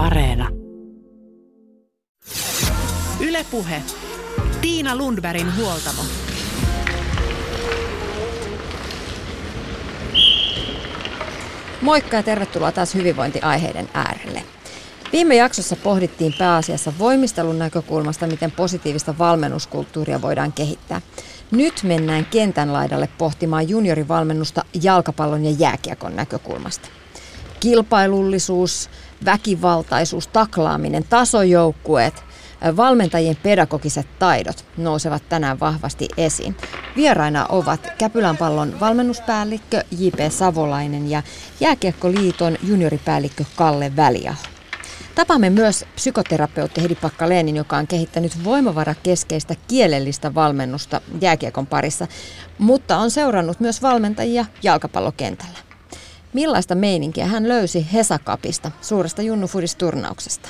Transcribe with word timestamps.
Areena. 0.00 0.48
Ylepuhe. 3.20 3.82
Tiina 4.60 4.96
Lundbergin 4.96 5.56
huoltamo. 5.56 6.02
Moikka 11.82 12.16
ja 12.16 12.22
tervetuloa 12.22 12.72
taas 12.72 12.94
hyvinvointiaiheiden 12.94 13.88
äärelle. 13.94 14.44
Viime 15.12 15.36
jaksossa 15.36 15.76
pohdittiin 15.76 16.34
pääasiassa 16.38 16.92
voimistelun 16.98 17.58
näkökulmasta, 17.58 18.26
miten 18.26 18.50
positiivista 18.50 19.18
valmennuskulttuuria 19.18 20.22
voidaan 20.22 20.52
kehittää. 20.52 21.00
Nyt 21.50 21.82
mennään 21.82 22.26
kentän 22.26 22.72
laidalle 22.72 23.08
pohtimaan 23.18 23.68
juniorivalmennusta 23.68 24.64
jalkapallon 24.82 25.44
ja 25.44 25.50
jääkiekon 25.58 26.16
näkökulmasta. 26.16 26.99
Kilpailullisuus, 27.60 28.90
väkivaltaisuus, 29.24 30.26
taklaaminen, 30.26 31.04
tasojoukkueet, 31.04 32.24
valmentajien 32.76 33.36
pedagogiset 33.42 34.06
taidot 34.18 34.64
nousevat 34.76 35.22
tänään 35.28 35.60
vahvasti 35.60 36.08
esiin. 36.16 36.56
Vieraina 36.96 37.46
ovat 37.48 37.92
Käpylän 37.98 38.36
pallon 38.36 38.80
valmennuspäällikkö 38.80 39.82
J.P. 39.98 40.32
Savolainen 40.32 41.10
ja 41.10 41.22
Jääkiekkoliiton 41.60 42.56
junioripäällikkö 42.62 43.44
Kalle 43.56 43.96
Väliaho. 43.96 44.42
Tapaamme 45.14 45.50
myös 45.50 45.84
psykoterapeutti 45.94 46.82
Hedi 46.82 46.94
Pakka-Leenin, 46.94 47.56
joka 47.56 47.76
on 47.76 47.86
kehittänyt 47.86 48.44
voimavarakeskeistä 48.44 49.54
kielellistä 49.68 50.34
valmennusta 50.34 51.00
jääkiekon 51.20 51.66
parissa, 51.66 52.06
mutta 52.58 52.96
on 52.98 53.10
seurannut 53.10 53.60
myös 53.60 53.82
valmentajia 53.82 54.44
jalkapallokentällä. 54.62 55.69
Millaista 56.32 56.74
meininkiä 56.74 57.26
hän 57.26 57.48
löysi 57.48 57.86
Hesakapista, 57.92 58.70
suuresta 58.80 59.22
junnufudisturnauksesta? 59.22 60.48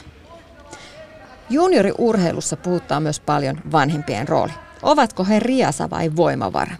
Junioriurheilussa 1.50 2.56
puhutaan 2.56 3.02
myös 3.02 3.20
paljon 3.20 3.60
vanhempien 3.72 4.28
rooli. 4.28 4.52
Ovatko 4.82 5.24
he 5.24 5.40
riasa 5.40 5.90
vai 5.90 6.16
voimavara? 6.16 6.76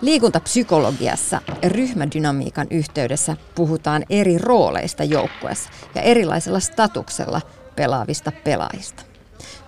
Liikuntapsykologiassa 0.00 1.40
ryhmädynamiikan 1.68 2.66
yhteydessä 2.70 3.36
puhutaan 3.54 4.04
eri 4.10 4.38
rooleista 4.38 5.04
joukkueessa 5.04 5.70
ja 5.94 6.02
erilaisella 6.02 6.60
statuksella 6.60 7.40
pelaavista 7.76 8.32
pelaajista. 8.44 9.02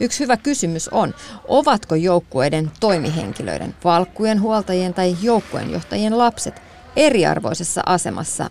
Yksi 0.00 0.20
hyvä 0.20 0.36
kysymys 0.36 0.88
on, 0.88 1.14
ovatko 1.48 1.94
joukkueiden 1.94 2.70
toimihenkilöiden, 2.80 3.74
valkkujen 3.84 4.40
huoltajien 4.40 4.94
tai 4.94 5.16
joukkueenjohtajien 5.22 6.18
lapset 6.18 6.62
eriarvoisessa 6.96 7.80
asemassa 7.86 8.50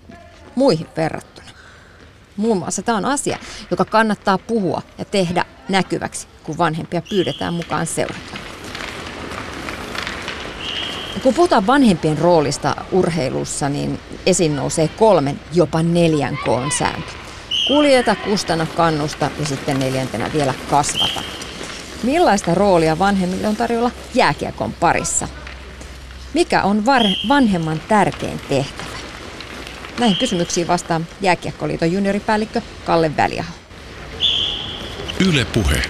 muihin 0.55 0.87
verrattuna? 0.97 1.47
Muun 2.37 2.57
muassa 2.57 2.81
tämä 2.81 2.97
on 2.97 3.05
asia, 3.05 3.37
joka 3.71 3.85
kannattaa 3.85 4.37
puhua 4.37 4.81
ja 4.97 5.05
tehdä 5.05 5.45
näkyväksi, 5.69 6.27
kun 6.43 6.57
vanhempia 6.57 7.01
pyydetään 7.09 7.53
mukaan 7.53 7.87
seurataan. 7.87 8.39
Kun 11.23 11.33
puhutaan 11.33 11.67
vanhempien 11.67 12.17
roolista 12.17 12.75
urheilussa, 12.91 13.69
niin 13.69 13.99
esiin 14.25 14.55
nousee 14.55 14.87
kolmen, 14.87 15.39
jopa 15.53 15.83
neljän 15.83 16.37
koon 16.45 16.71
sääntö. 16.71 17.11
Kuljeta, 17.67 18.15
kustana, 18.15 18.65
kannusta 18.65 19.29
ja 19.39 19.45
sitten 19.45 19.79
neljäntenä 19.79 20.29
vielä 20.33 20.53
kasvata. 20.69 21.23
Millaista 22.03 22.55
roolia 22.55 22.99
vanhemmille 22.99 23.47
on 23.47 23.55
tarjolla 23.55 23.91
jääkiekon 24.13 24.73
parissa? 24.73 25.27
Mikä 26.33 26.63
on 26.63 26.85
var- 26.85 27.27
vanhemman 27.27 27.81
tärkein 27.87 28.41
tehtävä? 28.49 28.89
Näihin 29.99 30.17
kysymyksiin 30.17 30.67
vastaa 30.67 31.01
Jääkiekkoliiton 31.21 31.91
junioripäällikkö 31.91 32.61
Kalle 32.85 33.17
Väliaho. 33.17 33.53
Yle 35.27 35.45
Puhe 35.45 35.81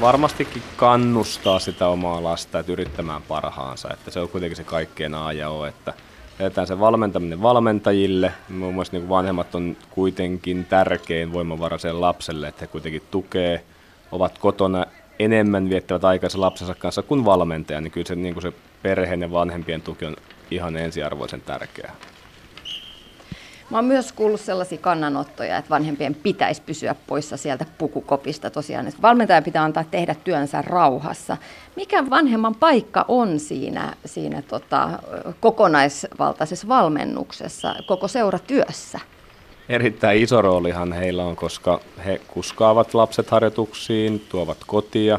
varmastikin 0.00 0.62
kannustaa 0.76 1.58
sitä 1.58 1.88
omaa 1.88 2.22
lasta, 2.22 2.58
että 2.58 2.72
yrittämään 2.72 3.22
parhaansa. 3.22 3.88
Että 3.92 4.10
se 4.10 4.20
on 4.20 4.28
kuitenkin 4.28 4.56
se 4.56 4.64
kaikkein 4.64 5.14
A 5.14 5.32
ja 5.32 5.50
O, 5.50 5.64
että 5.64 5.92
jätetään 6.38 6.66
se 6.66 6.80
valmentaminen 6.80 7.42
valmentajille. 7.42 8.32
Muun 8.48 8.74
muassa 8.74 8.96
niin 8.96 9.08
vanhemmat 9.08 9.54
on 9.54 9.76
kuitenkin 9.90 10.64
tärkein 10.64 11.32
voimavara 11.32 11.78
sen 11.78 12.00
lapselle, 12.00 12.48
että 12.48 12.60
he 12.60 12.66
kuitenkin 12.66 13.02
tukee, 13.10 13.64
ovat 14.12 14.38
kotona 14.38 14.86
enemmän 15.18 15.68
viettävät 15.68 16.04
aikansa 16.04 16.40
lapsensa 16.40 16.74
kanssa 16.74 17.02
kuin 17.02 17.24
valmentaja, 17.24 17.80
niin 17.80 17.90
kyllä 17.90 18.06
se, 18.06 18.14
niin 18.14 18.34
kuin 18.34 18.42
se 18.42 18.52
perheen 18.82 19.22
ja 19.22 19.32
vanhempien 19.32 19.82
tuki 19.82 20.04
on 20.04 20.16
ihan 20.50 20.76
ensiarvoisen 20.76 21.40
tärkeää. 21.40 21.94
Mä 23.70 23.78
oon 23.78 23.84
myös 23.84 24.12
kuullut 24.12 24.40
sellaisia 24.40 24.78
kannanottoja, 24.78 25.56
että 25.56 25.70
vanhempien 25.70 26.14
pitäisi 26.14 26.62
pysyä 26.66 26.94
poissa 27.06 27.36
sieltä 27.36 27.66
pukukopista 27.78 28.50
tosiaan. 28.50 28.88
Että 28.88 29.02
valmentajan 29.02 29.44
pitää 29.44 29.64
antaa 29.64 29.84
tehdä 29.84 30.14
työnsä 30.14 30.62
rauhassa. 30.62 31.36
Mikä 31.76 32.10
vanhemman 32.10 32.54
paikka 32.54 33.04
on 33.08 33.38
siinä, 33.38 33.94
siinä 34.04 34.42
tota, 34.42 34.90
kokonaisvaltaisessa 35.40 36.68
valmennuksessa, 36.68 37.74
koko 37.86 38.08
seuratyössä? 38.08 39.00
Erittäin 39.68 40.22
iso 40.22 40.42
roolihan 40.42 40.92
heillä 40.92 41.24
on, 41.24 41.36
koska 41.36 41.80
he 42.06 42.20
kuskaavat 42.28 42.94
lapset 42.94 43.30
harjoituksiin, 43.30 44.24
tuovat 44.28 44.58
kotia, 44.66 45.18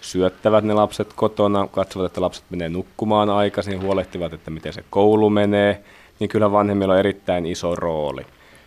syöttävät 0.00 0.64
ne 0.64 0.74
lapset 0.74 1.12
kotona, 1.12 1.68
katsovat, 1.68 2.06
että 2.06 2.20
lapset 2.20 2.44
menee 2.50 2.68
nukkumaan 2.68 3.30
aikaisin, 3.30 3.82
huolehtivat, 3.82 4.32
että 4.32 4.50
miten 4.50 4.72
se 4.72 4.84
koulu 4.90 5.30
menee– 5.30 5.80
niin 6.20 6.28
kyllä 6.28 6.52
vanhemmilla 6.52 6.92
on 6.92 6.98
erittäin 6.98 7.46
iso 7.46 7.74
rooli. 7.74 8.22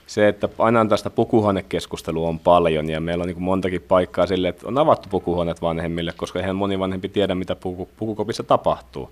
Se, 0.07 0.27
että 0.27 0.49
aina 0.57 0.85
tästä 0.85 1.09
pukuhuonekeskustelua 1.09 2.29
on 2.29 2.39
paljon 2.39 2.89
ja 2.89 3.01
meillä 3.01 3.21
on 3.21 3.27
niin 3.27 3.41
montakin 3.41 3.81
paikkaa 3.81 4.27
sille, 4.27 4.47
että 4.47 4.67
on 4.67 4.77
avattu 4.77 5.09
pukuhuoneet 5.09 5.61
vanhemmille, 5.61 6.13
koska 6.17 6.39
eihän 6.39 6.55
moni 6.55 6.79
vanhempi 6.79 7.09
tiedä, 7.09 7.35
mitä 7.35 7.55
puku, 7.55 7.89
pukukopissa 7.97 8.43
tapahtuu. 8.43 9.09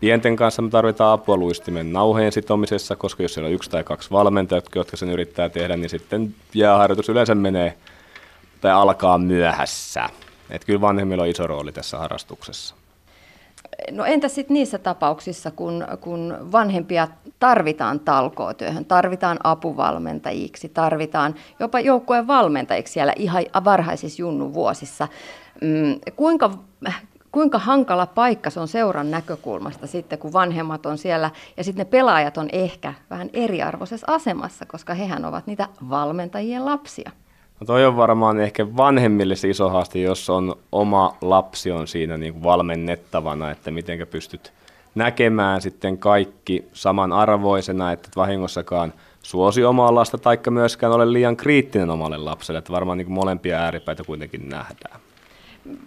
Pienten 0.00 0.36
kanssa 0.36 0.62
me 0.62 0.70
tarvitaan 0.70 1.12
apua 1.12 1.36
luistimen 1.36 1.92
nauheen 1.92 2.32
sitomisessa, 2.32 2.96
koska 2.96 3.22
jos 3.22 3.34
siellä 3.34 3.48
on 3.48 3.54
yksi 3.54 3.70
tai 3.70 3.84
kaksi 3.84 4.10
valmentajaa, 4.10 4.62
jotka 4.74 4.96
sen 4.96 5.10
yrittää 5.10 5.48
tehdä, 5.48 5.76
niin 5.76 5.90
sitten 5.90 6.34
jääharjoitus 6.54 7.08
yleensä 7.08 7.34
menee 7.34 7.74
tai 8.60 8.72
alkaa 8.72 9.18
myöhässä. 9.18 10.08
Että 10.50 10.66
kyllä 10.66 10.80
vanhemmilla 10.80 11.22
on 11.22 11.28
iso 11.28 11.46
rooli 11.46 11.72
tässä 11.72 11.98
harrastuksessa. 11.98 12.74
No 13.90 14.04
entä 14.04 14.28
sitten 14.28 14.54
niissä 14.54 14.78
tapauksissa, 14.78 15.50
kun, 15.50 15.86
kun 16.00 16.36
vanhempia 16.52 17.08
tarvitaan 17.40 18.00
talkootyöhön, 18.00 18.84
tarvitaan 18.84 19.38
apuvalmentajiksi, 19.44 20.68
tarvitaan 20.68 21.34
jopa 21.60 21.80
joukkueen 21.80 22.26
valmentajiksi 22.26 22.92
siellä 22.92 23.12
ihan 23.16 23.44
varhaisissa 23.64 24.22
junnun 24.22 24.54
vuosissa. 24.54 25.08
Mm, 25.60 26.00
kuinka, 26.16 26.50
kuinka 27.34 27.58
hankala 27.58 28.06
paikka 28.06 28.50
se 28.50 28.60
on 28.60 28.68
seuran 28.68 29.10
näkökulmasta 29.10 29.86
sitten, 29.86 30.18
kun 30.18 30.32
vanhemmat 30.32 30.86
on 30.86 30.98
siellä 30.98 31.30
ja 31.56 31.64
sitten 31.64 31.86
ne 31.86 31.90
pelaajat 31.90 32.38
on 32.38 32.48
ehkä 32.52 32.94
vähän 33.10 33.30
eriarvoisessa 33.32 34.06
asemassa, 34.10 34.66
koska 34.66 34.94
hehän 34.94 35.24
ovat 35.24 35.46
niitä 35.46 35.68
valmentajien 35.90 36.64
lapsia? 36.64 37.10
No 37.60 37.66
toi 37.66 37.86
on 37.86 37.96
varmaan 37.96 38.40
ehkä 38.40 38.76
vanhemmille 38.76 39.36
se 39.36 39.48
iso 39.48 39.68
haaste, 39.68 39.98
jos 39.98 40.30
on 40.30 40.56
oma 40.72 41.16
lapsi 41.20 41.70
on 41.70 41.88
siinä 41.88 42.16
niin 42.16 42.32
kuin 42.32 42.42
valmennettavana, 42.42 43.50
että 43.50 43.70
miten 43.70 44.06
pystyt 44.06 44.52
näkemään 44.94 45.60
sitten 45.60 45.98
kaikki 45.98 46.68
samanarvoisena, 46.72 47.92
että 47.92 48.08
et 48.08 48.16
vahingossakaan 48.16 48.92
suosi 49.22 49.64
omaa 49.64 49.94
lasta, 49.94 50.18
taikka 50.18 50.50
myöskään 50.50 50.92
ole 50.92 51.12
liian 51.12 51.36
kriittinen 51.36 51.90
omalle 51.90 52.18
lapselle, 52.18 52.58
että 52.58 52.72
varmaan 52.72 52.98
niin 52.98 53.06
kuin 53.06 53.14
molempia 53.14 53.58
ääripäitä 53.58 54.04
kuitenkin 54.04 54.48
nähdään 54.48 55.03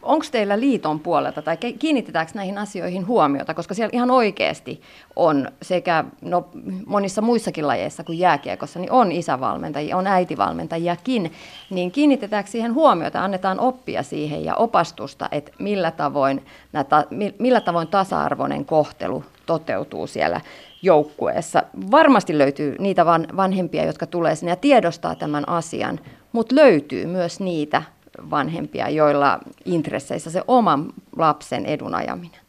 onko 0.01 0.25
teillä 0.31 0.59
liiton 0.59 0.99
puolelta 0.99 1.41
tai 1.41 1.57
kiinnitetäänkö 1.57 2.31
näihin 2.35 2.57
asioihin 2.57 3.07
huomiota, 3.07 3.53
koska 3.53 3.73
siellä 3.73 3.89
ihan 3.93 4.11
oikeasti 4.11 4.81
on 5.15 5.51
sekä 5.61 6.03
no, 6.21 6.49
monissa 6.85 7.21
muissakin 7.21 7.67
lajeissa 7.67 8.03
kuin 8.03 8.19
jääkiekossa, 8.19 8.79
niin 8.79 8.91
on 8.91 9.11
isävalmentajia, 9.11 9.97
on 9.97 10.07
äitivalmentajiakin, 10.07 11.31
niin 11.69 11.91
kiinnitetäänkö 11.91 12.51
siihen 12.51 12.73
huomiota, 12.73 13.23
annetaan 13.23 13.59
oppia 13.59 14.03
siihen 14.03 14.45
ja 14.45 14.55
opastusta, 14.55 15.29
että 15.31 15.51
millä 15.59 15.91
tavoin, 15.91 16.45
näitä, 16.73 17.05
millä 17.39 17.61
tavoin 17.61 17.87
tasa-arvoinen 17.87 18.65
kohtelu 18.65 19.23
toteutuu 19.45 20.07
siellä 20.07 20.41
joukkueessa. 20.81 21.63
Varmasti 21.91 22.37
löytyy 22.37 22.75
niitä 22.79 23.05
vanhempia, 23.37 23.85
jotka 23.85 24.05
tulee 24.05 24.35
sinne 24.35 24.51
ja 24.51 24.55
tiedostaa 24.55 25.15
tämän 25.15 25.49
asian, 25.49 25.99
mutta 26.31 26.55
löytyy 26.55 27.05
myös 27.05 27.39
niitä 27.39 27.83
vanhempia, 28.29 28.89
joilla 28.89 29.39
intresseissä 29.65 30.31
se 30.31 30.43
oman 30.47 30.93
lapsen 31.17 31.65
edun 31.65 31.95
ajaminen? 31.95 32.39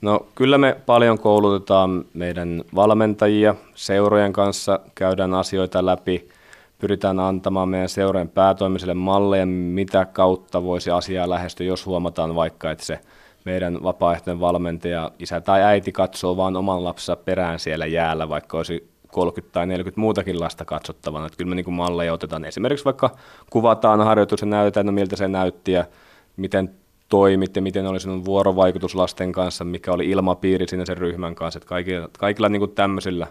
No 0.00 0.26
kyllä 0.34 0.58
me 0.58 0.76
paljon 0.86 1.18
koulutetaan 1.18 2.04
meidän 2.14 2.64
valmentajia, 2.74 3.54
seurojen 3.74 4.32
kanssa 4.32 4.80
käydään 4.94 5.34
asioita 5.34 5.86
läpi, 5.86 6.28
pyritään 6.78 7.20
antamaan 7.20 7.68
meidän 7.68 7.88
seurojen 7.88 8.28
päätoimiselle 8.28 8.94
malleja, 8.94 9.46
mitä 9.46 10.04
kautta 10.04 10.62
voisi 10.62 10.90
asiaa 10.90 11.30
lähestyä, 11.30 11.66
jos 11.66 11.86
huomataan 11.86 12.34
vaikka, 12.34 12.70
että 12.70 12.84
se 12.84 12.98
meidän 13.44 13.82
vapaaehtoinen 13.82 14.40
valmentaja, 14.40 15.10
isä 15.18 15.40
tai 15.40 15.62
äiti 15.62 15.92
katsoo 15.92 16.36
vaan 16.36 16.56
oman 16.56 16.84
lapsensa 16.84 17.16
perään 17.16 17.58
siellä 17.58 17.86
jäällä, 17.86 18.28
vaikka 18.28 18.56
olisi 18.56 18.91
30 19.12 19.52
tai 19.52 19.66
40 19.66 20.00
muutakin 20.00 20.40
lasta 20.40 20.64
katsottavana. 20.64 21.26
Että 21.26 21.36
kyllä 21.36 21.48
me 21.48 21.54
niin 21.54 21.64
kuin 21.64 21.74
malleja 21.74 22.12
otetaan. 22.12 22.44
Esimerkiksi 22.44 22.84
vaikka 22.84 23.10
kuvataan 23.50 24.00
harjoitus 24.00 24.40
ja 24.40 24.46
näytetään, 24.46 24.86
no 24.86 24.92
miltä 24.92 25.16
se 25.16 25.28
näytti 25.28 25.72
ja 25.72 25.84
miten 26.36 26.70
toimit 27.08 27.56
ja 27.56 27.62
miten 27.62 27.86
oli 27.86 28.00
sinun 28.00 28.24
vuorovaikutus 28.24 28.94
lasten 28.94 29.32
kanssa, 29.32 29.64
mikä 29.64 29.92
oli 29.92 30.10
ilmapiiri 30.10 30.68
siinä 30.68 30.84
sen 30.84 30.98
ryhmän 30.98 31.34
kanssa. 31.34 31.58
Että 31.58 31.68
kaikilla, 31.68 32.08
kaikilla 32.18 32.48
niin 32.48 32.60
kuin 32.60 32.74
tämmöisillä, 32.74 33.26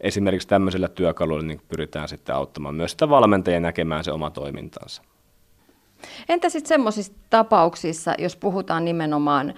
esimerkiksi 0.00 0.48
tämmöisillä 0.48 0.88
työkaluilla 0.88 1.46
niin 1.46 1.60
pyritään 1.68 2.08
sitten 2.08 2.34
auttamaan 2.34 2.74
myös 2.74 2.90
sitä 2.90 3.08
valmentajia 3.08 3.60
näkemään 3.60 4.04
se 4.04 4.12
oma 4.12 4.30
toimintansa. 4.30 5.02
Entä 6.28 6.48
sitten 6.48 6.68
semmoisissa 6.68 7.12
tapauksissa, 7.30 8.14
jos 8.18 8.36
puhutaan 8.36 8.84
nimenomaan 8.84 9.54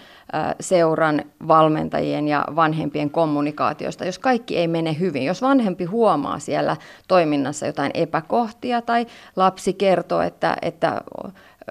seuran 0.60 1.22
valmentajien 1.48 2.28
ja 2.28 2.44
vanhempien 2.56 3.10
kommunikaatiosta, 3.10 4.04
jos 4.04 4.18
kaikki 4.18 4.56
ei 4.56 4.68
mene 4.68 4.96
hyvin, 5.00 5.24
jos 5.24 5.42
vanhempi 5.42 5.84
huomaa 5.84 6.38
siellä 6.38 6.76
toiminnassa 7.08 7.66
jotain 7.66 7.90
epäkohtia 7.94 8.82
tai 8.82 9.06
lapsi 9.36 9.72
kertoo, 9.72 10.20
että, 10.20 10.56
että 10.62 11.00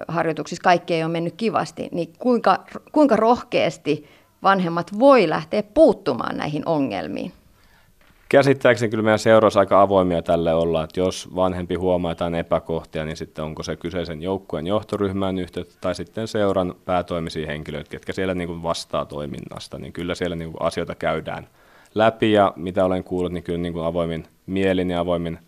harjoituksissa 0.08 0.62
kaikki 0.62 0.94
ei 0.94 1.04
ole 1.04 1.12
mennyt 1.12 1.34
kivasti, 1.36 1.88
niin 1.92 2.12
kuinka, 2.18 2.64
kuinka 2.92 3.16
rohkeasti 3.16 4.08
vanhemmat 4.42 4.98
voi 4.98 5.28
lähteä 5.28 5.62
puuttumaan 5.62 6.36
näihin 6.36 6.62
ongelmiin? 6.66 7.32
Käsittääkseni 8.28 8.90
kyllä 8.90 9.02
meidän 9.02 9.18
seurassa 9.18 9.60
aika 9.60 9.82
avoimia 9.82 10.22
tälle 10.22 10.54
olla, 10.54 10.84
että 10.84 11.00
jos 11.00 11.34
vanhempi 11.34 11.74
huomaa 11.74 12.10
jotain 12.10 12.34
epäkohtia, 12.34 13.04
niin 13.04 13.16
sitten 13.16 13.44
onko 13.44 13.62
se 13.62 13.76
kyseisen 13.76 14.22
joukkueen 14.22 14.66
johtoryhmään 14.66 15.38
yhteyttä 15.38 15.74
tai 15.80 15.94
sitten 15.94 16.28
seuran 16.28 16.74
päätoimisia 16.84 17.46
henkilöitä, 17.46 17.90
ketkä 17.90 18.12
siellä 18.12 18.34
niin 18.34 18.48
kuin 18.48 18.62
vastaa 18.62 19.04
toiminnasta, 19.04 19.78
niin 19.78 19.92
kyllä 19.92 20.14
siellä 20.14 20.36
niin 20.36 20.52
kuin 20.52 20.62
asioita 20.62 20.94
käydään 20.94 21.48
läpi 21.94 22.32
ja 22.32 22.52
mitä 22.56 22.84
olen 22.84 23.04
kuullut, 23.04 23.32
niin 23.32 23.44
kyllä 23.44 23.58
niin 23.58 23.72
kuin 23.72 23.84
avoimin 23.84 24.26
mielin 24.46 24.90
ja 24.90 25.00
avoimin 25.00 25.38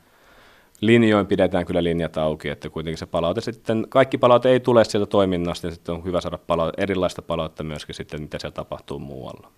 linjoin 0.81 1.27
pidetään 1.27 1.67
kyllä 1.67 1.85
linjat 1.85 2.17
auki, 2.17 2.49
että 2.49 2.71
kuitenkin 2.71 2.99
se 2.99 3.07
palaute 3.07 3.41
sitten, 3.41 3.87
kaikki 3.89 4.19
palaute 4.19 4.49
ei 4.49 4.61
tule 4.61 4.85
sieltä 4.85 5.07
toiminnasta, 5.07 5.67
niin 5.67 5.75
sitten 5.75 5.95
on 5.95 6.05
hyvä 6.05 6.21
saada 6.21 6.39
palaute, 6.39 6.83
erilaista 6.83 7.23
palautetta 7.23 7.63
myöskin 7.63 7.95
sitten, 7.95 8.23
mitä 8.23 8.39
siellä 8.39 8.55
tapahtuu 8.55 8.99
muualla. 8.99 9.51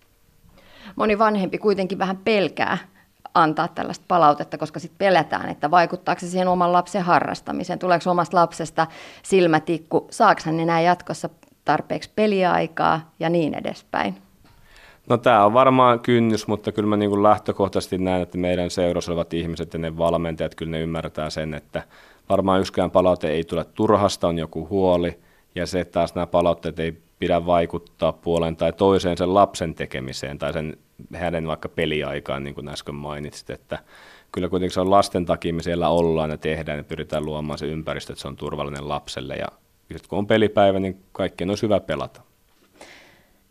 Moni 0.97 1.19
vanhempi 1.19 1.59
kuitenkin 1.59 1.99
vähän 1.99 2.17
pelkää 2.17 2.79
antaa 3.35 3.69
tällaista 3.69 4.05
palautetta, 4.09 4.59
koska 4.59 4.81
sitten 4.81 4.99
pelätään, 4.99 5.49
että 5.49 5.71
vaikuttaako 5.71 6.21
se 6.21 6.29
siihen 6.29 6.49
oman 6.49 6.73
lapsen 6.73 7.03
harrastamiseen, 7.03 7.79
tuleeko 7.79 8.11
omasta 8.11 8.37
lapsesta 8.37 8.87
silmätikku, 9.23 10.07
saako 10.11 10.41
hän 10.45 10.61
enää 10.61 10.81
jatkossa 10.81 11.29
tarpeeksi 11.65 12.11
peliaikaa 12.17 13.13
ja 13.21 13.31
niin 13.31 13.55
edespäin. 13.55 14.15
No 15.09 15.19
tämä 15.19 15.45
on 15.45 15.53
varmaan 15.53 16.01
kynnys, 16.01 16.47
mutta 16.47 16.73
kyllä 16.73 16.89
mä 16.89 16.97
niin 16.97 17.11
kuin 17.11 17.23
lähtökohtaisesti 17.23 17.99
näen, 17.99 18.23
että 18.23 18.39
meidän 18.39 18.71
seurassa 18.71 19.13
olevat 19.13 19.35
ihmiset 19.35 19.73
ja 19.73 19.79
ne 19.79 19.99
valmentajat, 19.99 20.55
kyllä 20.55 20.71
ne 20.71 20.81
ymmärtää 20.81 21.31
sen, 21.31 21.55
että 21.55 21.83
varmaan 22.29 22.61
yksikään 22.61 22.91
palaute 22.91 23.29
ei 23.29 23.45
tule 23.45 23.65
turhasta, 23.65 24.29
on 24.29 24.39
joku 24.39 24.69
huoli, 24.71 25.19
ja 25.55 25.67
se 25.67 25.81
että 25.81 25.93
taas 25.93 26.15
nämä 26.15 26.27
palautteet 26.27 26.79
ei 26.79 26.99
pidä 27.19 27.47
vaikuttaa 27.47 28.13
puoleen 28.13 28.57
tai 28.57 28.73
toiseen 28.73 29.17
sen 29.17 29.35
lapsen 29.35 29.75
tekemiseen 29.75 30.39
tai 30.39 30.53
sen 30.53 30.77
hänen 31.15 31.47
vaikka 31.47 31.69
peliaikaan, 31.69 32.45
niin 32.45 32.55
kuin 32.55 32.69
äsken 32.69 32.95
mainitsit, 32.95 33.51
että 33.51 33.79
kyllä 34.33 34.49
kuitenkin 34.49 34.75
se 34.75 34.81
on 34.81 34.91
lasten 34.91 35.27
takia 35.27 35.55
me 35.55 35.63
siellä 35.63 35.89
ollaan 35.89 36.31
ja 36.31 36.37
tehdään 36.37 36.79
ja 36.79 36.85
pyritään 36.85 37.25
luomaan 37.25 37.59
se 37.59 37.67
ympäristö, 37.67 38.13
että 38.13 38.23
se 38.23 38.29
on 38.29 38.37
turvallinen 38.37 38.89
lapselle 38.89 39.37
ja 39.37 39.47
sitten 39.81 40.09
kun 40.09 40.19
on 40.19 40.27
pelipäivä, 40.27 40.81
niin 40.81 41.05
kaikkien 41.13 41.51
on 41.51 41.57
hyvä 41.63 41.81
pelata. 41.81 42.21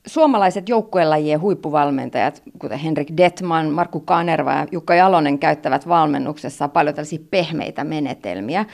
Suomalaiset 0.07 0.69
joukkuelajien 0.69 1.42
huippuvalmentajat, 1.42 2.44
kuten 2.60 2.80
Henrik 2.80 3.07
Detman, 3.18 3.69
Markku 3.69 4.00
Kanerva 4.00 4.54
ja 4.54 4.68
Jukka 4.72 4.96
Jalonen, 4.96 5.40
käyttävät 5.40 5.88
valmennuksessa 5.88 6.68
paljon 6.68 6.96
tällaisia 6.96 7.19
pehmeitä 7.31 7.84
menetelmiä. 7.84 8.66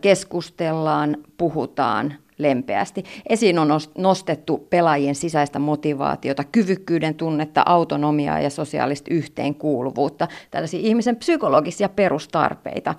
Keskustellaan, 0.00 1.16
puhutaan, 1.36 2.14
lempeästi. 2.38 3.04
Esiin 3.28 3.58
on 3.58 3.68
nostettu 3.98 4.66
pelaajien 4.70 5.14
sisäistä 5.14 5.58
motivaatiota, 5.58 6.44
kyvykkyyden 6.44 7.14
tunnetta, 7.14 7.62
autonomiaa 7.66 8.40
ja 8.40 8.50
sosiaalista 8.50 9.14
yhteenkuuluvuutta, 9.14 10.28
tällaisia 10.50 10.80
ihmisen 10.80 11.16
psykologisia 11.16 11.88
perustarpeita. 11.88 12.94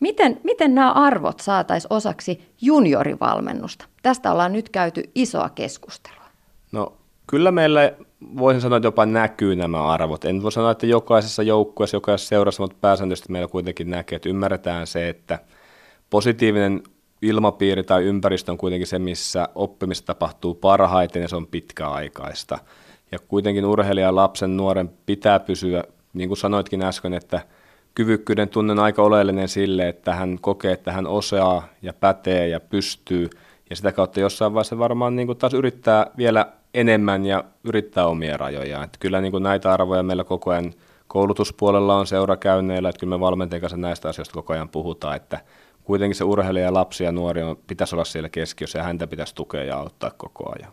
Miten, 0.00 0.40
miten 0.44 0.74
nämä 0.74 0.92
arvot 0.92 1.40
saataisiin 1.40 1.92
osaksi 1.92 2.40
juniorivalmennusta? 2.60 3.84
Tästä 4.02 4.32
ollaan 4.32 4.52
nyt 4.52 4.68
käyty 4.68 5.10
isoa 5.14 5.48
keskustelua. 5.48 6.24
No 6.72 6.92
kyllä 7.26 7.50
meillä 7.50 7.92
voisin 8.38 8.60
sanoa, 8.60 8.76
että 8.76 8.86
jopa 8.86 9.06
näkyy 9.06 9.56
nämä 9.56 9.86
arvot. 9.86 10.24
En 10.24 10.42
voi 10.42 10.52
sanoa, 10.52 10.70
että 10.70 10.86
jokaisessa 10.86 11.42
joukkueessa, 11.42 11.96
jokaisessa 11.96 12.28
seurassa, 12.28 12.62
mutta 12.62 12.76
pääsääntöisesti 12.80 13.32
meillä 13.32 13.48
kuitenkin 13.48 13.90
näkee, 13.90 14.16
että 14.16 14.28
ymmärretään 14.28 14.86
se, 14.86 15.08
että 15.08 15.38
positiivinen 16.10 16.82
ilmapiiri 17.22 17.82
tai 17.82 18.04
ympäristö 18.04 18.52
on 18.52 18.58
kuitenkin 18.58 18.86
se, 18.86 18.98
missä 18.98 19.48
oppimista 19.54 20.06
tapahtuu 20.06 20.54
parhaiten 20.54 21.22
ja 21.22 21.28
se 21.28 21.36
on 21.36 21.46
pitkäaikaista. 21.46 22.58
Ja 23.12 23.18
kuitenkin 23.18 23.64
urheilijan 23.64 24.16
lapsen 24.16 24.56
nuoren 24.56 24.90
pitää 25.06 25.40
pysyä, 25.40 25.84
niin 26.14 26.28
kuin 26.28 26.38
sanoitkin 26.38 26.82
äsken, 26.82 27.14
että 27.14 27.40
kyvykkyyden 27.94 28.48
tunne 28.48 28.72
on 28.72 28.78
aika 28.78 29.02
oleellinen 29.02 29.48
sille, 29.48 29.88
että 29.88 30.14
hän 30.14 30.38
kokee, 30.40 30.72
että 30.72 30.92
hän 30.92 31.06
osaa 31.06 31.68
ja 31.82 31.92
pätee 31.92 32.48
ja 32.48 32.60
pystyy. 32.60 33.30
Ja 33.70 33.76
sitä 33.76 33.92
kautta 33.92 34.20
jossain 34.20 34.54
vaiheessa 34.54 34.78
varmaan 34.78 35.16
niin 35.16 35.26
kuin 35.26 35.38
taas 35.38 35.54
yrittää 35.54 36.06
vielä 36.16 36.46
enemmän 36.74 37.26
ja 37.26 37.44
yrittää 37.64 38.06
omia 38.06 38.36
rajojaan. 38.36 38.84
Että 38.84 38.98
kyllä 39.00 39.20
niin 39.20 39.32
kuin 39.32 39.42
näitä 39.42 39.72
arvoja 39.72 40.02
meillä 40.02 40.24
koko 40.24 40.50
ajan 40.50 40.74
koulutuspuolella 41.06 41.96
on 41.96 42.06
seurakäynneillä, 42.06 42.88
että 42.88 43.00
kyllä 43.00 43.16
me 43.16 43.20
valmentajien 43.20 43.60
kanssa 43.60 43.76
näistä 43.76 44.08
asioista 44.08 44.34
koko 44.34 44.52
ajan 44.52 44.68
puhutaan, 44.68 45.16
että 45.16 45.40
kuitenkin 45.84 46.14
se 46.14 46.24
urheilija, 46.24 46.74
lapsi 46.74 47.04
ja 47.04 47.12
nuori 47.12 47.42
on, 47.42 47.56
pitäisi 47.66 47.94
olla 47.94 48.04
siellä 48.04 48.28
keskiössä 48.28 48.78
ja 48.78 48.82
häntä 48.82 49.06
pitäisi 49.06 49.34
tukea 49.34 49.64
ja 49.64 49.76
auttaa 49.76 50.10
koko 50.16 50.52
ajan. 50.58 50.72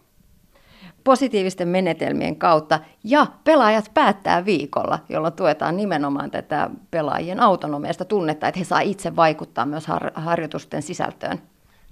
Positiivisten 1.04 1.68
menetelmien 1.68 2.36
kautta 2.36 2.80
ja 3.04 3.28
pelaajat 3.44 3.92
päättää 3.94 4.46
viikolla, 4.46 5.00
jolloin 5.10 5.34
tuetaan 5.34 5.78
nimenomaan 5.78 6.32
tätä 6.32 6.70
pelaajien 6.92 7.40
autonomiasta 7.40 8.06
tunnetta, 8.06 8.48
että 8.48 8.60
he 8.60 8.66
saa 8.66 8.80
itse 8.80 9.16
vaikuttaa 9.16 9.66
myös 9.66 9.88
har- 9.88 10.12
harjoitusten 10.16 10.82
sisältöön. 10.82 11.42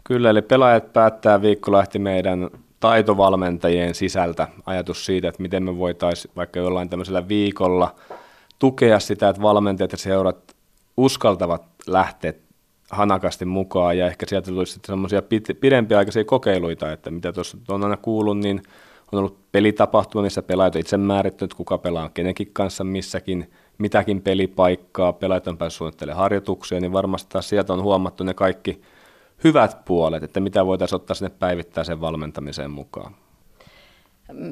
Kyllä, 0.04 0.30
eli 0.30 0.42
pelaajat 0.42 0.94
päättää 0.94 1.42
viikkolahti 1.42 2.00
meidän 2.00 2.50
taitovalmentajien 2.80 3.96
sisältä 3.96 4.48
ajatus 4.66 5.06
siitä, 5.06 5.28
että 5.28 5.42
miten 5.42 5.64
me 5.64 5.78
voitaisiin 5.78 6.32
vaikka 6.36 6.60
jollain 6.60 6.90
tämmöisellä 6.90 7.28
viikolla 7.28 7.96
tukea 8.60 9.00
sitä, 9.00 9.30
että 9.30 9.42
valmentajat 9.42 9.92
ja 9.92 9.98
seurat 9.98 10.56
uskaltavat 10.98 11.66
lähteä 11.88 12.34
hanakasti 12.92 13.46
mukaan 13.46 13.98
ja 13.98 14.08
ehkä 14.08 14.26
sieltä 14.30 14.52
tulisi 14.52 14.74
sitten 14.74 14.94
semmoisia 14.94 15.22
pidempiaikaisia 15.60 16.26
kokeiluita, 16.26 16.92
että 16.92 17.12
mitä 17.12 17.34
tuossa 17.34 17.58
on 17.68 17.84
aina 17.84 17.98
kuullut, 17.98 18.38
niin 18.38 18.62
on 19.12 19.20
ollut 19.20 19.52
pelitapahtuma, 19.52 20.22
missä 20.24 20.42
pelaajat 20.42 20.76
itse 20.76 20.98
määrittänyt, 20.98 21.54
kuka 21.54 21.78
pelaa 21.78 22.10
kenenkin 22.10 22.50
kanssa 22.54 22.84
missäkin, 22.84 23.52
mitäkin 23.78 24.22
pelipaikkaa, 24.22 25.14
pelaajat 25.14 25.48
on 25.48 25.58
päässyt 25.58 25.78
suunnittelemaan 25.78 26.20
harjoituksia, 26.20 26.80
niin 26.80 26.94
varmasti 26.94 27.30
taas 27.30 27.50
sieltä 27.50 27.74
on 27.74 27.84
huomattu 27.84 28.24
ne 28.24 28.34
kaikki 28.34 28.82
hyvät 29.44 29.86
puolet, 29.86 30.24
että 30.24 30.40
mitä 30.40 30.66
voitaisiin 30.66 30.96
ottaa 30.96 31.16
sinne 31.16 31.32
päivittäiseen 31.40 32.02
valmentamiseen 32.02 32.72
mukaan. 32.72 33.16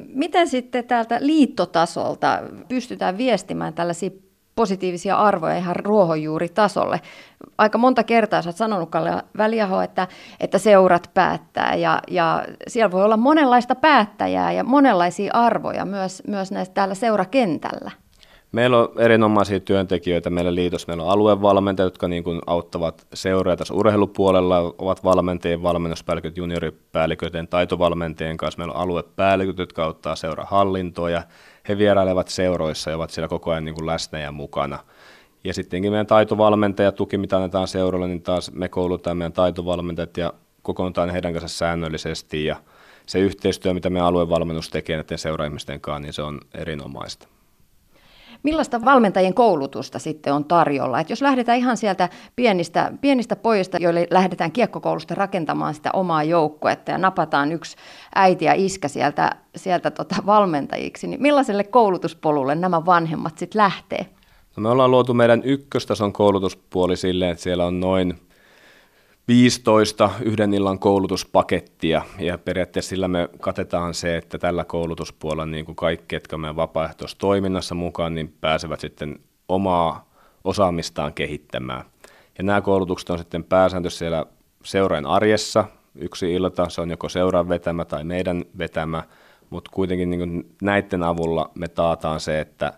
Miten 0.06 0.48
sitten 0.48 0.84
täältä 0.84 1.18
liittotasolta 1.20 2.40
pystytään 2.68 3.18
viestimään 3.18 3.74
tällaisia 3.74 4.10
positiivisia 4.54 5.16
arvoja 5.16 5.56
ihan 5.56 5.76
ruohonjuuritasolle. 5.76 7.00
Aika 7.58 7.78
monta 7.78 8.04
kertaa 8.04 8.42
sä 8.42 8.48
oot 8.48 8.56
sanonut, 8.56 8.90
Kalle 8.90 9.22
Väliaho, 9.38 9.80
että, 9.80 10.08
että 10.40 10.58
seurat 10.58 11.10
päättää 11.14 11.74
ja, 11.74 12.00
ja 12.10 12.44
siellä 12.68 12.90
voi 12.90 13.04
olla 13.04 13.16
monenlaista 13.16 13.74
päättäjää 13.74 14.52
ja 14.52 14.64
monenlaisia 14.64 15.30
arvoja 15.34 15.84
myös, 15.84 16.22
myös 16.28 16.52
näistä 16.52 16.74
täällä 16.74 16.94
seurakentällä. 16.94 17.90
Meillä 18.52 18.78
on 18.78 18.88
erinomaisia 18.98 19.60
työntekijöitä 19.60 20.30
meillä 20.30 20.54
liitossa. 20.54 20.88
Meillä 20.88 21.04
on 21.04 21.10
aluevalmentajat, 21.10 21.86
jotka 21.86 22.08
niin 22.08 22.24
kuin 22.24 22.40
auttavat 22.46 23.06
seuraa 23.14 23.56
tässä 23.56 23.74
urheilupuolella, 23.74 24.74
ovat 24.78 25.04
valmentajien 25.04 25.62
valmennuspäälliköt, 25.62 26.36
junioripäälliköiden, 26.36 27.48
taitovalmentajien 27.48 28.36
kanssa. 28.36 28.58
Meillä 28.58 28.74
on 28.74 28.80
aluepäälliköt, 28.80 29.58
jotka 29.58 29.84
auttaa 29.84 30.16
seurahallintoa 30.16 31.10
ja 31.10 31.22
he 31.68 31.78
vierailevat 31.78 32.28
seuroissa 32.28 32.90
ja 32.90 32.96
ovat 32.96 33.10
siellä 33.10 33.28
koko 33.28 33.50
ajan 33.50 33.64
niin 33.64 33.74
kuin 33.74 33.86
läsnä 33.86 34.18
ja 34.18 34.32
mukana. 34.32 34.78
Ja 35.44 35.54
sittenkin 35.54 35.92
meidän 35.92 36.06
taitovalmentaja 36.06 36.92
tuki, 36.92 37.18
mitä 37.18 37.36
annetaan 37.36 37.68
seurolle, 37.68 38.08
niin 38.08 38.22
taas 38.22 38.52
me 38.52 38.68
koulutaan 38.68 39.16
meidän 39.16 39.32
taitovalmentajat 39.32 40.16
ja 40.16 40.32
kokoontaan 40.62 41.10
heidän 41.10 41.32
kanssa 41.32 41.58
säännöllisesti 41.58 42.44
ja 42.44 42.56
se 43.06 43.18
yhteistyö, 43.18 43.74
mitä 43.74 43.90
meidän 43.90 44.06
aluevalmennus 44.06 44.70
tekee 44.70 44.96
näiden 44.96 45.18
seuraihmisten 45.18 45.80
kanssa, 45.80 46.00
niin 46.00 46.12
se 46.12 46.22
on 46.22 46.40
erinomaista. 46.54 47.28
Millaista 48.44 48.84
valmentajien 48.84 49.34
koulutusta 49.34 49.98
sitten 49.98 50.32
on 50.32 50.44
tarjolla? 50.44 51.00
Et 51.00 51.10
jos 51.10 51.22
lähdetään 51.22 51.58
ihan 51.58 51.76
sieltä 51.76 52.08
pienistä, 52.36 52.92
pienistä 53.00 53.36
pojista, 53.36 53.78
joille 53.78 54.06
lähdetään 54.10 54.52
kiekkokoulusta 54.52 55.14
rakentamaan 55.14 55.74
sitä 55.74 55.90
omaa 55.92 56.22
joukkuetta 56.22 56.90
ja 56.90 56.98
napataan 56.98 57.52
yksi 57.52 57.76
äiti 58.14 58.44
ja 58.44 58.54
iskä 58.54 58.88
sieltä, 58.88 59.36
sieltä 59.56 59.90
tota 59.90 60.16
valmentajiksi, 60.26 61.06
niin 61.06 61.22
millaiselle 61.22 61.64
koulutuspolulle 61.64 62.54
nämä 62.54 62.86
vanhemmat 62.86 63.38
sitten 63.38 63.62
lähtee? 63.62 64.06
No 64.56 64.60
me 64.60 64.68
ollaan 64.68 64.90
luotu 64.90 65.14
meidän 65.14 65.42
ykköstason 65.44 66.12
koulutuspuoli 66.12 66.96
silleen, 66.96 67.30
että 67.30 67.42
siellä 67.42 67.66
on 67.66 67.80
noin 67.80 68.14
15 69.28 70.10
yhden 70.22 70.54
illan 70.54 70.78
koulutuspakettia 70.78 72.02
ja 72.18 72.38
periaatteessa 72.38 72.88
sillä 72.88 73.08
me 73.08 73.28
katetaan 73.40 73.94
se, 73.94 74.16
että 74.16 74.38
tällä 74.38 74.64
koulutuspuolella 74.64 75.46
niin 75.46 75.64
kuin 75.64 75.76
kaikki, 75.76 76.04
ketkä 76.08 76.36
meidän 76.36 76.56
vapaaehtoistoiminnassa 76.56 77.74
mukaan, 77.74 78.14
niin 78.14 78.34
pääsevät 78.40 78.80
sitten 78.80 79.18
omaa 79.48 80.10
osaamistaan 80.44 81.14
kehittämään. 81.14 81.84
Ja 82.38 82.44
nämä 82.44 82.60
koulutukset 82.60 83.10
on 83.10 83.18
sitten 83.18 83.44
pääsääntöisesti 83.44 83.98
siellä 83.98 84.26
seurain 84.64 85.06
arjessa. 85.06 85.64
Yksi 85.94 86.32
ilta, 86.32 86.68
se 86.68 86.80
on 86.80 86.90
joko 86.90 87.08
seuraan 87.08 87.48
vetämä 87.48 87.84
tai 87.84 88.04
meidän 88.04 88.44
vetämä, 88.58 89.02
mutta 89.50 89.70
kuitenkin 89.74 90.10
niin 90.10 90.56
näiden 90.62 91.02
avulla 91.02 91.50
me 91.54 91.68
taataan 91.68 92.20
se, 92.20 92.40
että 92.40 92.72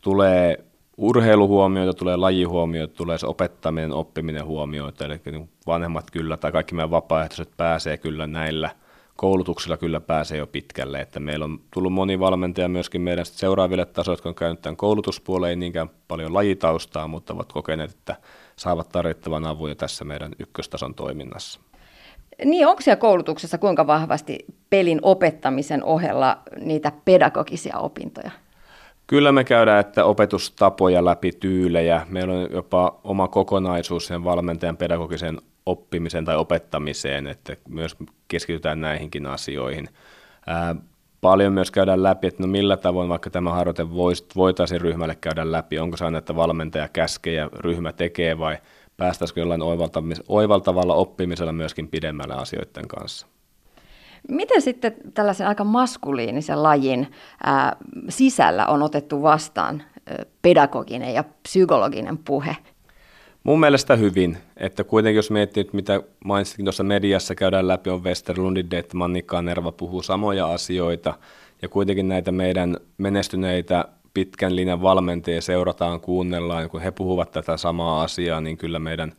tulee 0.00 0.64
urheiluhuomioita, 0.96 1.94
tulee 1.94 2.16
lajihuomioita, 2.16 2.94
tulee 2.94 3.18
se 3.18 3.26
opettaminen, 3.26 3.92
oppiminen 3.92 4.44
huomioita, 4.44 5.04
eli 5.04 5.20
niin 5.24 5.50
vanhemmat 5.66 6.10
kyllä 6.10 6.36
tai 6.36 6.52
kaikki 6.52 6.74
meidän 6.74 6.90
vapaaehtoiset 6.90 7.50
pääsee 7.56 7.96
kyllä 7.96 8.26
näillä 8.26 8.70
koulutuksilla 9.16 9.76
kyllä 9.76 10.00
pääsee 10.00 10.38
jo 10.38 10.46
pitkälle, 10.46 11.00
että 11.00 11.20
meillä 11.20 11.44
on 11.44 11.60
tullut 11.70 11.92
moni 11.92 12.20
valmentaja 12.20 12.68
myöskin 12.68 13.00
meidän 13.00 13.26
seuraaville 13.26 13.86
tasoille, 13.86 14.16
jotka 14.16 14.28
on 14.28 14.34
käynyt 14.34 14.62
tämän 14.62 14.76
koulutuspuoleen, 14.76 15.50
ei 15.50 15.56
niinkään 15.56 15.90
paljon 16.08 16.34
lajitaustaa, 16.34 17.08
mutta 17.08 17.34
ovat 17.34 17.52
kokeneet, 17.52 17.90
että 17.90 18.16
saavat 18.56 18.88
tarvittavan 18.88 19.46
avun 19.46 19.76
tässä 19.76 20.04
meidän 20.04 20.32
ykköstason 20.38 20.94
toiminnassa. 20.94 21.60
Niin, 22.44 22.66
onko 22.66 22.82
siellä 22.82 23.00
koulutuksessa 23.00 23.58
kuinka 23.58 23.86
vahvasti 23.86 24.44
pelin 24.70 24.98
opettamisen 25.02 25.84
ohella 25.84 26.38
niitä 26.60 26.92
pedagogisia 27.04 27.78
opintoja? 27.78 28.30
Kyllä 29.06 29.32
me 29.32 29.44
käydään, 29.44 29.80
että 29.80 30.04
opetustapoja 30.04 31.04
läpi 31.04 31.32
tyylejä. 31.32 32.06
Meillä 32.08 32.34
on 32.34 32.48
jopa 32.52 33.00
oma 33.04 33.28
kokonaisuus 33.28 34.06
sen 34.06 34.24
valmentajan 34.24 34.76
pedagogisen 34.76 35.40
oppimisen 35.66 36.24
tai 36.24 36.36
opettamiseen, 36.36 37.26
että 37.26 37.56
myös 37.68 37.96
keskitytään 38.28 38.80
näihinkin 38.80 39.26
asioihin. 39.26 39.88
Ää, 40.46 40.76
paljon 41.20 41.52
myös 41.52 41.70
käydään 41.70 42.02
läpi, 42.02 42.26
että 42.26 42.42
no 42.42 42.46
millä 42.46 42.76
tavoin 42.76 43.08
vaikka 43.08 43.30
tämä 43.30 43.50
harjoite 43.50 43.90
voitaisiin 44.36 44.80
ryhmälle 44.80 45.14
käydä 45.14 45.52
läpi. 45.52 45.78
Onko 45.78 45.96
se 45.96 46.04
aina, 46.04 46.18
että 46.18 46.36
valmentaja 46.36 46.88
käskee 46.88 47.34
ja 47.34 47.50
ryhmä 47.52 47.92
tekee 47.92 48.38
vai 48.38 48.58
päästäisikö 48.96 49.40
jollain 49.40 49.62
oivaltavalla 50.28 50.94
oppimisella 50.94 51.52
myöskin 51.52 51.88
pidemmällä 51.88 52.34
asioiden 52.34 52.88
kanssa. 52.88 53.26
Miten 54.28 54.62
sitten 54.62 54.94
tällaisen 55.14 55.46
aika 55.46 55.64
maskuliinisen 55.64 56.62
lajin 56.62 57.06
sisällä 58.08 58.66
on 58.66 58.82
otettu 58.82 59.22
vastaan 59.22 59.82
pedagoginen 60.42 61.14
ja 61.14 61.24
psykologinen 61.42 62.18
puhe? 62.18 62.56
Mun 63.44 63.60
mielestä 63.60 63.96
hyvin, 63.96 64.38
että 64.56 64.84
kuitenkin 64.84 65.16
jos 65.16 65.30
miettii, 65.30 65.60
että 65.60 65.76
mitä 65.76 66.02
mainitsitkin 66.24 66.64
tuossa 66.64 66.84
mediassa 66.84 67.34
käydään 67.34 67.68
läpi, 67.68 67.90
on 67.90 68.04
Westerlundin, 68.04 68.70
Detman, 68.70 69.12
Nerva 69.42 69.72
puhuu 69.72 70.02
samoja 70.02 70.46
asioita, 70.46 71.14
ja 71.62 71.68
kuitenkin 71.68 72.08
näitä 72.08 72.32
meidän 72.32 72.76
menestyneitä 72.98 73.84
pitkän 74.14 74.56
linjan 74.56 74.82
valmentajia 74.82 75.40
seurataan, 75.40 76.00
kuunnellaan, 76.00 76.62
ja 76.62 76.68
kun 76.68 76.80
he 76.80 76.90
puhuvat 76.90 77.30
tätä 77.30 77.56
samaa 77.56 78.02
asiaa, 78.02 78.40
niin 78.40 78.56
kyllä 78.56 78.78
meidän 78.78 79.12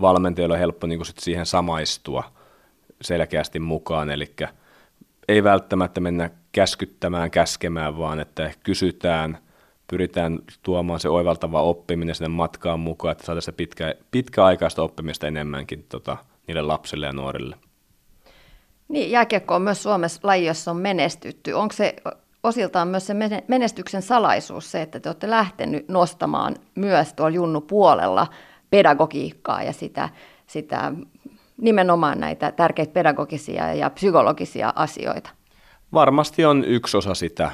valmentajilla 0.00 0.54
on 0.54 0.60
helppo 0.60 0.86
niin 0.86 1.04
sit 1.04 1.18
siihen 1.18 1.46
samaistua 1.46 2.24
selkeästi 3.04 3.60
mukaan, 3.60 4.10
eli 4.10 4.34
ei 5.28 5.44
välttämättä 5.44 6.00
mennä 6.00 6.30
käskyttämään, 6.52 7.30
käskemään, 7.30 7.98
vaan 7.98 8.20
että 8.20 8.50
kysytään, 8.64 9.38
pyritään 9.86 10.38
tuomaan 10.62 11.00
se 11.00 11.08
oivaltava 11.08 11.62
oppiminen 11.62 12.14
sinne 12.14 12.28
matkaan 12.28 12.80
mukaan, 12.80 13.12
että 13.12 13.24
saadaan 13.24 13.42
se 13.42 13.52
pitkä, 13.52 13.94
pitkäaikaista 14.10 14.82
oppimista 14.82 15.26
enemmänkin 15.26 15.86
tota, 15.88 16.16
niille 16.46 16.62
lapsille 16.62 17.06
ja 17.06 17.12
nuorille. 17.12 17.56
Niin, 18.88 19.10
jääkiekko 19.10 19.54
on 19.54 19.62
myös 19.62 19.82
Suomessa 19.82 20.20
laji, 20.22 20.46
jossa 20.46 20.70
on 20.70 20.76
menestytty. 20.76 21.52
Onko 21.52 21.72
se 21.72 21.96
osiltaan 22.42 22.88
myös 22.88 23.06
se 23.06 23.14
menestyksen 23.48 24.02
salaisuus 24.02 24.70
se, 24.70 24.82
että 24.82 25.00
te 25.00 25.08
olette 25.08 25.30
lähtenyt 25.30 25.88
nostamaan 25.88 26.56
myös 26.74 27.14
tuolla 27.14 27.34
Junnu 27.34 27.60
puolella 27.60 28.26
pedagogiikkaa 28.70 29.62
ja 29.62 29.72
sitä, 29.72 30.08
sitä 30.46 30.92
nimenomaan 31.60 32.20
näitä 32.20 32.52
tärkeitä 32.52 32.92
pedagogisia 32.92 33.74
ja 33.74 33.90
psykologisia 33.90 34.72
asioita? 34.76 35.30
Varmasti 35.92 36.44
on 36.44 36.64
yksi 36.64 36.96
osa 36.96 37.14
sitä. 37.14 37.50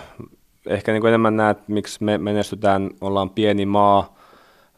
Ehkä 0.67 0.93
niin 0.93 1.01
kuin 1.01 1.09
enemmän 1.09 1.37
näet, 1.37 1.69
miksi 1.69 2.05
me 2.05 2.19
menestytään, 2.19 2.91
ollaan 3.01 3.31
pieni 3.31 3.67
maa 3.67 4.21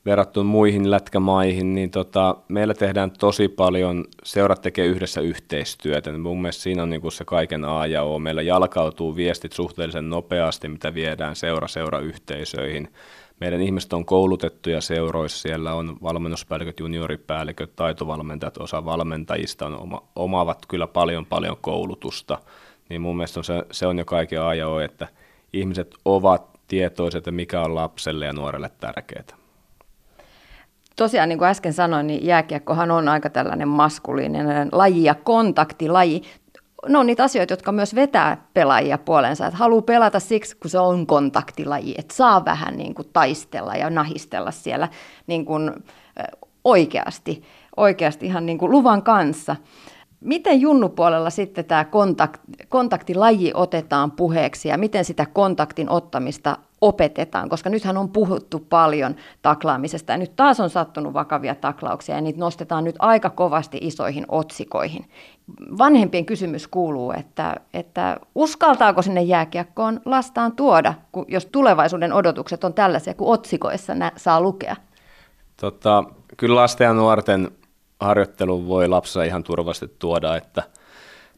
verrattuna 0.06 0.50
muihin 0.50 0.90
lätkämaihin, 0.90 1.74
niin 1.74 1.90
tota, 1.90 2.36
meillä 2.48 2.74
tehdään 2.74 3.10
tosi 3.10 3.48
paljon, 3.48 4.04
seurat 4.24 4.62
tekee 4.62 4.86
yhdessä 4.86 5.20
yhteistyötä. 5.20 6.12
Mun 6.12 6.42
mielestä 6.42 6.62
siinä 6.62 6.82
on 6.82 6.90
niin 6.90 7.00
kuin 7.00 7.12
se 7.12 7.24
kaiken 7.24 7.64
A 7.64 7.86
ja 7.86 8.02
O. 8.02 8.18
Meillä 8.18 8.42
jalkautuu 8.42 9.16
viestit 9.16 9.52
suhteellisen 9.52 10.10
nopeasti, 10.10 10.68
mitä 10.68 10.94
viedään 10.94 11.36
seura-seura-yhteisöihin 11.36 12.88
meidän 13.42 13.60
ihmiset 13.60 13.92
on 13.92 14.04
koulutettuja 14.04 14.80
seuroissa, 14.80 15.42
siellä 15.42 15.74
on 15.74 15.96
valmennuspäälliköt, 16.02 16.80
junioripäälliköt, 16.80 17.76
taitovalmentajat, 17.76 18.58
osa 18.58 18.84
valmentajista 18.84 19.66
on 19.66 19.80
oma, 19.80 20.02
omaavat 20.16 20.66
kyllä 20.68 20.86
paljon 20.86 21.26
paljon 21.26 21.56
koulutusta, 21.60 22.38
niin 22.88 23.00
mun 23.00 23.16
mielestä 23.16 23.40
on 23.40 23.44
se, 23.44 23.62
se 23.70 23.86
on 23.86 23.98
jo 23.98 24.04
kaiken 24.04 24.42
A 24.42 24.52
että 24.84 25.08
ihmiset 25.52 25.94
ovat 26.04 26.60
tietoiset, 26.68 27.18
että 27.18 27.30
mikä 27.30 27.60
on 27.60 27.74
lapselle 27.74 28.26
ja 28.26 28.32
nuorelle 28.32 28.70
tärkeää. 28.80 29.24
Tosiaan, 30.96 31.28
niin 31.28 31.38
kuin 31.38 31.48
äsken 31.48 31.72
sanoin, 31.72 32.06
niin 32.06 32.26
jääkiekkohan 32.26 32.90
on 32.90 33.08
aika 33.08 33.30
tällainen 33.30 33.68
maskuliininen 33.68 34.68
laji 34.72 35.04
ja 35.04 35.14
kontaktilaji 35.14 36.22
ne 36.88 36.98
on 36.98 37.06
niitä 37.06 37.24
asioita, 37.24 37.52
jotka 37.52 37.72
myös 37.72 37.94
vetää 37.94 38.46
pelaajia 38.54 38.98
puolensa, 38.98 39.46
että 39.46 39.58
haluaa 39.58 39.82
pelata 39.82 40.20
siksi, 40.20 40.56
kun 40.56 40.70
se 40.70 40.78
on 40.78 41.06
kontaktilaji, 41.06 41.94
että 41.98 42.14
saa 42.14 42.44
vähän 42.44 42.76
niin 42.76 42.94
kuin 42.94 43.08
taistella 43.12 43.74
ja 43.74 43.90
nahistella 43.90 44.50
siellä 44.50 44.88
niin 45.26 45.44
kuin 45.44 45.70
oikeasti, 46.64 47.42
oikeasti 47.76 48.26
ihan 48.26 48.46
niin 48.46 48.58
kuin 48.58 48.72
luvan 48.72 49.02
kanssa. 49.02 49.56
Miten 50.20 50.60
junnupuolella 50.60 51.30
sitten 51.30 51.64
tämä 51.64 51.84
kontakt, 51.84 52.40
kontaktilaji 52.68 53.50
otetaan 53.54 54.10
puheeksi 54.10 54.68
ja 54.68 54.78
miten 54.78 55.04
sitä 55.04 55.26
kontaktin 55.26 55.90
ottamista 55.90 56.56
opetetaan, 56.82 57.48
koska 57.48 57.70
nythän 57.70 57.96
on 57.96 58.08
puhuttu 58.08 58.58
paljon 58.58 59.16
taklaamisesta 59.42 60.12
ja 60.12 60.18
nyt 60.18 60.36
taas 60.36 60.60
on 60.60 60.70
sattunut 60.70 61.12
vakavia 61.12 61.54
taklauksia 61.54 62.14
ja 62.14 62.20
niitä 62.20 62.38
nostetaan 62.38 62.84
nyt 62.84 62.96
aika 62.98 63.30
kovasti 63.30 63.78
isoihin 63.80 64.24
otsikoihin. 64.28 65.04
Vanhempien 65.78 66.26
kysymys 66.26 66.68
kuuluu, 66.68 67.12
että, 67.12 67.56
että 67.74 68.16
uskaltaako 68.34 69.02
sinne 69.02 69.22
jääkiekkoon 69.22 70.00
lastaan 70.04 70.52
tuoda, 70.52 70.94
kun, 71.12 71.24
jos 71.28 71.46
tulevaisuuden 71.46 72.12
odotukset 72.12 72.64
on 72.64 72.74
tällaisia 72.74 73.14
kuin 73.14 73.30
otsikoissa 73.30 73.94
nä, 73.94 74.12
saa 74.16 74.40
lukea? 74.40 74.76
Tota, 75.60 76.04
kyllä 76.36 76.54
lasten 76.54 76.84
ja 76.84 76.92
nuorten 76.92 77.50
harjoittelu 78.00 78.66
voi 78.66 78.88
lapsella 78.88 79.24
ihan 79.24 79.44
turvallisesti 79.44 79.96
tuoda, 79.98 80.36
että 80.36 80.62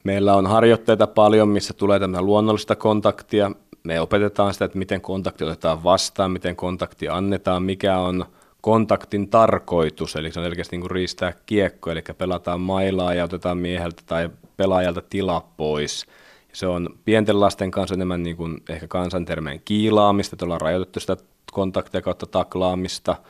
meillä 0.05 0.35
on 0.35 0.47
harjoitteita 0.47 1.07
paljon, 1.07 1.49
missä 1.49 1.75
tulee 1.75 2.01
tämmöistä 2.01 2.23
luonnollista 2.23 2.77
kontaktia. 2.77 3.51
Me 3.85 4.01
opetetaan 4.01 4.53
sitä, 4.53 4.65
että 4.65 4.79
miten 4.79 5.01
kontakti 5.01 5.45
otetaan 5.45 5.85
vastaan, 5.85 6.31
miten 6.31 6.57
kontakti 6.57 7.09
annetaan, 7.09 7.63
mikä 7.63 7.99
on 7.99 8.25
kontaktin 8.61 9.29
tarkoitus, 9.29 10.17
eli 10.17 10.33
se 10.33 10.41
on 10.41 10.47
selkeästi 10.47 10.77
niin 10.77 10.81
kuin 10.81 10.91
riistää 10.91 11.33
kiekko, 11.47 11.91
eli 11.91 12.03
pelataan 12.19 12.61
mailaa 12.61 13.15
ja 13.15 13.25
otetaan 13.25 13.59
mieheltä 13.59 14.03
tai 14.07 14.31
pelaajalta 14.57 15.03
tila 15.11 15.49
pois. 15.57 16.07
Se 16.53 16.67
on 16.67 16.89
pienten 17.05 17.41
lasten 17.41 17.71
kanssa 17.71 17.95
enemmän 17.95 18.23
niin 18.23 18.37
kuin 18.37 18.63
ehkä 18.69 18.89
kansantermeen 18.89 19.63
kiilaamista, 19.65 20.35
että 20.35 20.45
ollaan 20.45 20.61
rajoitettu 20.61 21.01
sitä 21.01 21.17
kontaktia 21.53 22.03
kautta 22.03 22.27
taklaamista– 22.27 23.17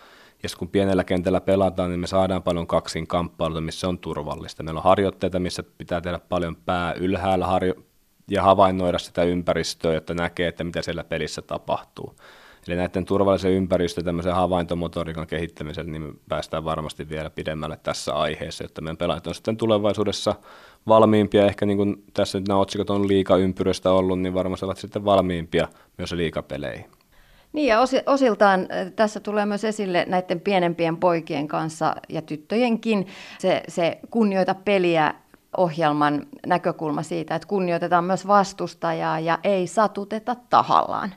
ja 0.44 0.48
kun 0.58 0.68
pienellä 0.68 1.04
kentällä 1.04 1.40
pelataan, 1.40 1.90
niin 1.90 2.00
me 2.00 2.06
saadaan 2.06 2.42
paljon 2.42 2.66
kaksin 2.66 3.06
kamppailuita, 3.06 3.60
missä 3.60 3.88
on 3.88 3.98
turvallista. 3.98 4.62
Meillä 4.62 4.78
on 4.78 4.84
harjoitteita, 4.84 5.38
missä 5.38 5.62
pitää 5.78 6.00
tehdä 6.00 6.18
paljon 6.18 6.56
pää 6.56 6.92
ylhäällä 6.92 7.46
harjo- 7.46 7.82
ja 8.28 8.42
havainnoida 8.42 8.98
sitä 8.98 9.22
ympäristöä, 9.22 9.94
jotta 9.94 10.14
näkee, 10.14 10.48
että 10.48 10.64
mitä 10.64 10.82
siellä 10.82 11.04
pelissä 11.04 11.42
tapahtuu. 11.42 12.14
Eli 12.68 12.76
näiden 12.76 13.04
turvallisen 13.04 13.52
ympäristön 13.52 14.04
tämmöisen 14.04 14.34
havaintomotoriikan 14.34 15.26
kehittämisellä, 15.26 15.90
niin 15.90 16.02
me 16.02 16.12
päästään 16.28 16.64
varmasti 16.64 17.08
vielä 17.08 17.30
pidemmälle 17.30 17.78
tässä 17.82 18.14
aiheessa, 18.14 18.64
jotta 18.64 18.82
meidän 18.82 18.96
pelaajat 18.96 19.26
on 19.26 19.34
sitten 19.34 19.56
tulevaisuudessa 19.56 20.34
valmiimpia, 20.86 21.46
ehkä 21.46 21.66
niin 21.66 21.76
kuin 21.76 22.04
tässä 22.14 22.38
nyt 22.38 22.48
nämä 22.48 22.60
otsikot 22.60 22.90
on 22.90 23.08
liikaympyröstä 23.08 23.92
ollut, 23.92 24.20
niin 24.20 24.34
varmasti 24.34 24.64
ovat 24.64 24.78
sitten 24.78 25.04
valmiimpia 25.04 25.68
myös 25.98 26.12
liikapeleihin. 26.12 26.84
Niin 27.52 27.66
ja 27.66 27.80
osiltaan 28.06 28.68
tässä 28.96 29.20
tulee 29.20 29.46
myös 29.46 29.64
esille 29.64 30.04
näiden 30.08 30.40
pienempien 30.40 30.96
poikien 30.96 31.48
kanssa 31.48 31.96
ja 32.08 32.22
tyttöjenkin 32.22 33.06
se, 33.38 33.62
se 33.68 33.98
kunnioita 34.10 34.54
peliä 34.54 35.14
ohjelman 35.56 36.26
näkökulma 36.46 37.02
siitä, 37.02 37.34
että 37.34 37.48
kunnioitetaan 37.48 38.04
myös 38.04 38.26
vastustajaa 38.26 39.20
ja 39.20 39.38
ei 39.44 39.66
satuteta 39.66 40.36
tahallaan. 40.50 41.14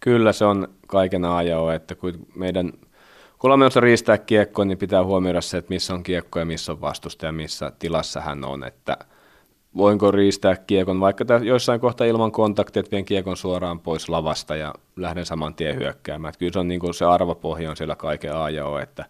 Kyllä 0.00 0.32
se 0.32 0.44
on 0.44 0.68
kaiken 0.86 1.24
ajoa, 1.24 1.74
että 1.74 1.94
kun 1.94 2.26
meidän 2.34 2.72
kun 3.38 3.48
ollaan 3.48 3.58
menossa 3.58 3.80
riistää 3.80 4.18
kiekkoa, 4.18 4.64
niin 4.64 4.78
pitää 4.78 5.04
huomioida 5.04 5.40
se, 5.40 5.58
että 5.58 5.68
missä 5.68 5.94
on 5.94 6.02
kiekko 6.02 6.38
ja 6.38 6.44
missä 6.44 6.72
on 6.72 6.80
vastustaja, 6.80 7.32
missä 7.32 7.72
tilassa 7.78 8.20
hän 8.20 8.44
on, 8.44 8.64
että 8.64 8.96
voinko 9.76 10.10
riistää 10.10 10.56
kiekon 10.56 11.00
vaikka 11.00 11.24
joissain 11.44 11.80
kohtaa 11.80 12.06
ilman 12.06 12.32
kontaktia, 12.32 12.80
että 12.80 12.90
vien 12.90 13.04
kiekon 13.04 13.36
suoraan 13.36 13.80
pois 13.80 14.08
lavasta 14.08 14.56
ja 14.56 14.74
lähden 14.96 15.26
saman 15.26 15.54
tien 15.54 15.76
hyökkäämään. 15.76 16.28
Että 16.28 16.38
kyllä 16.38 16.52
se 16.52 16.58
on 16.58 16.68
niin 16.68 16.80
kuin 16.80 16.94
se 16.94 17.04
arvopohja 17.04 17.70
on 17.70 17.76
siellä 17.76 17.96
kaiken 17.96 18.36
A 18.36 18.50
ja 18.50 18.66
o, 18.66 18.78
että 18.78 19.04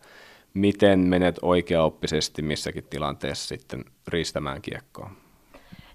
miten 0.57 0.99
menet 0.99 1.39
oikeaoppisesti 1.43 2.43
missäkin 2.43 2.85
tilanteessa 2.91 3.49
sitten 3.49 3.85
riistämään 4.09 4.63
kiekkoa. 4.63 5.11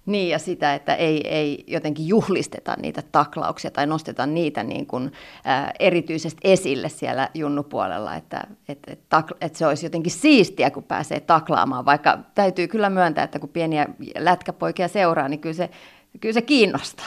Niin, 0.06 0.28
ja 0.28 0.38
sitä, 0.38 0.74
että 0.74 0.94
ei, 0.94 1.28
ei 1.28 1.64
jotenkin 1.66 2.08
juhlisteta 2.08 2.76
niitä 2.82 3.02
taklauksia 3.12 3.70
tai 3.70 3.86
nosteta 3.86 4.26
niitä 4.26 4.62
niin 4.62 4.86
kuin, 4.86 5.12
ää, 5.44 5.72
erityisesti 5.78 6.40
esille 6.44 6.88
siellä 6.88 7.28
junnupuolella, 7.34 8.14
että 8.14 8.44
et, 8.68 8.78
et, 8.86 9.00
takla, 9.08 9.36
et 9.40 9.56
se 9.56 9.66
olisi 9.66 9.86
jotenkin 9.86 10.12
siistiä, 10.12 10.70
kun 10.70 10.82
pääsee 10.82 11.20
taklaamaan, 11.20 11.84
vaikka 11.84 12.18
täytyy 12.34 12.68
kyllä 12.68 12.90
myöntää, 12.90 13.24
että 13.24 13.38
kun 13.38 13.48
pieniä 13.48 13.86
lätkäpoikia 14.18 14.88
seuraa, 14.88 15.28
niin 15.28 15.40
kyllä 15.40 15.54
se, 15.54 15.70
kyllä 16.20 16.34
se 16.34 16.42
kiinnostaa. 16.42 17.06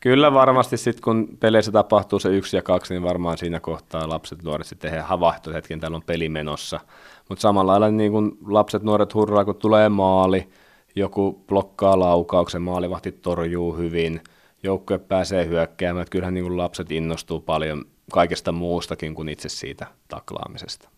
Kyllä 0.00 0.34
varmasti 0.34 0.76
sitten, 0.76 1.02
kun 1.02 1.28
peleissä 1.40 1.72
tapahtuu 1.72 2.18
se 2.18 2.28
yksi 2.28 2.56
ja 2.56 2.62
kaksi, 2.62 2.94
niin 2.94 3.02
varmaan 3.02 3.38
siinä 3.38 3.60
kohtaa 3.60 4.08
lapset, 4.08 4.42
nuoret 4.42 4.66
sitten 4.66 4.90
he 4.90 4.98
havahtuvat 4.98 5.56
hetken, 5.56 5.80
täällä 5.80 5.96
on 5.96 6.02
peli 6.06 6.28
menossa. 6.28 6.80
Mutta 7.28 7.42
samalla 7.42 7.72
lailla 7.72 7.90
niin 7.90 8.12
kun 8.12 8.38
lapset, 8.46 8.82
nuoret 8.82 9.14
hurraa, 9.14 9.44
kun 9.44 9.56
tulee 9.56 9.88
maali, 9.88 10.48
joku 10.96 11.44
blokkaa 11.46 11.98
laukauksen, 11.98 12.62
maalivahti 12.62 13.12
torjuu 13.12 13.76
hyvin, 13.76 14.20
joukkue 14.62 14.98
pääsee 14.98 15.46
hyökkäämään. 15.46 16.02
Että 16.02 16.12
kyllähän 16.12 16.34
niin 16.34 16.44
kuin 16.44 16.56
lapset 16.56 16.92
innostuu 16.92 17.40
paljon 17.40 17.84
kaikesta 18.12 18.52
muustakin 18.52 19.14
kuin 19.14 19.28
itse 19.28 19.48
siitä 19.48 19.86
taklaamisesta. 20.08 20.88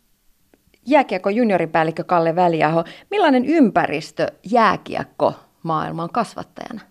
Jääkiekko 0.87 1.31
junioripäällikkö 1.31 2.05
Kalle 2.05 2.37
Väliaho, 2.37 2.85
millainen 3.11 3.45
ympäristö 3.45 4.27
jääkiekko 4.51 5.35
maailman 5.63 6.11
kasvattajana? 6.13 6.90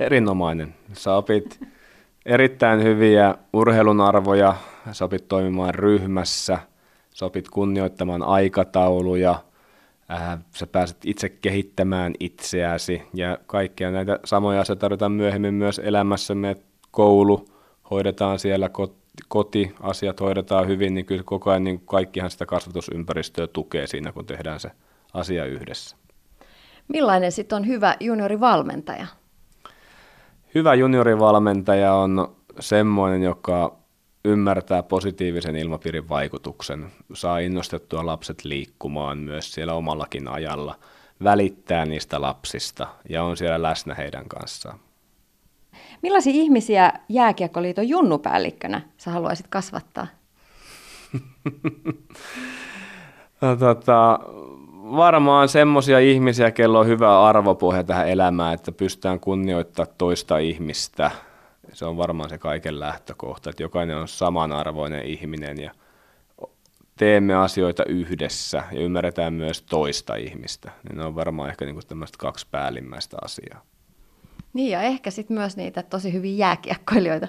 Erinomainen. 0.00 0.74
Sä 0.92 1.14
opit 1.14 1.60
erittäin 2.26 2.82
hyviä 2.82 3.34
urheilun 3.52 4.00
arvoja, 4.00 4.54
sä 4.92 5.04
opit 5.04 5.28
toimimaan 5.28 5.74
ryhmässä, 5.74 6.58
sä 7.14 7.26
opit 7.26 7.48
kunnioittamaan 7.48 8.22
aikatauluja– 8.22 9.42
äh, 10.10 10.38
sä 10.54 10.66
pääset 10.66 10.96
itse 11.04 11.28
kehittämään 11.28 12.14
itseäsi 12.20 13.02
ja 13.14 13.38
kaikkia 13.46 13.90
näitä 13.90 14.18
samoja 14.24 14.60
asioita 14.60 14.80
tarvitaan 14.80 15.12
myöhemmin 15.12 15.54
myös 15.54 15.80
elämässämme, 15.84 16.56
koulu 16.90 17.48
hoidetaan 17.90 18.38
siellä, 18.38 18.70
koti, 19.28 19.74
asiat 19.80 20.20
hoidetaan 20.20 20.68
hyvin, 20.68 20.94
niin 20.94 21.06
kyllä 21.06 21.22
koko 21.24 21.50
ajan 21.50 21.64
niin 21.64 21.80
kaikkihan 21.80 22.30
sitä 22.30 22.46
kasvatusympäristöä 22.46 23.46
tukee 23.46 23.86
siinä, 23.86 24.12
kun 24.12 24.26
tehdään 24.26 24.60
se 24.60 24.70
asia 25.14 25.44
yhdessä. 25.44 25.96
Millainen 26.88 27.32
sitten 27.32 27.56
on 27.56 27.66
hyvä 27.66 27.96
juniorivalmentaja? 28.00 29.06
Hyvä 30.54 30.74
juniorivalmentaja 30.74 31.94
on 31.94 32.36
semmoinen, 32.60 33.22
joka 33.22 33.76
ymmärtää 34.24 34.82
positiivisen 34.82 35.56
ilmapiirin 35.56 36.08
vaikutuksen, 36.08 36.86
saa 37.14 37.38
innostettua 37.38 38.06
lapset 38.06 38.44
liikkumaan 38.44 39.18
myös 39.18 39.52
siellä 39.52 39.74
omallakin 39.74 40.28
ajalla, 40.28 40.78
välittää 41.24 41.86
niistä 41.86 42.20
lapsista 42.20 42.86
ja 43.08 43.22
on 43.22 43.36
siellä 43.36 43.62
läsnä 43.62 43.94
heidän 43.94 44.28
kanssaan. 44.28 44.78
Millaisia 46.02 46.32
ihmisiä 46.32 46.92
Jääkiekkoliiton 47.08 47.88
junnupäällikkönä 47.88 48.80
sä 48.96 49.10
haluaisit 49.10 49.46
kasvattaa? 49.48 50.06
no, 53.40 53.56
tota, 53.56 54.20
varmaan 54.96 55.48
semmoisia 55.48 55.98
ihmisiä, 55.98 56.50
kello 56.50 56.78
on 56.78 56.86
hyvä 56.86 57.22
arvopohja 57.22 57.84
tähän 57.84 58.08
elämään, 58.08 58.54
että 58.54 58.72
pystytään 58.72 59.20
kunnioittamaan 59.20 59.94
toista 59.98 60.38
ihmistä– 60.38 61.10
se 61.72 61.84
on 61.84 61.96
varmaan 61.96 62.30
se 62.30 62.38
kaiken 62.38 62.80
lähtökohta, 62.80 63.50
että 63.50 63.62
jokainen 63.62 63.96
on 63.96 64.08
samanarvoinen 64.08 65.04
ihminen 65.04 65.60
ja 65.60 65.70
teemme 66.96 67.34
asioita 67.34 67.84
yhdessä 67.84 68.62
ja 68.72 68.80
ymmärretään 68.80 69.32
myös 69.32 69.62
toista 69.62 70.14
ihmistä. 70.14 70.70
Niin 70.88 70.98
ne 70.98 71.04
on 71.04 71.14
varmaan 71.14 71.50
ehkä 71.50 71.64
niinku 71.64 71.82
tämmöistä 71.88 72.18
kaksi 72.18 72.46
päällimmäistä 72.50 73.16
asiaa. 73.24 73.62
Niin 74.52 74.70
ja 74.70 74.82
ehkä 74.82 75.10
sitten 75.10 75.36
myös 75.36 75.56
niitä 75.56 75.82
tosi 75.82 76.12
hyviä 76.12 76.36
jääkiekkoilijoita. 76.36 77.28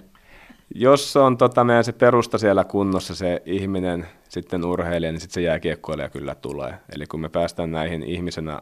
Jos 0.76 1.18
on 1.18 1.38
tota 1.38 1.64
meidän 1.64 1.84
se 1.84 1.92
perusta 1.92 2.38
siellä 2.38 2.64
kunnossa, 2.64 3.16
se 3.16 3.42
ihminen, 3.46 4.08
sitten 4.30 4.66
urheilija, 4.66 5.12
niin 5.12 5.22
sitten 5.22 5.34
se 5.34 5.42
jääkiekkoilija 5.42 6.10
kyllä 6.10 6.36
tulee. 6.36 6.74
Eli 6.96 7.06
kun 7.06 7.20
me 7.20 7.30
päästään 7.30 7.72
näihin 7.72 8.04
ihmisenä 8.04 8.62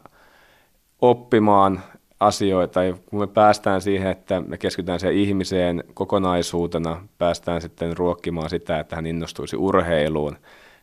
oppimaan 1.00 1.82
asioita, 2.20 2.84
ja 2.84 2.94
kun 3.06 3.20
me 3.20 3.26
päästään 3.26 3.80
siihen, 3.80 4.10
että 4.10 4.40
me 4.40 4.58
keskitytään 4.58 5.00
siihen 5.00 5.16
ihmiseen 5.16 5.84
kokonaisuutena, 5.94 7.08
päästään 7.18 7.60
sitten 7.60 7.96
ruokkimaan 7.96 8.50
sitä, 8.50 8.80
että 8.80 8.96
hän 8.96 9.06
innostuisi 9.06 9.56
urheiluun, 9.56 10.36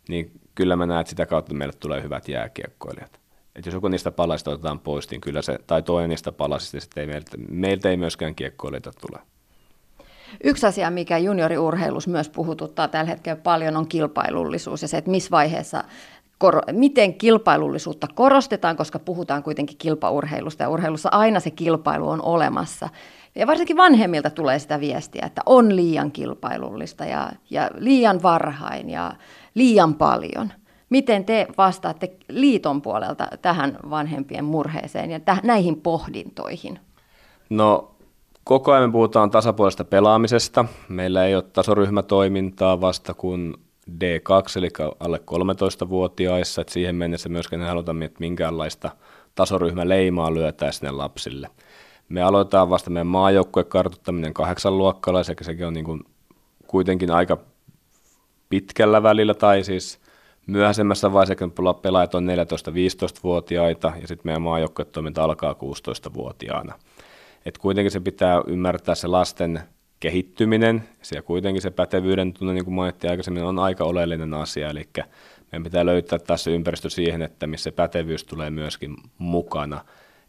niin 0.10 0.32
kyllä 0.56 0.76
mä 0.76 0.86
näen, 0.86 1.02
että 1.02 1.10
sitä 1.10 1.26
kautta 1.26 1.54
meille 1.54 1.74
tulee 1.80 2.04
hyvät 2.04 2.28
jääkiekkoilijat. 2.28 3.20
Et 3.56 3.66
jos 3.66 3.74
joku 3.74 3.88
niistä 3.88 4.12
palasista 4.12 4.52
otetaan 4.52 4.80
pois, 4.80 5.12
niin 5.12 5.22
kyllä 5.22 5.42
se, 5.42 5.60
tai 5.68 5.84
toinen 5.84 6.10
niistä 6.10 6.32
palasista, 6.32 6.78
niin 6.78 6.90
ei 7.00 7.08
meiltä, 7.08 7.38
meiltä 7.50 7.90
ei 7.90 7.98
myöskään 7.98 8.36
kiekkoilijoita 8.36 8.92
tule. 9.02 9.22
Yksi 10.44 10.68
asia, 10.68 10.92
mikä 10.92 11.18
junioriurheilussa 11.18 12.10
myös 12.10 12.30
puhututtaa 12.30 12.88
tällä 12.88 13.10
hetkellä 13.10 13.42
paljon, 13.44 13.78
on 13.78 13.88
kilpailullisuus 13.88 14.82
ja 14.82 14.88
se, 14.88 14.98
että 14.98 15.12
missä 15.12 15.32
vaiheessa 15.32 15.84
miten 16.72 17.14
kilpailullisuutta 17.14 18.08
korostetaan, 18.16 18.78
koska 18.78 19.00
puhutaan 19.00 19.44
kuitenkin 19.44 19.78
kilpaurheilusta 19.78 20.64
ja 20.64 20.70
urheilussa 20.70 21.10
aina 21.12 21.40
se 21.40 21.52
kilpailu 21.52 22.10
on 22.10 22.22
olemassa. 22.22 22.90
Ja 23.36 23.48
varsinkin 23.48 23.78
vanhemmilta 23.78 24.30
tulee 24.30 24.60
sitä 24.60 24.80
viestiä, 24.80 25.26
että 25.26 25.42
on 25.46 25.76
liian 25.76 26.12
kilpailullista 26.12 27.06
ja, 27.06 27.32
ja 27.50 27.70
liian 27.78 28.24
varhain 28.24 28.90
ja 28.90 29.14
liian 29.56 29.94
paljon. 29.94 30.54
Miten 30.90 31.26
te 31.26 31.48
vastaatte 31.58 32.16
liiton 32.30 32.82
puolelta 32.82 33.28
tähän 33.42 33.78
vanhempien 33.90 34.46
murheeseen 34.46 35.12
ja 35.12 35.18
täh- 35.20 35.46
näihin 35.46 35.82
pohdintoihin? 35.82 36.80
No 37.50 37.95
koko 38.46 38.72
ajan 38.72 38.90
me 38.90 38.92
puhutaan 38.92 39.32
tasapuolista 39.32 39.86
pelaamisesta. 39.86 40.66
Meillä 40.90 41.26
ei 41.26 41.36
ole 41.36 41.44
tasoryhmätoimintaa 41.44 42.82
vasta 42.82 43.14
kun 43.14 43.58
D2, 43.92 44.58
eli 44.58 44.70
alle 45.00 45.18
13-vuotiaissa, 45.18 46.62
että 46.62 46.74
siihen 46.74 46.96
mennessä 46.96 47.30
myöskään 47.30 47.62
ei 47.62 47.68
haluta, 47.68 47.96
että 48.06 48.20
minkäänlaista 48.20 48.92
tasoryhmäleimaa 49.36 50.34
lyötää 50.34 50.72
sinne 50.72 50.92
lapsille. 50.92 51.50
Me 52.10 52.22
aloitetaan 52.22 52.70
vasta 52.70 52.90
meidän 52.90 53.08
maajoukkueen 53.08 53.68
kartuttaminen 53.68 54.34
kahdeksan 54.34 54.78
luokkalla, 54.78 55.24
sekä 55.24 55.44
sekin 55.44 55.66
on 55.68 55.74
niin 55.74 55.86
kuin 55.86 56.04
kuitenkin 56.68 57.12
aika 57.12 57.38
pitkällä 58.50 59.04
välillä, 59.04 59.34
tai 59.34 59.64
siis 59.64 60.00
myöhäisemmässä 60.48 61.14
vaiheessa, 61.14 61.36
kun 61.36 61.76
pelaajat 61.82 62.16
on 62.16 62.28
14-15-vuotiaita, 62.28 63.94
ja 64.02 64.08
sitten 64.08 64.28
meidän 64.28 64.42
maajoukkuetoiminta 64.42 65.24
alkaa 65.24 65.54
16-vuotiaana. 65.54 66.74
Et 67.46 67.58
kuitenkin 67.58 67.92
se 67.92 68.00
pitää 68.00 68.42
ymmärtää 68.48 68.96
se 68.96 69.08
lasten 69.08 69.62
kehittyminen, 70.00 70.84
ja 71.16 71.22
kuitenkin 71.22 71.62
se 71.62 71.72
pätevyyden 71.72 72.34
tunne, 72.34 72.54
niin 72.54 72.66
kuin 72.66 72.76
mainittiin 72.76 73.12
aikaisemmin, 73.12 73.44
on 73.44 73.60
aika 73.60 73.84
oleellinen 73.84 74.34
asia, 74.34 74.70
eli 74.70 74.90
meidän 75.52 75.64
pitää 75.64 75.86
löytää 75.86 76.20
tässä 76.20 76.52
ympäristö 76.52 76.90
siihen, 76.90 77.22
että 77.22 77.48
missä 77.48 77.72
pätevyys 77.72 78.24
tulee 78.24 78.50
myöskin 78.50 78.96
mukana, 79.18 79.86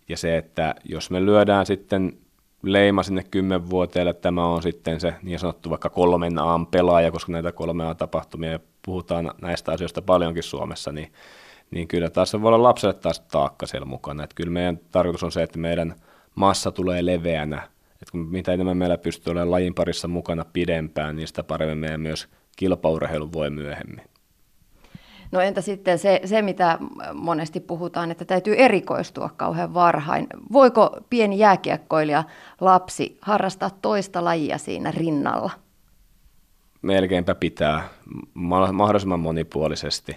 ja 0.08 0.16
se, 0.16 0.36
että 0.36 0.74
jos 0.84 1.10
me 1.10 1.24
lyödään 1.24 1.66
sitten 1.66 2.18
leima 2.62 3.02
sinne 3.02 3.24
kymmenvuoteelle, 3.30 4.10
että 4.10 4.22
tämä 4.22 4.46
on 4.46 4.62
sitten 4.62 5.00
se 5.00 5.14
niin 5.22 5.38
sanottu 5.38 5.70
vaikka 5.70 5.90
kolmen 5.90 6.38
A 6.38 6.60
pelaaja, 6.70 7.10
koska 7.10 7.32
näitä 7.32 7.52
kolme 7.52 7.86
A 7.86 7.94
tapahtumia 7.94 8.50
ja 8.50 8.60
puhutaan 8.84 9.34
näistä 9.42 9.72
asioista 9.72 10.02
paljonkin 10.02 10.42
Suomessa, 10.42 10.92
niin, 10.92 11.12
niin 11.70 11.88
kyllä 11.88 12.10
taas 12.10 12.30
se 12.30 12.42
voi 12.42 12.48
olla 12.48 12.62
lapselle 12.62 12.94
taas 12.94 13.20
taakka 13.20 13.66
siellä 13.66 13.86
mukana. 13.86 14.24
Että 14.24 14.34
kyllä 14.34 14.50
meidän 14.50 14.80
tarkoitus 14.90 15.22
on 15.22 15.32
se, 15.32 15.42
että 15.42 15.58
meidän 15.58 15.94
massa 16.36 16.72
tulee 16.72 17.06
leveänä 17.06 17.68
että 18.02 18.12
kun 18.12 18.20
mitä 18.20 18.52
enemmän 18.52 18.76
meillä 18.76 18.98
pystyy 18.98 19.30
olemaan 19.30 19.50
lajin 19.50 19.74
parissa 19.74 20.08
mukana 20.08 20.44
pidempään, 20.52 21.16
niin 21.16 21.28
sitä 21.28 21.42
paremmin 21.42 21.78
meidän 21.78 22.00
myös 22.00 22.28
kilpaurheilu 22.56 23.32
voi 23.32 23.50
myöhemmin. 23.50 24.02
No 25.32 25.40
entä 25.40 25.60
sitten 25.60 25.98
se, 25.98 26.20
se, 26.24 26.42
mitä 26.42 26.78
monesti 27.14 27.60
puhutaan, 27.60 28.10
että 28.10 28.24
täytyy 28.24 28.54
erikoistua 28.54 29.30
kauhean 29.36 29.74
varhain. 29.74 30.26
Voiko 30.52 31.00
pieni 31.10 31.38
jääkiekkoilija 31.38 32.24
lapsi 32.60 33.18
harrastaa 33.20 33.70
toista 33.70 34.24
lajia 34.24 34.58
siinä 34.58 34.90
rinnalla? 34.90 35.50
Melkeinpä 36.82 37.34
pitää 37.34 37.88
mahdollisimman 38.72 39.20
monipuolisesti. 39.20 40.16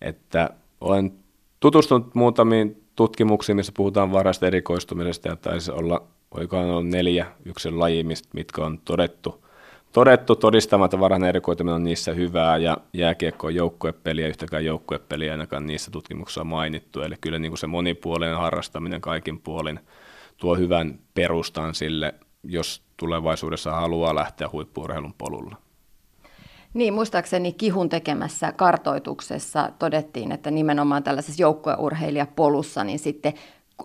Että 0.00 0.50
olen 0.80 1.12
tutustunut 1.60 2.14
muutamiin 2.14 2.84
tutkimuksiin, 3.00 3.56
missä 3.56 3.72
puhutaan 3.76 4.12
varhaista 4.12 4.46
erikoistumisesta 4.46 5.28
ja 5.28 5.36
taisi 5.36 5.70
olla 5.70 6.02
oikohan 6.30 6.70
on 6.70 6.90
neljä 6.90 7.26
yksilön 7.44 7.80
laji, 7.80 8.04
mitkä 8.32 8.64
on 8.64 8.78
todettu, 8.78 9.44
todettu 9.92 10.36
todistamatta 10.36 11.00
varhainen 11.00 11.28
erikoituminen 11.28 11.74
on 11.74 11.84
niissä 11.84 12.12
hyvää 12.12 12.56
ja 12.56 12.76
jääkiekko 12.92 13.46
on 13.46 13.54
joukkuepeliä, 13.54 14.28
yhtäkään 14.28 14.64
joukkuepeliä 14.64 15.32
ainakaan 15.32 15.66
niissä 15.66 15.90
tutkimuksissa 15.90 16.40
on 16.40 16.46
mainittu. 16.46 17.02
Eli 17.02 17.14
kyllä 17.20 17.38
niin 17.38 17.50
kuin 17.50 17.58
se 17.58 17.66
monipuolinen 17.66 18.36
harrastaminen 18.36 19.00
kaikin 19.00 19.40
puolin 19.40 19.80
tuo 20.36 20.56
hyvän 20.56 20.98
perustan 21.14 21.74
sille, 21.74 22.14
jos 22.44 22.82
tulevaisuudessa 22.96 23.72
haluaa 23.72 24.14
lähteä 24.14 24.48
huippuurheilun 24.52 25.14
polulla. 25.18 25.56
Niin, 26.74 26.94
muistaakseni 26.94 27.52
Kihun 27.52 27.88
tekemässä 27.88 28.52
kartoituksessa 28.52 29.70
todettiin, 29.78 30.32
että 30.32 30.50
nimenomaan 30.50 31.02
tällaisessa 31.02 31.42
joukkueurheilijapolussa, 31.42 32.84
niin 32.84 32.98
sitten 32.98 33.34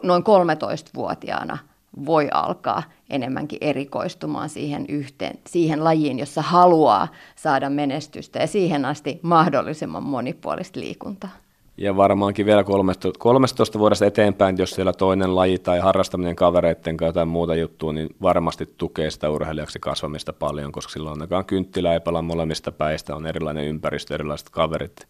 noin 0.03 0.23
13-vuotiaana 0.23 1.57
voi 2.05 2.27
alkaa 2.33 2.83
enemmänkin 3.09 3.57
erikoistumaan 3.61 4.49
siihen, 4.49 4.85
yhteen, 4.89 5.39
siihen 5.47 5.83
lajiin, 5.83 6.19
jossa 6.19 6.41
haluaa 6.41 7.07
saada 7.35 7.69
menestystä 7.69 8.39
ja 8.39 8.47
siihen 8.47 8.85
asti 8.85 9.19
mahdollisimman 9.21 10.03
monipuolista 10.03 10.79
liikuntaa. 10.79 11.44
Ja 11.77 11.97
varmaankin 11.97 12.45
vielä 12.45 12.63
13, 12.63 13.19
13 13.19 13.79
vuodesta 13.79 14.05
eteenpäin, 14.05 14.57
jos 14.57 14.71
siellä 14.71 14.93
toinen 14.93 15.35
laji 15.35 15.59
tai 15.59 15.79
harrastaminen 15.79 16.35
kavereiden 16.35 16.97
kanssa 16.97 17.13
tai 17.13 17.25
muuta 17.25 17.55
juttua, 17.55 17.93
niin 17.93 18.09
varmasti 18.21 18.73
tukee 18.77 19.11
sitä 19.11 19.29
urheilijaksi 19.29 19.79
kasvamista 19.79 20.33
paljon, 20.33 20.71
koska 20.71 20.93
silloin 20.93 21.13
ainakaan 21.13 21.45
kynttilä 21.45 21.93
ei 21.93 21.99
pala 21.99 22.21
molemmista 22.21 22.71
päistä, 22.71 23.15
on 23.15 23.27
erilainen 23.27 23.65
ympäristö, 23.65 24.13
erilaiset 24.13 24.49
kaverit 24.49 25.07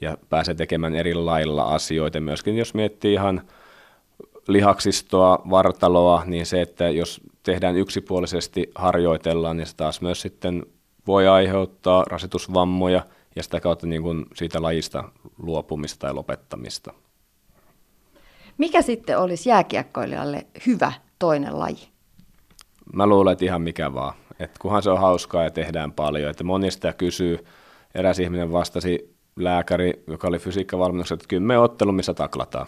ja 0.00 0.18
pääsee 0.28 0.54
tekemään 0.54 0.94
eri 0.94 1.14
lailla 1.14 1.74
asioita. 1.74 2.20
Myöskin 2.20 2.56
jos 2.56 2.74
miettii 2.74 3.12
ihan 3.12 3.42
lihaksistoa, 4.48 5.42
vartaloa, 5.50 6.22
niin 6.26 6.46
se, 6.46 6.60
että 6.60 6.90
jos 6.90 7.20
tehdään 7.42 7.76
yksipuolisesti, 7.76 8.70
harjoitellaan, 8.74 9.56
niin 9.56 9.66
se 9.66 9.76
taas 9.76 10.00
myös 10.00 10.20
sitten 10.20 10.66
voi 11.06 11.28
aiheuttaa 11.28 12.04
rasitusvammoja 12.04 13.02
ja 13.36 13.42
sitä 13.42 13.60
kautta 13.60 13.86
niin 13.86 14.02
kuin 14.02 14.26
siitä 14.34 14.62
lajista 14.62 15.04
luopumista 15.38 15.98
tai 15.98 16.14
lopettamista. 16.14 16.92
Mikä 18.58 18.82
sitten 18.82 19.18
olisi 19.18 19.48
jääkiekkoilijalle 19.48 20.46
hyvä 20.66 20.92
toinen 21.18 21.58
laji? 21.58 21.88
Mä 22.92 23.06
luulen, 23.06 23.32
että 23.32 23.44
ihan 23.44 23.62
mikä 23.62 23.94
vaan. 23.94 24.14
Et 24.38 24.58
kunhan 24.58 24.82
se 24.82 24.90
on 24.90 25.00
hauskaa 25.00 25.44
ja 25.44 25.50
tehdään 25.50 25.92
paljon. 25.92 26.30
Että 26.30 26.44
moni 26.44 26.70
sitä 26.70 26.92
kysyy. 26.92 27.44
Eräs 27.94 28.18
ihminen 28.18 28.52
vastasi 28.52 29.16
lääkäri, 29.36 30.04
joka 30.06 30.28
oli 30.28 30.38
fysiikkavalmennuksessa, 30.38 31.14
että 31.14 31.26
kyllä 31.28 31.46
me 31.46 31.58
ottelu, 31.58 31.92
missä 31.92 32.14
taklataan. 32.14 32.66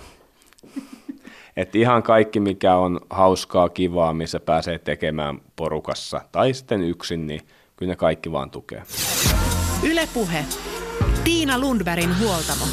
että 1.56 1.78
ihan 1.78 2.02
kaikki, 2.02 2.40
mikä 2.40 2.74
on 2.76 3.00
hauskaa, 3.10 3.68
kivaa, 3.68 4.14
missä 4.14 4.40
pääsee 4.40 4.78
tekemään 4.78 5.40
porukassa 5.56 6.20
tai 6.32 6.54
sitten 6.54 6.82
yksin, 6.82 7.26
niin 7.26 7.40
kyllä 7.76 7.92
ne 7.92 7.96
kaikki 7.96 8.32
vaan 8.32 8.50
tukee. 8.50 8.82
Ylepuhe. 9.82 10.44
Tiina 11.24 11.58
Lundbergin 11.58 12.18
huoltamo. 12.18 12.64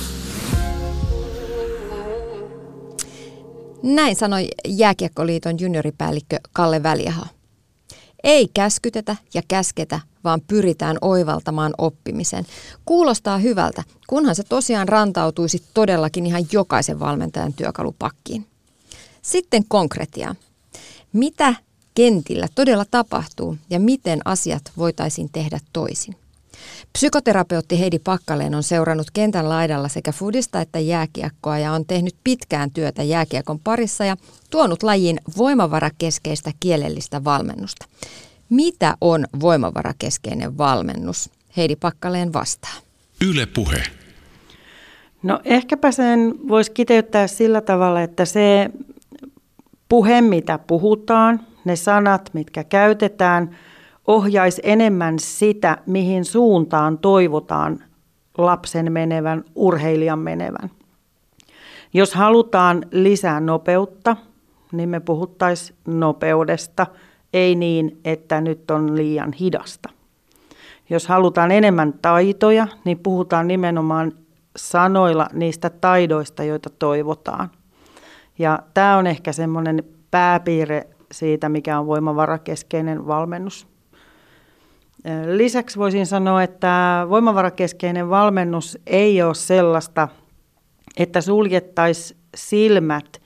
Näin 3.83 4.15
sanoi 4.15 4.47
Jääkiekkoliiton 4.67 5.59
junioripäällikkö 5.59 6.37
Kalle 6.53 6.83
Väliaho. 6.83 7.25
Ei 8.23 8.47
käskytetä 8.53 9.15
ja 9.33 9.41
käsketä, 9.47 9.99
vaan 10.23 10.41
pyritään 10.47 10.97
oivaltamaan 11.01 11.73
oppimisen. 11.77 12.45
Kuulostaa 12.85 13.37
hyvältä, 13.37 13.83
kunhan 14.07 14.35
se 14.35 14.43
tosiaan 14.43 14.87
rantautuisi 14.87 15.63
todellakin 15.73 16.25
ihan 16.25 16.45
jokaisen 16.51 16.99
valmentajan 16.99 17.53
työkalupakkiin. 17.53 18.47
Sitten 19.21 19.63
konkretia. 19.67 20.35
Mitä 21.13 21.55
kentillä 21.95 22.47
todella 22.55 22.85
tapahtuu 22.91 23.57
ja 23.69 23.79
miten 23.79 24.19
asiat 24.25 24.71
voitaisiin 24.77 25.29
tehdä 25.31 25.59
toisin? 25.73 26.15
Psykoterapeutti 26.93 27.79
Heidi 27.79 27.99
Pakkaleen 27.99 28.55
on 28.55 28.63
seurannut 28.63 29.11
kentän 29.13 29.49
laidalla 29.49 29.87
sekä 29.87 30.11
fudista 30.11 30.61
että 30.61 30.79
jääkiekkoa 30.79 31.59
ja 31.59 31.71
on 31.71 31.85
tehnyt 31.85 32.15
pitkään 32.23 32.71
työtä 32.71 33.03
jääkiekon 33.03 33.59
parissa 33.59 34.05
ja 34.05 34.17
tuonut 34.49 34.83
lajiin 34.83 35.19
voimavarakeskeistä 35.37 36.51
kielellistä 36.59 37.23
valmennusta. 37.23 37.85
Mitä 38.49 38.97
on 39.01 39.25
voimavarakeskeinen 39.39 40.57
valmennus? 40.57 41.29
Heidi 41.57 41.75
Pakkaleen 41.75 42.33
vastaa. 42.33 42.73
Yle 43.27 43.45
Puhe. 43.45 43.83
No 45.23 45.39
ehkäpä 45.43 45.91
sen 45.91 46.33
voisi 46.47 46.71
kiteyttää 46.71 47.27
sillä 47.27 47.61
tavalla, 47.61 48.01
että 48.01 48.25
se 48.25 48.69
puhe, 49.89 50.21
mitä 50.21 50.57
puhutaan, 50.57 51.39
ne 51.65 51.75
sanat, 51.75 52.29
mitkä 52.33 52.63
käytetään, 52.63 53.57
ohjaisi 54.07 54.61
enemmän 54.65 55.19
sitä, 55.19 55.77
mihin 55.85 56.25
suuntaan 56.25 56.97
toivotaan 56.97 57.83
lapsen 58.37 58.91
menevän, 58.91 59.43
urheilijan 59.55 60.19
menevän. 60.19 60.71
Jos 61.93 62.13
halutaan 62.13 62.85
lisää 62.91 63.39
nopeutta, 63.39 64.15
niin 64.71 64.89
me 64.89 64.99
puhuttaisiin 64.99 65.79
nopeudesta, 65.85 66.87
ei 67.33 67.55
niin, 67.55 67.99
että 68.05 68.41
nyt 68.41 68.71
on 68.71 68.95
liian 68.95 69.33
hidasta. 69.33 69.89
Jos 70.89 71.07
halutaan 71.07 71.51
enemmän 71.51 71.93
taitoja, 72.01 72.67
niin 72.85 72.99
puhutaan 72.99 73.47
nimenomaan 73.47 74.11
sanoilla 74.55 75.27
niistä 75.33 75.69
taidoista, 75.69 76.43
joita 76.43 76.69
toivotaan. 76.69 77.51
Ja 78.39 78.59
tämä 78.73 78.97
on 78.97 79.07
ehkä 79.07 79.31
semmoinen 79.31 79.83
pääpiirre 80.11 80.87
siitä, 81.11 81.49
mikä 81.49 81.79
on 81.79 81.87
voimavarakeskeinen 81.87 83.07
valmennus. 83.07 83.74
Lisäksi 85.25 85.79
voisin 85.79 86.05
sanoa, 86.05 86.43
että 86.43 87.05
voimavarakeskeinen 87.09 88.09
valmennus 88.09 88.77
ei 88.87 89.21
ole 89.21 89.33
sellaista, 89.35 90.07
että 90.97 91.21
suljettaisiin 91.21 92.19
silmät 92.35 93.21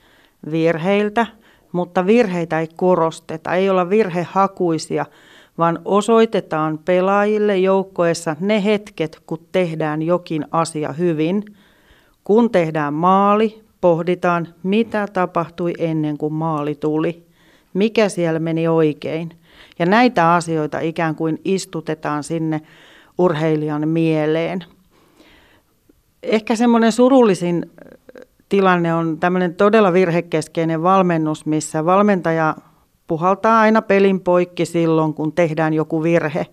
virheiltä, 0.50 1.26
mutta 1.72 2.06
virheitä 2.06 2.60
ei 2.60 2.68
korosteta, 2.76 3.54
ei 3.54 3.70
olla 3.70 3.90
virhehakuisia, 3.90 5.06
vaan 5.58 5.78
osoitetaan 5.84 6.78
pelaajille 6.78 7.58
joukkoessa 7.58 8.36
ne 8.40 8.64
hetket, 8.64 9.18
kun 9.26 9.46
tehdään 9.52 10.02
jokin 10.02 10.44
asia 10.50 10.92
hyvin. 10.92 11.44
Kun 12.24 12.50
tehdään 12.50 12.94
maali, 12.94 13.62
pohditaan, 13.80 14.48
mitä 14.62 15.06
tapahtui 15.12 15.72
ennen 15.78 16.18
kuin 16.18 16.32
maali 16.32 16.74
tuli, 16.74 17.26
mikä 17.74 18.08
siellä 18.08 18.38
meni 18.38 18.68
oikein. 18.68 19.39
Ja 19.80 19.86
näitä 19.86 20.34
asioita 20.34 20.80
ikään 20.80 21.14
kuin 21.14 21.40
istutetaan 21.44 22.24
sinne 22.24 22.60
urheilijan 23.18 23.88
mieleen. 23.88 24.64
Ehkä 26.22 26.56
semmoinen 26.56 26.92
surullisin 26.92 27.70
tilanne 28.48 28.94
on 28.94 29.18
tämmöinen 29.20 29.54
todella 29.54 29.92
virhekeskeinen 29.92 30.82
valmennus, 30.82 31.46
missä 31.46 31.84
valmentaja 31.84 32.56
puhaltaa 33.06 33.60
aina 33.60 33.82
pelin 33.82 34.20
poikki 34.20 34.64
silloin, 34.66 35.14
kun 35.14 35.32
tehdään 35.32 35.74
joku 35.74 36.02
virhe. 36.02 36.46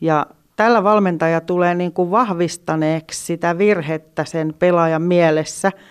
Ja 0.00 0.26
tällä 0.56 0.84
valmentaja 0.84 1.40
tulee 1.40 1.74
niin 1.74 1.92
kuin 1.92 2.10
vahvistaneeksi 2.10 3.24
sitä 3.24 3.58
virhettä 3.58 4.24
sen 4.24 4.54
pelaajan 4.58 5.02
mielessä– 5.02 5.72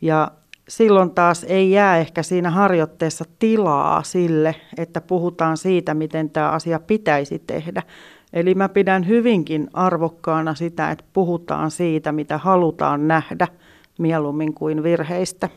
ja 0.00 0.30
silloin 0.70 1.10
taas 1.10 1.44
ei 1.48 1.70
jää 1.70 1.96
ehkä 1.98 2.22
siinä 2.22 2.50
harjoitteessa 2.50 3.24
tilaa 3.38 4.02
sille, 4.02 4.54
että 4.78 5.00
puhutaan 5.00 5.56
siitä, 5.56 5.94
miten 5.94 6.30
tämä 6.30 6.50
asia 6.50 6.80
pitäisi 6.80 7.42
tehdä. 7.46 7.82
Eli 8.32 8.54
mä 8.54 8.68
pidän 8.68 9.08
hyvinkin 9.08 9.70
arvokkaana 9.72 10.54
sitä, 10.54 10.90
että 10.90 11.04
puhutaan 11.12 11.70
siitä, 11.70 12.12
mitä 12.12 12.38
halutaan 12.38 13.08
nähdä, 13.08 13.48
mieluummin 13.98 14.54
kuin 14.54 14.82
virheistä 14.82 15.48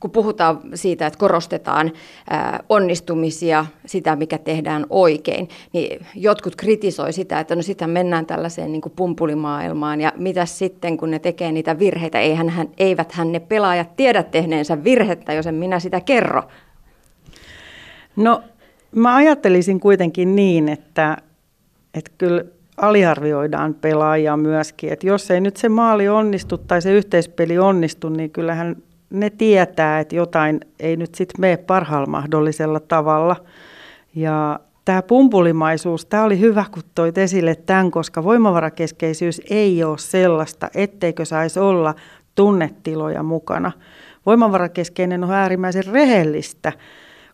kun 0.00 0.10
puhutaan 0.10 0.60
siitä, 0.74 1.06
että 1.06 1.18
korostetaan 1.18 1.92
onnistumisia, 2.68 3.66
sitä 3.86 4.16
mikä 4.16 4.38
tehdään 4.38 4.86
oikein, 4.90 5.48
niin 5.72 6.06
jotkut 6.14 6.56
kritisoi 6.56 7.12
sitä, 7.12 7.40
että 7.40 7.56
no 7.56 7.62
sitä 7.62 7.86
mennään 7.86 8.26
tällaiseen 8.26 8.72
niin 8.72 8.82
kuin 8.82 8.92
pumpulimaailmaan 8.96 10.00
ja 10.00 10.12
mitä 10.16 10.46
sitten, 10.46 10.96
kun 10.96 11.10
ne 11.10 11.18
tekee 11.18 11.52
niitä 11.52 11.78
virheitä, 11.78 12.20
eihän 12.20 12.48
hän, 12.48 12.68
eiväthän 12.78 13.32
ne 13.32 13.40
pelaajat 13.40 13.96
tiedä 13.96 14.22
tehneensä 14.22 14.84
virhettä, 14.84 15.32
jos 15.32 15.46
en 15.46 15.54
minä 15.54 15.80
sitä 15.80 16.00
kerro. 16.00 16.42
No 18.16 18.42
mä 18.94 19.14
ajattelisin 19.14 19.80
kuitenkin 19.80 20.36
niin, 20.36 20.68
että, 20.68 21.16
että 21.94 22.10
kyllä 22.18 22.44
aliarvioidaan 22.76 23.74
pelaajia 23.74 24.36
myöskin. 24.36 24.92
Että 24.92 25.06
jos 25.06 25.30
ei 25.30 25.40
nyt 25.40 25.56
se 25.56 25.68
maali 25.68 26.08
onnistu 26.08 26.58
tai 26.58 26.82
se 26.82 26.92
yhteispeli 26.92 27.58
onnistu, 27.58 28.08
niin 28.08 28.30
kyllähän 28.30 28.76
ne 29.10 29.30
tietää, 29.30 30.00
että 30.00 30.16
jotain 30.16 30.60
ei 30.80 30.96
nyt 30.96 31.14
sitten 31.14 31.40
mene 31.40 31.56
parhaalla 31.56 32.06
mahdollisella 32.06 32.80
tavalla. 32.80 33.36
Ja 34.14 34.60
tämä 34.84 35.02
pumpulimaisuus, 35.02 36.06
tämä 36.06 36.24
oli 36.24 36.40
hyvä, 36.40 36.64
kun 36.70 36.82
toit 36.94 37.18
esille 37.18 37.54
tämän, 37.54 37.90
koska 37.90 38.24
voimavarakeskeisyys 38.24 39.40
ei 39.50 39.84
ole 39.84 39.98
sellaista, 39.98 40.68
etteikö 40.74 41.24
saisi 41.24 41.60
olla 41.60 41.94
tunnetiloja 42.34 43.22
mukana. 43.22 43.72
Voimavarakeskeinen 44.26 45.24
on 45.24 45.30
äärimmäisen 45.30 45.86
rehellistä, 45.86 46.72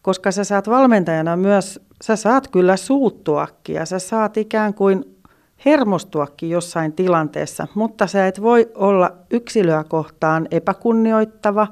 koska 0.03 0.33
sä 0.33 0.45
saat 0.45 0.69
valmentajana 0.69 1.37
myös, 1.37 1.81
sä 2.03 2.17
saat 2.17 2.49
kyllä 2.49 2.77
suuttuakin 2.77 3.75
ja 3.75 3.87
sä 3.87 3.99
saat 3.99 4.37
ikään 4.37 4.75
kuin 4.75 5.16
hermostuakin 5.67 6.51
jossain 6.51 6.93
tilanteessa, 6.93 7.67
mutta 7.75 8.07
sä 8.07 8.27
et 8.27 8.43
voi 8.43 8.71
olla 8.75 9.13
yksilöä 9.31 9.85
kohtaan 9.85 10.49
epäkunnioittava, 10.51 11.67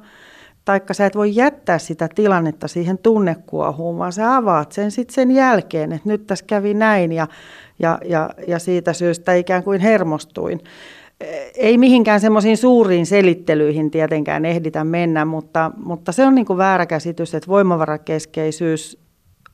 taikka 0.65 0.95
sä 0.95 1.07
et 1.07 1.17
voi 1.17 1.37
jättää 1.37 1.79
sitä 1.79 2.09
tilannetta 2.15 2.69
siihen 2.69 2.99
tunnekuohuun, 2.99 3.99
vaan 3.99 4.13
sä 4.13 4.37
avaat 4.37 4.73
sen 4.73 4.91
sitten 4.91 5.15
sen 5.15 5.31
jälkeen, 5.31 5.93
että 5.93 6.09
nyt 6.09 6.27
tässä 6.27 6.45
kävi 6.49 6.75
näin 6.75 7.13
ja, 7.13 7.29
ja, 7.79 7.99
ja, 8.05 8.31
ja 8.49 8.59
siitä 8.59 8.93
syystä 8.93 9.35
ikään 9.35 9.63
kuin 9.63 9.81
hermostuin. 9.81 10.61
Ei 11.57 11.79
mihinkään 11.79 12.21
semmoisiin 12.21 12.57
suuriin 12.57 13.07
selittelyihin 13.07 13.91
tietenkään 13.91 14.45
ehditä 14.45 14.85
mennä, 14.85 15.25
mutta, 15.25 15.71
mutta 15.77 16.13
se 16.13 16.27
on 16.27 16.35
niin 16.35 16.47
kuin 16.47 16.57
väärä 16.57 16.87
käsitys, 16.87 17.35
että 17.35 17.49
voimavarakeskeisyys 17.49 18.99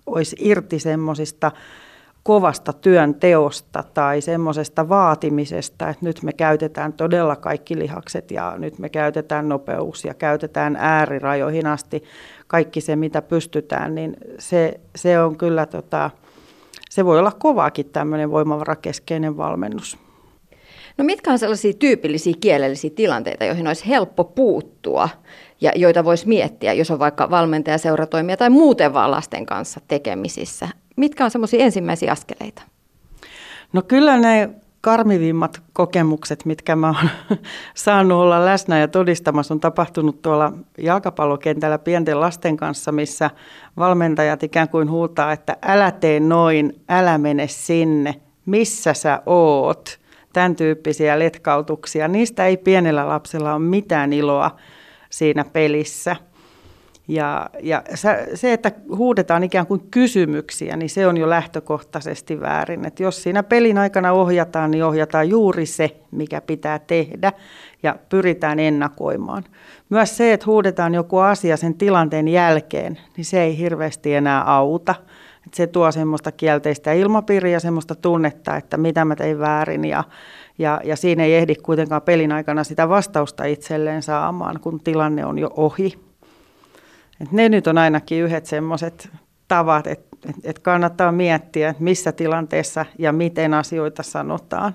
olisi 0.06 0.36
irti 0.38 0.78
semmoisista 0.78 1.52
kovasta 2.22 2.72
työn 2.72 3.14
teosta 3.14 3.84
tai 3.94 4.20
semmoisesta 4.20 4.88
vaatimisesta, 4.88 5.88
että 5.88 6.04
nyt 6.04 6.22
me 6.22 6.32
käytetään 6.32 6.92
todella 6.92 7.36
kaikki 7.36 7.78
lihakset 7.78 8.30
ja 8.30 8.54
nyt 8.58 8.78
me 8.78 8.88
käytetään 8.88 9.48
nopeus 9.48 10.04
ja 10.04 10.14
käytetään 10.14 10.76
äärirajoihin 10.76 11.66
asti 11.66 12.04
kaikki 12.46 12.80
se, 12.80 12.96
mitä 12.96 13.22
pystytään, 13.22 13.94
niin 13.94 14.16
se, 14.38 14.80
se 14.96 15.20
on 15.20 15.36
kyllä, 15.36 15.66
tota, 15.66 16.10
se 16.90 17.04
voi 17.04 17.18
olla 17.18 17.32
kovaakin 17.32 17.86
tämmöinen 17.86 18.30
voimavarakeskeinen 18.30 19.36
valmennus. 19.36 19.98
No 20.98 21.04
mitkä 21.04 21.32
on 21.32 21.38
sellaisia 21.38 21.72
tyypillisiä 21.72 22.34
kielellisiä 22.40 22.90
tilanteita, 22.94 23.44
joihin 23.44 23.66
olisi 23.66 23.88
helppo 23.88 24.24
puuttua 24.24 25.08
ja 25.60 25.72
joita 25.76 26.04
voisi 26.04 26.28
miettiä, 26.28 26.72
jos 26.72 26.90
on 26.90 26.98
vaikka 26.98 27.30
valmentaja, 27.30 27.78
seuratoimija 27.78 28.36
tai 28.36 28.50
muuten 28.50 28.92
vaan 28.92 29.10
lasten 29.10 29.46
kanssa 29.46 29.80
tekemisissä? 29.88 30.68
Mitkä 31.00 31.24
on 31.24 31.30
semmoisia 31.30 31.64
ensimmäisiä 31.64 32.12
askeleita? 32.12 32.62
No 33.72 33.82
kyllä 33.82 34.16
ne 34.18 34.50
karmivimmat 34.80 35.62
kokemukset, 35.72 36.44
mitkä 36.44 36.76
mä 36.76 36.86
oon 36.86 37.10
saanut 37.74 38.18
olla 38.18 38.44
läsnä 38.44 38.78
ja 38.78 38.88
todistamassa, 38.88 39.54
on 39.54 39.60
tapahtunut 39.60 40.22
tuolla 40.22 40.52
jalkapallokentällä 40.78 41.78
pienten 41.78 42.20
lasten 42.20 42.56
kanssa, 42.56 42.92
missä 42.92 43.30
valmentajat 43.76 44.42
ikään 44.42 44.68
kuin 44.68 44.90
huutaa, 44.90 45.32
että 45.32 45.56
älä 45.62 45.90
tee 45.90 46.20
noin, 46.20 46.80
älä 46.88 47.18
mene 47.18 47.48
sinne, 47.48 48.14
missä 48.46 48.94
sä 48.94 49.22
oot. 49.26 50.00
Tämän 50.32 50.56
tyyppisiä 50.56 51.18
letkautuksia. 51.18 52.08
Niistä 52.08 52.46
ei 52.46 52.56
pienellä 52.56 53.08
lapsella 53.08 53.54
ole 53.54 53.62
mitään 53.62 54.12
iloa 54.12 54.56
siinä 55.10 55.44
pelissä– 55.44 56.16
ja, 57.08 57.50
ja 57.62 57.82
se, 58.34 58.52
että 58.52 58.72
huudetaan 58.96 59.44
ikään 59.44 59.66
kuin 59.66 59.80
kysymyksiä, 59.90 60.76
niin 60.76 60.90
se 60.90 61.06
on 61.06 61.16
jo 61.16 61.30
lähtökohtaisesti 61.30 62.40
väärin. 62.40 62.86
Et 62.86 63.00
jos 63.00 63.22
siinä 63.22 63.42
pelin 63.42 63.78
aikana 63.78 64.12
ohjataan, 64.12 64.70
niin 64.70 64.84
ohjataan 64.84 65.28
juuri 65.28 65.66
se, 65.66 65.96
mikä 66.10 66.40
pitää 66.40 66.78
tehdä 66.78 67.32
ja 67.82 67.96
pyritään 68.08 68.58
ennakoimaan. 68.58 69.44
Myös 69.88 70.16
se, 70.16 70.32
että 70.32 70.46
huudetaan 70.46 70.94
joku 70.94 71.18
asia 71.18 71.56
sen 71.56 71.74
tilanteen 71.74 72.28
jälkeen, 72.28 72.98
niin 73.16 73.24
se 73.24 73.42
ei 73.42 73.58
hirveästi 73.58 74.14
enää 74.14 74.42
auta. 74.42 74.94
Et 75.46 75.54
se 75.54 75.66
tuo 75.66 75.92
semmoista 75.92 76.32
kielteistä 76.32 76.92
ilmapiiriä, 76.92 77.60
semmoista 77.60 77.94
tunnetta, 77.94 78.56
että 78.56 78.76
mitä 78.76 79.04
mä 79.04 79.16
tein 79.16 79.38
väärin 79.38 79.84
ja, 79.84 80.04
ja, 80.58 80.80
ja 80.84 80.96
siinä 80.96 81.24
ei 81.24 81.34
ehdi 81.34 81.54
kuitenkaan 81.54 82.02
pelin 82.02 82.32
aikana 82.32 82.64
sitä 82.64 82.88
vastausta 82.88 83.44
itselleen 83.44 84.02
saamaan, 84.02 84.60
kun 84.60 84.80
tilanne 84.80 85.24
on 85.24 85.38
jo 85.38 85.50
ohi. 85.56 86.09
Et 87.20 87.32
ne 87.32 87.48
nyt 87.48 87.66
on 87.66 87.78
ainakin 87.78 88.22
yhdet 88.22 88.46
semmoiset 88.46 89.08
tavat, 89.48 89.86
että 89.86 90.10
et, 90.28 90.36
et 90.44 90.58
kannattaa 90.58 91.12
miettiä, 91.12 91.74
missä 91.78 92.12
tilanteessa 92.12 92.86
ja 92.98 93.12
miten 93.12 93.54
asioita 93.54 94.02
sanotaan. 94.02 94.74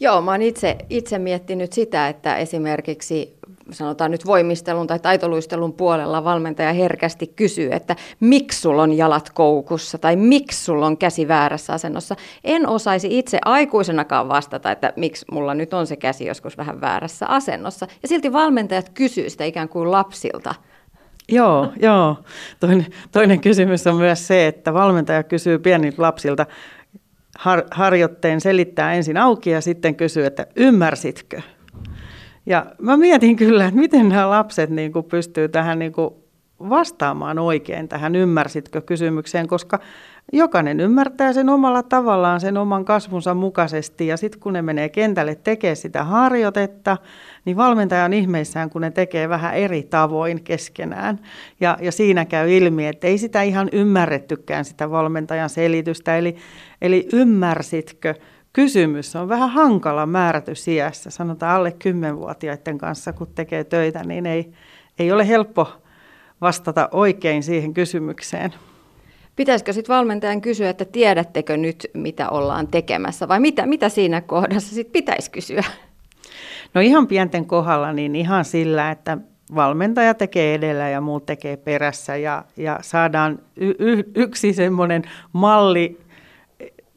Joo, 0.00 0.22
mä 0.22 0.30
oon 0.30 0.42
itse, 0.42 0.76
itse 0.90 1.18
miettinyt 1.18 1.72
sitä, 1.72 2.08
että 2.08 2.36
esimerkiksi 2.36 3.36
sanotaan 3.70 4.10
nyt 4.10 4.26
voimistelun 4.26 4.86
tai 4.86 4.98
taitoluistelun 4.98 5.72
puolella 5.72 6.24
valmentaja 6.24 6.72
herkästi 6.72 7.26
kysyy, 7.26 7.68
että 7.72 7.96
miksi 8.20 8.60
sulla 8.60 8.82
on 8.82 8.92
jalat 8.92 9.30
koukussa 9.30 9.98
tai 9.98 10.16
miksi 10.16 10.64
sulla 10.64 10.86
on 10.86 10.96
käsi 10.96 11.28
väärässä 11.28 11.72
asennossa. 11.72 12.16
En 12.44 12.68
osaisi 12.68 13.18
itse 13.18 13.38
aikuisenakaan 13.44 14.28
vastata, 14.28 14.70
että 14.70 14.92
miksi 14.96 15.24
mulla 15.32 15.54
nyt 15.54 15.74
on 15.74 15.86
se 15.86 15.96
käsi 15.96 16.26
joskus 16.26 16.56
vähän 16.58 16.80
väärässä 16.80 17.26
asennossa. 17.26 17.86
Ja 18.02 18.08
silti 18.08 18.32
valmentajat 18.32 18.88
kysyy 18.88 19.30
sitä 19.30 19.44
ikään 19.44 19.68
kuin 19.68 19.90
lapsilta– 19.90 20.54
Joo, 21.28 21.72
joo. 21.82 22.16
Toinen, 22.60 22.86
toinen 23.12 23.40
kysymys 23.40 23.86
on 23.86 23.96
myös 23.96 24.26
se, 24.26 24.46
että 24.46 24.74
valmentaja 24.74 25.22
kysyy 25.22 25.58
pieniltä 25.58 26.02
lapsilta 26.02 26.46
har, 27.38 27.62
harjoitteen, 27.70 28.40
selittää 28.40 28.94
ensin 28.94 29.16
auki 29.16 29.50
ja 29.50 29.60
sitten 29.60 29.94
kysyy, 29.94 30.26
että 30.26 30.46
ymmärsitkö? 30.56 31.40
Ja 32.46 32.66
mä 32.78 32.96
mietin 32.96 33.36
kyllä, 33.36 33.64
että 33.64 33.80
miten 33.80 34.08
nämä 34.08 34.30
lapset 34.30 34.70
niin 34.70 34.92
kuin 34.92 35.04
pystyy 35.04 35.48
tähän 35.48 35.78
niin 35.78 35.92
kuin 35.92 36.14
vastaamaan 36.68 37.38
oikein 37.38 37.88
tähän 37.88 38.16
ymmärsitkö 38.16 38.80
kysymykseen, 38.80 39.48
koska 39.48 39.78
jokainen 40.32 40.80
ymmärtää 40.80 41.32
sen 41.32 41.48
omalla 41.48 41.82
tavallaan, 41.82 42.40
sen 42.40 42.56
oman 42.56 42.84
kasvunsa 42.84 43.34
mukaisesti. 43.34 44.06
Ja 44.06 44.16
sitten 44.16 44.40
kun 44.40 44.52
ne 44.52 44.62
menee 44.62 44.88
kentälle 44.88 45.34
tekemään 45.34 45.76
sitä 45.76 46.04
harjoitetta, 46.04 46.96
niin 47.44 47.56
valmentaja 47.56 48.04
on 48.04 48.12
ihmeissään, 48.12 48.70
kun 48.70 48.80
ne 48.80 48.90
tekee 48.90 49.28
vähän 49.28 49.54
eri 49.54 49.82
tavoin 49.82 50.42
keskenään. 50.42 51.18
Ja, 51.60 51.78
ja 51.80 51.92
siinä 51.92 52.24
käy 52.24 52.52
ilmi, 52.52 52.86
että 52.86 53.06
ei 53.06 53.18
sitä 53.18 53.42
ihan 53.42 53.68
ymmärrettykään 53.72 54.64
sitä 54.64 54.90
valmentajan 54.90 55.50
selitystä. 55.50 56.18
Eli, 56.18 56.36
eli 56.82 57.08
ymmärsitkö? 57.12 58.14
Kysymys 58.52 59.16
on 59.16 59.28
vähän 59.28 59.50
hankala 59.50 60.06
määrätys 60.06 60.68
iässä. 60.68 61.10
Sanotaan 61.10 61.56
alle 61.56 61.76
10-vuotiaiden 61.84 62.78
kanssa, 62.78 63.12
kun 63.12 63.28
tekee 63.34 63.64
töitä, 63.64 64.04
niin 64.04 64.26
ei, 64.26 64.52
ei 64.98 65.12
ole 65.12 65.28
helppo 65.28 65.72
vastata 66.40 66.88
oikein 66.92 67.42
siihen 67.42 67.74
kysymykseen. 67.74 68.54
Pitäisikö 69.36 69.72
sitten 69.72 69.94
valmentajan 69.94 70.40
kysyä, 70.40 70.70
että 70.70 70.84
tiedättekö 70.84 71.56
nyt, 71.56 71.90
mitä 71.94 72.30
ollaan 72.30 72.68
tekemässä, 72.68 73.28
vai 73.28 73.40
mitä, 73.40 73.66
mitä 73.66 73.88
siinä 73.88 74.20
kohdassa 74.20 74.74
sitten 74.74 74.92
pitäisi 74.92 75.30
kysyä? 75.30 75.64
No 76.74 76.80
ihan 76.80 77.06
pienten 77.06 77.46
kohdalla, 77.46 77.92
niin 77.92 78.16
ihan 78.16 78.44
sillä, 78.44 78.90
että 78.90 79.18
valmentaja 79.54 80.14
tekee 80.14 80.54
edellä 80.54 80.88
ja 80.88 81.00
muut 81.00 81.26
tekee 81.26 81.56
perässä 81.56 82.16
ja, 82.16 82.44
ja 82.56 82.78
saadaan 82.82 83.38
y- 83.56 83.74
y- 83.78 84.10
yksi 84.14 84.52
semmoinen 84.52 85.02
malli 85.32 86.00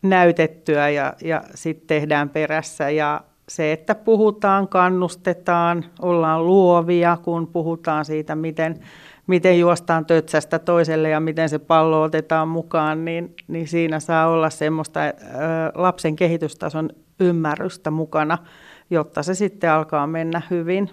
näytettyä 0.01 0.89
ja, 0.89 1.13
ja 1.23 1.43
sitten 1.55 1.87
tehdään 1.87 2.29
perässä. 2.29 2.89
Ja 2.89 3.21
se, 3.49 3.71
että 3.71 3.95
puhutaan, 3.95 4.67
kannustetaan, 4.67 5.85
ollaan 6.01 6.47
luovia, 6.47 7.17
kun 7.23 7.47
puhutaan 7.47 8.05
siitä, 8.05 8.35
miten 8.35 8.79
miten 9.27 9.59
juostaan 9.59 10.05
tötsästä 10.05 10.59
toiselle 10.59 11.09
ja 11.09 11.19
miten 11.19 11.49
se 11.49 11.59
pallo 11.59 12.01
otetaan 12.01 12.47
mukaan, 12.47 13.05
niin, 13.05 13.35
niin 13.47 13.67
siinä 13.67 13.99
saa 13.99 14.27
olla 14.27 14.49
semmoista 14.49 14.99
ä, 14.99 15.13
lapsen 15.75 16.15
kehitystason 16.15 16.89
ymmärrystä 17.19 17.91
mukana, 17.91 18.37
jotta 18.89 19.23
se 19.23 19.33
sitten 19.35 19.71
alkaa 19.71 20.07
mennä 20.07 20.41
hyvin. 20.49 20.89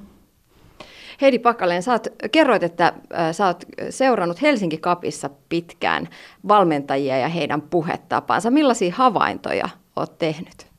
Heidi 1.21 1.38
Pakkaleen, 1.38 1.83
sä 1.83 1.92
oot, 1.92 2.09
kerroit, 2.33 2.62
että 2.62 2.92
sä 3.33 3.47
oot 3.47 3.64
seurannut 3.90 4.42
Helsinki 4.42 4.79
Kapissa 4.79 5.31
pitkään 5.49 6.09
valmentajia 6.49 7.18
ja 7.18 7.29
heidän 7.29 7.62
puhetapaansa. 7.62 8.51
Millaisia 8.51 8.95
havaintoja 8.95 9.68
oot 9.97 10.18
tehnyt? 10.18 10.71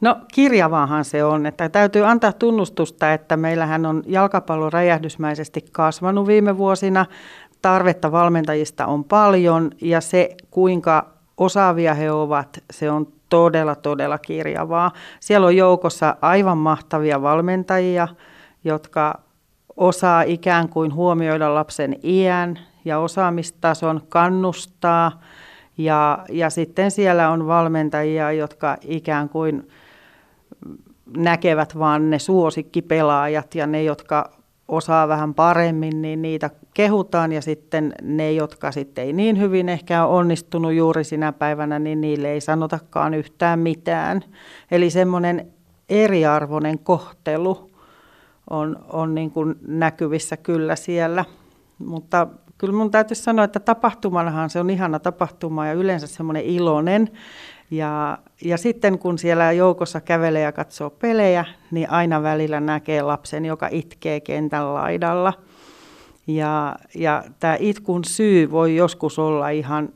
No 0.00 0.16
kirjavaahan 0.34 1.04
se 1.04 1.24
on, 1.24 1.46
että 1.46 1.68
täytyy 1.68 2.06
antaa 2.06 2.32
tunnustusta, 2.32 3.12
että 3.12 3.36
meillähän 3.36 3.86
on 3.86 4.02
jalkapallo 4.06 4.70
räjähdysmäisesti 4.70 5.64
kasvanut 5.72 6.26
viime 6.26 6.58
vuosina. 6.58 7.06
Tarvetta 7.62 8.12
valmentajista 8.12 8.86
on 8.86 9.04
paljon 9.04 9.70
ja 9.80 10.00
se 10.00 10.36
kuinka 10.50 11.06
osaavia 11.36 11.94
he 11.94 12.12
ovat, 12.12 12.58
se 12.70 12.90
on 12.90 13.06
todella, 13.28 13.74
todella 13.74 14.18
kirjavaa. 14.18 14.92
Siellä 15.20 15.46
on 15.46 15.56
joukossa 15.56 16.16
aivan 16.20 16.58
mahtavia 16.58 17.22
valmentajia, 17.22 18.08
jotka 18.64 19.20
osaa 19.76 20.22
ikään 20.22 20.68
kuin 20.68 20.94
huomioida 20.94 21.54
lapsen 21.54 21.96
iän 22.04 22.58
ja 22.84 22.98
osaamistason, 22.98 24.00
kannustaa. 24.08 25.20
Ja, 25.78 26.18
ja 26.28 26.50
sitten 26.50 26.90
siellä 26.90 27.30
on 27.30 27.46
valmentajia, 27.46 28.32
jotka 28.32 28.76
ikään 28.80 29.28
kuin 29.28 29.68
näkevät 31.16 31.78
vaan 31.78 32.10
ne 32.10 32.18
suosikkipelaajat 32.18 33.54
ja 33.54 33.66
ne, 33.66 33.82
jotka 33.82 34.30
osaa 34.68 35.08
vähän 35.08 35.34
paremmin, 35.34 36.02
niin 36.02 36.22
niitä 36.22 36.50
kehutaan 36.74 37.32
ja 37.32 37.42
sitten 37.42 37.94
ne, 38.02 38.32
jotka 38.32 38.72
sitten 38.72 39.04
ei 39.04 39.12
niin 39.12 39.38
hyvin 39.38 39.68
ehkä 39.68 40.06
ole 40.06 40.18
onnistunut 40.18 40.72
juuri 40.72 41.04
sinä 41.04 41.32
päivänä, 41.32 41.78
niin 41.78 42.00
niille 42.00 42.32
ei 42.32 42.40
sanotakaan 42.40 43.14
yhtään 43.14 43.58
mitään. 43.58 44.24
Eli 44.70 44.90
semmoinen 44.90 45.52
eriarvoinen 45.88 46.78
kohtelu 46.78 47.70
on, 48.50 48.76
on 48.92 49.14
niin 49.14 49.30
kuin 49.30 49.54
näkyvissä 49.66 50.36
kyllä 50.36 50.76
siellä. 50.76 51.24
Mutta 51.78 52.26
kyllä 52.58 52.74
mun 52.74 52.90
täytyy 52.90 53.14
sanoa, 53.14 53.44
että 53.44 53.60
tapahtumanahan 53.60 54.50
se 54.50 54.60
on 54.60 54.70
ihana 54.70 54.98
tapahtuma 54.98 55.66
ja 55.66 55.72
yleensä 55.72 56.06
semmoinen 56.06 56.44
iloinen. 56.44 57.08
Ja, 57.70 58.18
ja 58.44 58.58
sitten 58.58 58.98
kun 58.98 59.18
siellä 59.18 59.52
joukossa 59.52 60.00
kävelee 60.00 60.42
ja 60.42 60.52
katsoo 60.52 60.90
pelejä, 60.90 61.44
niin 61.70 61.90
aina 61.90 62.22
välillä 62.22 62.60
näkee 62.60 63.02
lapsen, 63.02 63.44
joka 63.44 63.68
itkee 63.70 64.20
kentän 64.20 64.74
laidalla. 64.74 65.32
Ja, 66.26 66.76
ja 66.94 67.24
tämä 67.40 67.56
itkun 67.60 68.04
syy 68.04 68.50
voi 68.50 68.76
joskus 68.76 69.18
olla 69.18 69.48
ihan 69.48 69.88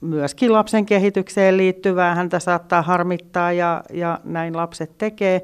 myöskin 0.00 0.52
lapsen 0.52 0.86
kehitykseen 0.86 1.56
liittyvää. 1.56 2.14
Häntä 2.14 2.38
saattaa 2.38 2.82
harmittaa 2.82 3.52
ja, 3.52 3.82
ja 3.92 4.20
näin 4.24 4.56
lapset 4.56 4.98
tekee. 4.98 5.42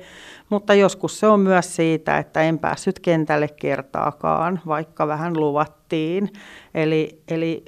Mutta 0.48 0.74
joskus 0.74 1.20
se 1.20 1.26
on 1.26 1.40
myös 1.40 1.76
siitä, 1.76 2.18
että 2.18 2.42
en 2.42 2.58
päässyt 2.58 3.00
kentälle 3.00 3.48
kertaakaan, 3.48 4.60
vaikka 4.66 5.06
vähän 5.06 5.40
luvattiin. 5.40 6.32
Eli, 6.74 7.22
eli 7.28 7.64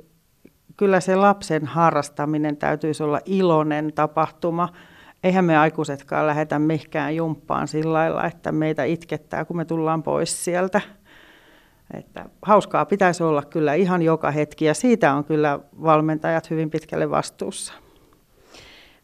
kyllä 0.78 1.00
se 1.00 1.16
lapsen 1.16 1.66
harrastaminen 1.66 2.56
täytyisi 2.56 3.02
olla 3.02 3.20
iloinen 3.24 3.92
tapahtuma. 3.92 4.68
Eihän 5.24 5.44
me 5.44 5.58
aikuisetkaan 5.58 6.26
lähetä 6.26 6.58
mihkään 6.58 7.16
jumppaan 7.16 7.68
sillä 7.68 7.92
lailla, 7.92 8.24
että 8.24 8.52
meitä 8.52 8.84
itkettää, 8.84 9.44
kun 9.44 9.56
me 9.56 9.64
tullaan 9.64 10.02
pois 10.02 10.44
sieltä. 10.44 10.80
Että 11.94 12.24
hauskaa 12.42 12.84
pitäisi 12.84 13.22
olla 13.22 13.42
kyllä 13.42 13.74
ihan 13.74 14.02
joka 14.02 14.30
hetki 14.30 14.64
ja 14.64 14.74
siitä 14.74 15.14
on 15.14 15.24
kyllä 15.24 15.60
valmentajat 15.82 16.50
hyvin 16.50 16.70
pitkälle 16.70 17.10
vastuussa 17.10 17.72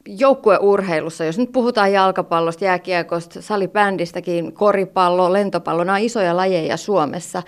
joukkueurheilussa, 0.09 1.25
jos 1.25 1.39
nyt 1.39 1.53
puhutaan 1.53 1.93
jalkapallosta, 1.93 2.65
jääkiekosta, 2.65 3.43
salibändistäkin, 3.43 4.53
koripallo, 4.53 5.33
lentopallo, 5.33 5.85
nämä 5.85 5.97
on 5.97 6.05
isoja 6.05 6.37
lajeja 6.37 6.77
Suomessa. 6.77 7.43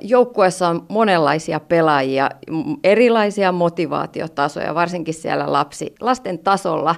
Joukkueessa 0.00 0.68
on 0.68 0.86
monenlaisia 0.88 1.60
pelaajia, 1.60 2.30
erilaisia 2.84 3.52
motivaatiotasoja, 3.52 4.74
varsinkin 4.74 5.14
siellä 5.14 5.52
lapsi, 5.52 5.94
lasten 6.00 6.38
tasolla. 6.38 6.94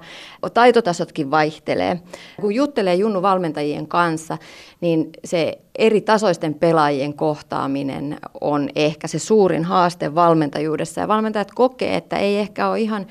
Taitotasotkin 0.54 1.30
vaihtelee. 1.30 2.00
Kun 2.40 2.54
juttelee 2.54 2.94
Junnu 2.94 3.22
valmentajien 3.22 3.86
kanssa, 3.86 4.38
niin 4.80 5.10
se 5.24 5.58
eri 5.78 6.00
tasoisten 6.00 6.54
pelaajien 6.54 7.14
kohtaaminen 7.14 8.18
on 8.40 8.68
ehkä 8.74 9.08
se 9.08 9.18
suurin 9.18 9.64
haaste 9.64 10.14
valmentajuudessa. 10.14 11.00
Ja 11.00 11.08
valmentajat 11.08 11.50
kokee, 11.54 11.96
että 11.96 12.16
ei 12.16 12.38
ehkä 12.38 12.68
ole 12.68 12.80
ihan 12.80 13.06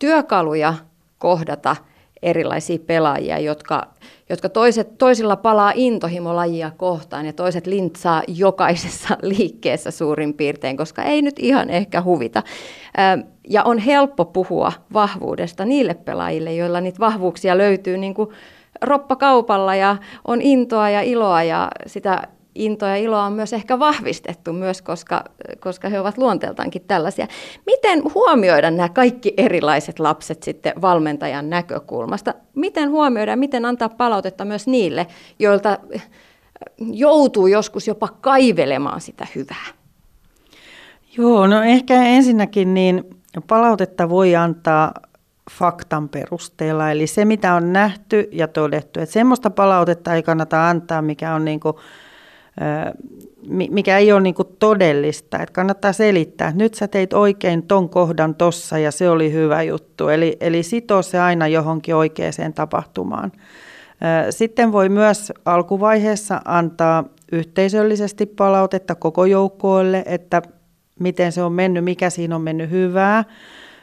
työkaluja 0.00 0.74
kohdata 1.18 1.76
erilaisia 2.22 2.78
pelaajia, 2.86 3.38
jotka, 3.38 3.86
jotka 4.28 4.48
toiset, 4.48 4.98
toisilla 4.98 5.36
palaa 5.36 5.72
intohimolajia 5.74 6.70
kohtaan 6.76 7.26
ja 7.26 7.32
toiset 7.32 7.66
lintsaa 7.66 8.22
jokaisessa 8.28 9.16
liikkeessä 9.22 9.90
suurin 9.90 10.34
piirtein, 10.34 10.76
koska 10.76 11.02
ei 11.02 11.22
nyt 11.22 11.38
ihan 11.38 11.70
ehkä 11.70 12.02
huvita. 12.02 12.42
Ja 13.48 13.62
on 13.62 13.78
helppo 13.78 14.24
puhua 14.24 14.72
vahvuudesta 14.92 15.64
niille 15.64 15.94
pelaajille, 15.94 16.54
joilla 16.54 16.80
niitä 16.80 17.00
vahvuuksia 17.00 17.58
löytyy 17.58 17.98
niin 17.98 18.14
kuin 18.14 18.28
roppakaupalla 18.82 19.74
ja 19.74 19.96
on 20.24 20.42
intoa 20.42 20.90
ja 20.90 21.00
iloa 21.00 21.42
ja 21.42 21.70
sitä 21.86 22.28
intoa 22.54 22.88
ja 22.88 22.96
iloa 22.96 23.24
on 23.24 23.32
myös 23.32 23.52
ehkä 23.52 23.78
vahvistettu 23.78 24.52
myös, 24.52 24.82
koska, 24.82 25.24
koska 25.60 25.88
he 25.88 26.00
ovat 26.00 26.18
luonteeltaankin 26.18 26.82
tällaisia. 26.88 27.26
Miten 27.66 28.02
huomioida 28.14 28.70
nämä 28.70 28.88
kaikki 28.88 29.34
erilaiset 29.36 29.98
lapset 29.98 30.42
sitten 30.42 30.72
valmentajan 30.82 31.50
näkökulmasta? 31.50 32.34
Miten 32.54 32.90
huomioida, 32.90 33.36
miten 33.36 33.64
antaa 33.64 33.88
palautetta 33.88 34.44
myös 34.44 34.66
niille, 34.66 35.06
joilta 35.38 35.78
joutuu 36.80 37.46
joskus 37.46 37.86
jopa 37.86 38.08
kaivelemaan 38.08 39.00
sitä 39.00 39.26
hyvää? 39.34 39.66
Joo, 41.16 41.46
no 41.46 41.62
ehkä 41.62 42.02
ensinnäkin 42.02 42.74
niin 42.74 43.04
palautetta 43.46 44.08
voi 44.08 44.36
antaa 44.36 44.92
faktan 45.50 46.08
perusteella, 46.08 46.90
eli 46.90 47.06
se 47.06 47.24
mitä 47.24 47.54
on 47.54 47.72
nähty 47.72 48.28
ja 48.32 48.48
todettu. 48.48 49.00
Että 49.00 49.12
semmoista 49.12 49.50
palautetta 49.50 50.14
ei 50.14 50.22
kannata 50.22 50.68
antaa, 50.68 51.02
mikä 51.02 51.34
on 51.34 51.44
niin 51.44 51.60
kuin 51.60 51.76
mikä 53.48 53.98
ei 53.98 54.12
ole 54.12 54.20
niin 54.20 54.34
todellista. 54.58 55.38
Että 55.42 55.52
kannattaa 55.52 55.92
selittää, 55.92 56.48
että 56.48 56.58
nyt 56.58 56.74
sä 56.74 56.88
teit 56.88 57.12
oikein 57.12 57.62
ton 57.62 57.88
kohdan 57.88 58.34
tossa 58.34 58.78
ja 58.78 58.90
se 58.90 59.10
oli 59.10 59.32
hyvä 59.32 59.62
juttu. 59.62 60.08
Eli, 60.08 60.36
eli 60.40 60.62
sitoo 60.62 61.02
se 61.02 61.20
aina 61.20 61.48
johonkin 61.48 61.94
oikeaan 61.94 62.52
tapahtumaan. 62.54 63.32
Sitten 64.30 64.72
voi 64.72 64.88
myös 64.88 65.32
alkuvaiheessa 65.44 66.40
antaa 66.44 67.04
yhteisöllisesti 67.32 68.26
palautetta 68.26 68.94
koko 68.94 69.24
joukkoille, 69.24 70.02
että 70.06 70.42
miten 70.98 71.32
se 71.32 71.42
on 71.42 71.52
mennyt, 71.52 71.84
mikä 71.84 72.10
siinä 72.10 72.36
on 72.36 72.42
mennyt 72.42 72.70
hyvää. 72.70 73.24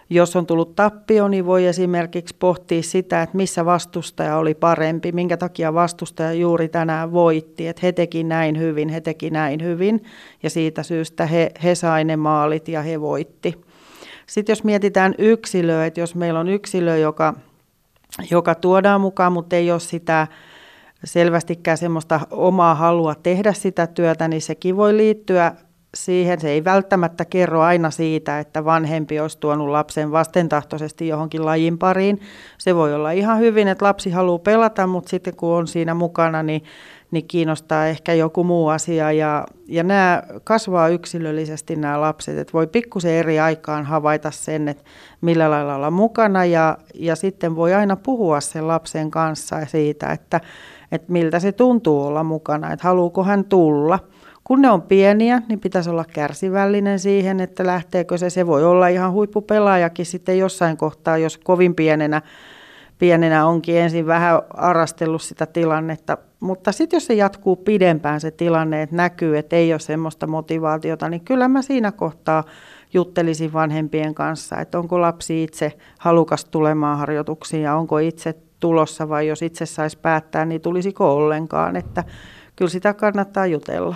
Jos 0.09 0.35
on 0.35 0.45
tullut 0.45 0.75
tappio, 0.75 1.27
niin 1.27 1.45
voi 1.45 1.65
esimerkiksi 1.65 2.35
pohtia 2.39 2.83
sitä, 2.83 3.21
että 3.21 3.37
missä 3.37 3.65
vastustaja 3.65 4.37
oli 4.37 4.53
parempi, 4.53 5.11
minkä 5.11 5.37
takia 5.37 5.73
vastustaja 5.73 6.33
juuri 6.33 6.69
tänään 6.69 7.11
voitti, 7.11 7.67
että 7.67 7.79
he 7.83 7.91
teki 7.91 8.23
näin 8.23 8.59
hyvin, 8.59 8.89
he 8.89 9.01
teki 9.01 9.29
näin 9.29 9.63
hyvin 9.63 10.03
ja 10.43 10.49
siitä 10.49 10.83
syystä 10.83 11.25
he, 11.25 11.51
he 11.63 11.75
sai 11.75 12.03
ne 12.03 12.15
maalit 12.15 12.67
ja 12.67 12.81
he 12.81 13.01
voitti. 13.01 13.61
Sitten 14.27 14.51
jos 14.51 14.63
mietitään 14.63 15.15
yksilöä, 15.17 15.85
että 15.85 15.99
jos 15.99 16.15
meillä 16.15 16.39
on 16.39 16.49
yksilö, 16.49 16.97
joka, 16.97 17.33
joka 18.31 18.55
tuodaan 18.55 19.01
mukaan, 19.01 19.31
mutta 19.31 19.55
ei 19.55 19.71
ole 19.71 19.79
sitä 19.79 20.27
selvästikään 21.03 21.77
semmoista 21.77 22.19
omaa 22.31 22.75
halua 22.75 23.15
tehdä 23.15 23.53
sitä 23.53 23.87
työtä, 23.87 24.27
niin 24.27 24.41
sekin 24.41 24.77
voi 24.77 24.97
liittyä 24.97 25.55
siihen. 26.05 26.41
Se 26.41 26.49
ei 26.49 26.63
välttämättä 26.63 27.25
kerro 27.25 27.62
aina 27.62 27.91
siitä, 27.91 28.39
että 28.39 28.65
vanhempi 28.65 29.19
olisi 29.19 29.38
tuonut 29.39 29.69
lapsen 29.69 30.12
vastentahtoisesti 30.12 31.07
johonkin 31.07 31.45
lajin 31.45 31.77
pariin. 31.77 32.21
Se 32.57 32.75
voi 32.75 32.93
olla 32.93 33.12
ihan 33.12 33.39
hyvin, 33.39 33.67
että 33.67 33.86
lapsi 33.86 34.12
haluaa 34.12 34.39
pelata, 34.39 34.88
mutta 34.88 35.10
sitten 35.10 35.36
kun 35.36 35.49
on 35.49 35.67
siinä 35.67 35.93
mukana, 35.93 36.43
niin, 36.43 36.63
niin 37.12 37.27
kiinnostaa 37.27 37.88
ehkä 37.88 38.13
joku 38.13 38.43
muu 38.43 38.67
asia. 38.67 39.12
Ja, 39.12 39.45
ja 39.67 39.83
nämä 39.83 40.23
kasvaa 40.43 40.88
yksilöllisesti 40.88 41.75
nämä 41.75 42.01
lapset, 42.01 42.38
että 42.38 42.53
voi 42.53 42.67
pikkusen 42.67 43.12
eri 43.12 43.39
aikaan 43.39 43.86
havaita 43.86 44.31
sen, 44.31 44.67
että 44.67 44.83
millä 45.21 45.51
lailla 45.51 45.75
olla 45.75 45.91
mukana 45.91 46.45
ja, 46.45 46.77
ja 46.93 47.15
sitten 47.15 47.55
voi 47.55 47.73
aina 47.73 47.95
puhua 47.95 48.41
sen 48.41 48.67
lapsen 48.67 49.12
kanssa 49.12 49.65
siitä, 49.65 50.12
että, 50.12 50.41
että 50.91 51.12
miltä 51.12 51.39
se 51.39 51.51
tuntuu 51.51 52.05
olla 52.05 52.23
mukana, 52.23 52.73
että 52.73 52.88
haluuko 52.88 53.23
hän 53.23 53.45
tulla– 53.45 53.99
kun 54.47 54.62
ne 54.62 54.69
on 54.69 54.81
pieniä, 54.81 55.41
niin 55.49 55.60
pitäisi 55.60 55.89
olla 55.89 56.05
kärsivällinen 56.13 56.99
siihen, 56.99 57.39
että 57.39 57.65
lähteekö 57.65 58.17
se. 58.17 58.29
Se 58.29 58.47
voi 58.47 58.65
olla 58.65 58.88
ihan 58.88 59.12
huippupelaajakin 59.12 60.05
sitten 60.05 60.38
jossain 60.38 60.77
kohtaa, 60.77 61.17
jos 61.17 61.38
kovin 61.38 61.75
pienenä, 61.75 62.21
pienenä 62.99 63.45
onkin 63.45 63.77
ensin 63.77 64.05
vähän 64.05 64.41
arastellut 64.53 65.21
sitä 65.21 65.45
tilannetta. 65.45 66.17
Mutta 66.39 66.71
sitten 66.71 66.97
jos 66.97 67.05
se 67.05 67.13
jatkuu 67.13 67.55
pidempään 67.55 68.21
se 68.21 68.31
tilanne, 68.31 68.81
että 68.81 68.95
näkyy, 68.95 69.38
että 69.38 69.55
ei 69.55 69.73
ole 69.73 69.79
semmoista 69.79 70.27
motivaatiota, 70.27 71.10
niin 71.10 71.21
kyllä 71.21 71.47
mä 71.47 71.62
siinä 71.62 71.91
kohtaa 71.91 72.43
juttelisin 72.93 73.53
vanhempien 73.53 74.15
kanssa, 74.15 74.60
että 74.60 74.79
onko 74.79 75.01
lapsi 75.01 75.43
itse 75.43 75.73
halukas 75.99 76.45
tulemaan 76.45 76.97
harjoituksiin 76.97 77.63
ja 77.63 77.75
onko 77.75 77.97
itse 77.97 78.36
tulossa 78.60 79.10
vai 79.10 79.27
jos 79.27 79.41
itse 79.41 79.65
saisi 79.65 79.97
päättää, 79.97 80.45
niin 80.45 80.62
tulisiko 80.62 81.15
ollenkaan, 81.15 81.75
että 81.75 82.03
kyllä 82.55 82.69
sitä 82.69 82.93
kannattaa 82.93 83.45
jutella. 83.45 83.95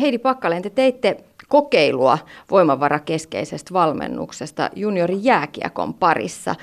Heidi 0.00 0.18
Pakkaleen, 0.18 0.62
te 0.62 0.70
teitte 0.70 1.16
kokeilua 1.48 2.18
voimavarakeskeisestä 2.50 3.74
valmennuksesta 3.74 4.70
juniori 4.76 5.18
jääkiekon 5.20 5.94
parissa. 5.94 6.54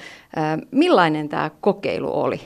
Millainen 0.72 1.30
tämä 1.30 1.52
kokeilu 1.62 2.22
oli? 2.22 2.42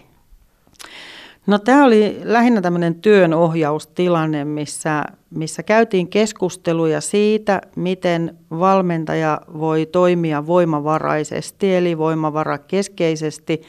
No 1.48 1.60
tämä 1.60 1.86
oli 1.86 2.20
lähinnä 2.24 2.62
tämmöinen 2.62 2.96
työnohjaustilanne, 2.96 4.46
missä, 4.46 5.04
missä 5.30 5.64
käytiin 5.64 6.08
keskusteluja 6.08 7.02
siitä, 7.02 7.62
miten 7.76 8.38
valmentaja 8.52 9.42
voi 9.60 9.86
toimia 9.86 10.48
voimavaraisesti, 10.48 11.76
eli 11.76 11.98
voimavarakeskeisesti 11.98 13.62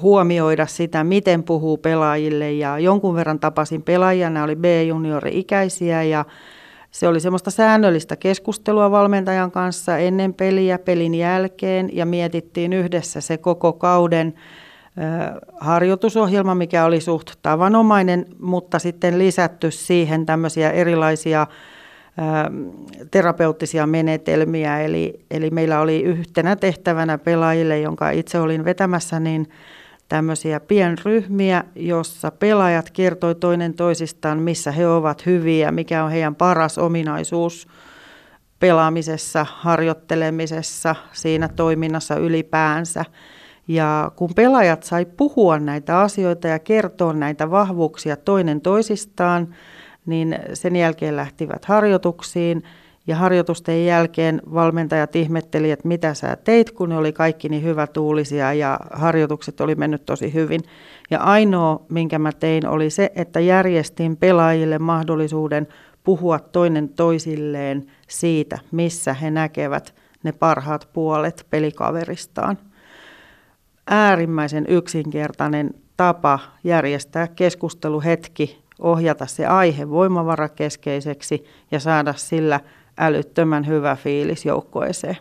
huomioida 0.00 0.66
sitä, 0.66 1.04
miten 1.04 1.42
puhuu 1.42 1.76
pelaajille 1.76 2.52
ja 2.52 2.78
jonkun 2.78 3.14
verran 3.14 3.40
tapasin 3.40 3.82
pelaajia, 3.82 4.30
nämä 4.30 4.44
oli 4.44 4.56
B-juniori-ikäisiä 4.56 6.02
ja 6.02 6.24
se 6.90 7.08
oli 7.08 7.20
semmoista 7.20 7.50
säännöllistä 7.50 8.16
keskustelua 8.16 8.90
valmentajan 8.90 9.50
kanssa 9.50 9.98
ennen 9.98 10.34
peliä, 10.34 10.78
pelin 10.78 11.14
jälkeen 11.14 11.90
ja 11.92 12.06
mietittiin 12.06 12.72
yhdessä 12.72 13.20
se 13.20 13.36
koko 13.36 13.72
kauden 13.72 14.34
harjoitusohjelma, 15.60 16.54
mikä 16.54 16.84
oli 16.84 17.00
suht 17.00 17.30
tavanomainen, 17.42 18.26
mutta 18.40 18.78
sitten 18.78 19.18
lisätty 19.18 19.70
siihen 19.70 20.26
tämmöisiä 20.26 20.70
erilaisia 20.70 21.46
terapeuttisia 23.10 23.86
menetelmiä. 23.86 24.80
Eli, 24.80 25.20
eli 25.30 25.50
meillä 25.50 25.80
oli 25.80 26.02
yhtenä 26.02 26.56
tehtävänä 26.56 27.18
pelaajille, 27.18 27.80
jonka 27.80 28.10
itse 28.10 28.38
olin 28.38 28.64
vetämässä, 28.64 29.20
niin 29.20 29.48
tämmöisiä 30.12 30.60
pienryhmiä, 30.60 31.64
jossa 31.74 32.30
pelaajat 32.30 32.90
kertoi 32.90 33.34
toinen 33.34 33.74
toisistaan, 33.74 34.38
missä 34.38 34.72
he 34.72 34.88
ovat 34.88 35.26
hyviä, 35.26 35.72
mikä 35.72 36.04
on 36.04 36.10
heidän 36.10 36.34
paras 36.34 36.78
ominaisuus 36.78 37.68
pelaamisessa, 38.58 39.46
harjoittelemisessa, 39.50 40.96
siinä 41.12 41.48
toiminnassa 41.48 42.16
ylipäänsä. 42.16 43.04
Ja 43.68 44.12
kun 44.16 44.34
pelaajat 44.34 44.82
sai 44.82 45.04
puhua 45.04 45.58
näitä 45.58 46.00
asioita 46.00 46.48
ja 46.48 46.58
kertoa 46.58 47.12
näitä 47.12 47.50
vahvuuksia 47.50 48.16
toinen 48.16 48.60
toisistaan, 48.60 49.54
niin 50.06 50.38
sen 50.54 50.76
jälkeen 50.76 51.16
lähtivät 51.16 51.64
harjoituksiin– 51.64 52.62
ja 53.06 53.16
harjoitusten 53.16 53.86
jälkeen 53.86 54.42
valmentajat 54.54 55.16
ihmetteli, 55.16 55.70
että 55.70 55.88
mitä 55.88 56.14
sä 56.14 56.36
teit, 56.36 56.70
kun 56.70 56.88
ne 56.88 56.96
oli 56.96 57.12
kaikki 57.12 57.48
niin 57.48 57.64
tuulisia 57.92 58.52
ja 58.52 58.80
harjoitukset 58.92 59.60
oli 59.60 59.74
mennyt 59.74 60.06
tosi 60.06 60.34
hyvin. 60.34 60.60
Ja 61.10 61.18
ainoa, 61.18 61.86
minkä 61.88 62.18
mä 62.18 62.32
tein, 62.32 62.66
oli 62.66 62.90
se, 62.90 63.12
että 63.14 63.40
järjestin 63.40 64.16
pelaajille 64.16 64.78
mahdollisuuden 64.78 65.68
puhua 66.04 66.38
toinen 66.38 66.88
toisilleen 66.88 67.86
siitä, 68.08 68.58
missä 68.70 69.14
he 69.14 69.30
näkevät 69.30 69.94
ne 70.22 70.32
parhaat 70.32 70.88
puolet 70.92 71.46
pelikaveristaan. 71.50 72.58
Äärimmäisen 73.86 74.66
yksinkertainen 74.68 75.70
tapa 75.96 76.38
järjestää 76.64 77.28
keskusteluhetki, 77.28 78.62
ohjata 78.78 79.26
se 79.26 79.46
aihe 79.46 79.90
voimavarakeskeiseksi 79.90 81.44
ja 81.70 81.80
saada 81.80 82.14
sillä 82.16 82.60
älyttömän 82.98 83.66
hyvä 83.66 83.96
fiilis 83.96 84.44
joukkueeseen. 84.46 85.16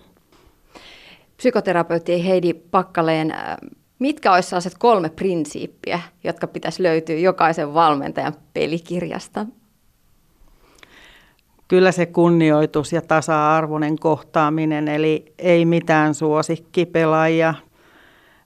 Psykoterapeutti 1.38 2.28
Heidi 2.28 2.54
Pakkaleen, 2.54 3.32
äh, 3.32 3.58
mitkä 4.00 4.34
olisi 4.34 4.50
sellaiset 4.50 4.78
kolme 4.80 5.10
prinsiippiä, 5.10 6.00
jotka 6.24 6.48
pitäisi 6.48 6.84
löytyä 6.84 7.16
jokaisen 7.16 7.74
valmentajan 7.74 8.34
pelikirjasta? 8.54 9.46
Kyllä 11.68 11.92
se 11.92 12.06
kunnioitus 12.06 12.94
ja 12.94 13.02
tasa-arvoinen 13.02 14.00
kohtaaminen, 14.00 14.88
eli 14.88 15.34
ei 15.40 15.66
mitään 15.66 16.14
suosikkipelaajia. 16.14 17.54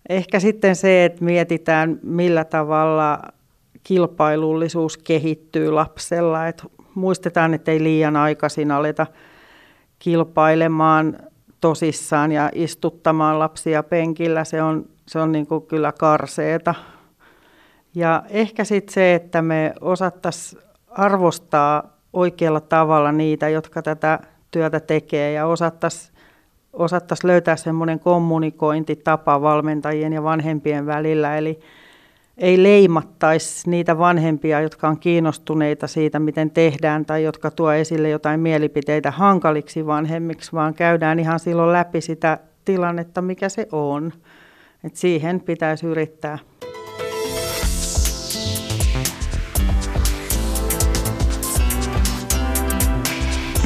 Ehkä 0.10 0.40
sitten 0.40 0.76
se, 0.76 1.06
että 1.06 1.24
mietitään 1.24 2.00
millä 2.04 2.44
tavalla 2.44 3.20
kilpailullisuus 3.84 4.98
kehittyy 4.98 5.72
lapsella, 5.72 6.48
että 6.48 6.64
muistetaan, 6.96 7.54
että 7.54 7.72
ei 7.72 7.84
liian 7.84 8.16
aikaisin 8.16 8.72
aleta 8.72 9.08
kilpailemaan 10.00 11.18
tosissaan 11.62 12.32
ja 12.32 12.50
istuttamaan 12.54 13.40
lapsia 13.40 13.84
penkillä. 13.84 14.44
Se 14.44 14.62
on, 14.62 14.86
se 15.08 15.20
on 15.20 15.32
niin 15.32 15.48
kuin 15.48 15.62
kyllä 15.62 15.92
karseeta. 15.92 16.76
Ja 17.96 18.24
ehkä 18.30 18.64
sitten 18.64 18.94
se, 18.94 19.16
että 19.16 19.42
me 19.42 19.74
osattaisiin 19.82 20.62
arvostaa 20.90 21.98
oikealla 22.14 22.62
tavalla 22.62 23.12
niitä, 23.12 23.50
jotka 23.50 23.82
tätä 23.82 24.20
työtä 24.52 24.80
tekee 24.80 25.32
ja 25.32 25.46
osattaisiin 25.46 26.16
osattais 26.76 27.24
löytää 27.24 27.56
semmoinen 27.56 28.00
kommunikointitapa 28.00 29.42
valmentajien 29.42 30.14
ja 30.14 30.24
vanhempien 30.24 30.86
välillä. 30.86 31.38
Eli 31.38 31.60
ei 32.38 32.64
leimattaisi 32.64 33.70
niitä 33.70 33.98
vanhempia, 33.98 34.62
jotka 34.62 34.88
on 34.88 35.00
kiinnostuneita 35.00 35.88
siitä, 35.88 36.20
miten 36.20 36.52
tehdään, 36.52 37.06
tai 37.06 37.24
jotka 37.24 37.52
tuo 37.52 37.72
esille 37.72 38.10
jotain 38.10 38.40
mielipiteitä 38.40 39.12
hankaliksi 39.12 39.86
vanhemmiksi, 39.86 40.54
vaan 40.54 40.74
käydään 40.74 41.20
ihan 41.20 41.40
silloin 41.40 41.74
läpi 41.74 42.02
sitä 42.02 42.38
tilannetta, 42.66 43.22
mikä 43.22 43.50
se 43.50 43.68
on. 43.72 44.14
Et 44.84 44.96
siihen 44.96 45.42
pitäisi 45.42 45.86
yrittää. 45.86 46.38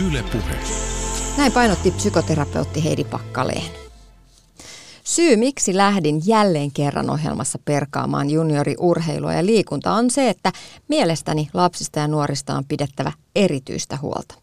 Yle 0.08 0.24
Puhe. 0.32 0.56
Näin 1.38 1.52
painotti 1.52 1.92
psykoterapeutti 1.92 2.84
Heidi 2.84 3.04
Pakkaleen. 3.04 3.89
Syy, 5.10 5.36
miksi 5.36 5.78
lähdin 5.78 6.22
jälleen 6.26 6.72
kerran 6.72 7.10
ohjelmassa 7.10 7.60
perkaamaan 7.66 8.30
junioriurheilua 8.30 9.34
ja 9.34 9.46
liikuntaa 9.46 9.96
on 9.96 10.12
se, 10.12 10.30
että 10.30 10.52
mielestäni 10.88 11.50
lapsista 11.54 12.00
ja 12.00 12.08
nuorista 12.08 12.56
on 12.56 12.66
pidettävä 12.66 13.12
erityistä 13.36 13.98
huolta. 14.02 14.36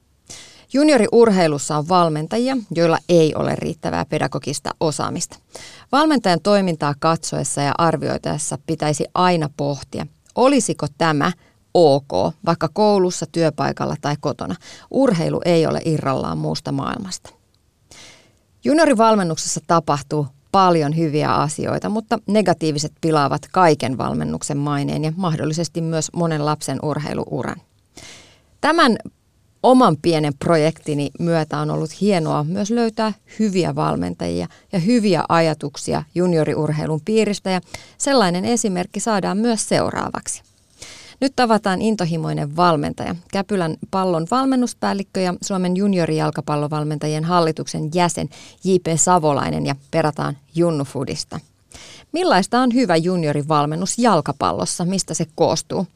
Junioriurheilussa 0.72 1.76
on 1.76 1.88
valmentajia, 1.88 2.56
joilla 2.70 2.98
ei 3.08 3.34
ole 3.34 3.56
riittävää 3.56 4.04
pedagogista 4.04 4.70
osaamista. 4.80 5.36
Valmentajan 5.92 6.40
toimintaa 6.40 6.94
katsoessa 6.98 7.60
ja 7.60 7.72
arvioitaessa 7.78 8.58
pitäisi 8.66 9.04
aina 9.14 9.50
pohtia, 9.56 10.06
olisiko 10.34 10.86
tämä 10.98 11.32
ok, 11.74 12.12
vaikka 12.46 12.68
koulussa, 12.72 13.26
työpaikalla 13.32 13.96
tai 14.00 14.16
kotona. 14.20 14.54
Urheilu 14.90 15.40
ei 15.44 15.66
ole 15.66 15.80
irrallaan 15.84 16.38
muusta 16.38 16.72
maailmasta. 16.72 17.30
Juniorivalmennuksessa 18.64 19.60
tapahtuu 19.66 20.26
paljon 20.52 20.96
hyviä 20.96 21.34
asioita, 21.34 21.88
mutta 21.88 22.18
negatiiviset 22.26 22.92
pilaavat 23.00 23.42
kaiken 23.52 23.98
valmennuksen 23.98 24.56
maineen 24.56 25.04
ja 25.04 25.12
mahdollisesti 25.16 25.80
myös 25.80 26.10
monen 26.12 26.44
lapsen 26.44 26.78
urheiluuran. 26.82 27.56
Tämän 28.60 28.96
oman 29.62 29.96
pienen 30.02 30.32
projektini 30.38 31.10
myötä 31.18 31.58
on 31.58 31.70
ollut 31.70 32.00
hienoa 32.00 32.44
myös 32.44 32.70
löytää 32.70 33.12
hyviä 33.38 33.74
valmentajia 33.74 34.46
ja 34.72 34.78
hyviä 34.78 35.24
ajatuksia 35.28 36.02
junioriurheilun 36.14 37.00
piiristä 37.04 37.50
ja 37.50 37.60
sellainen 37.98 38.44
esimerkki 38.44 39.00
saadaan 39.00 39.38
myös 39.38 39.68
seuraavaksi. 39.68 40.42
Nyt 41.20 41.32
tavataan 41.36 41.82
intohimoinen 41.82 42.56
valmentaja, 42.56 43.14
Käpylän 43.32 43.76
pallon 43.90 44.26
valmennuspäällikkö 44.30 45.20
ja 45.20 45.34
Suomen 45.42 45.76
juniorijalkapallovalmentajien 45.76 47.24
hallituksen 47.24 47.90
jäsen 47.94 48.28
J.P. 48.64 48.86
Savolainen 48.96 49.66
ja 49.66 49.74
perataan 49.90 50.36
Junnufudista. 50.54 51.40
Millaista 52.12 52.60
on 52.60 52.74
hyvä 52.74 52.96
juniorivalmennus 52.96 53.98
jalkapallossa, 53.98 54.84
mistä 54.84 55.14
se 55.14 55.24
koostuu? 55.34 55.86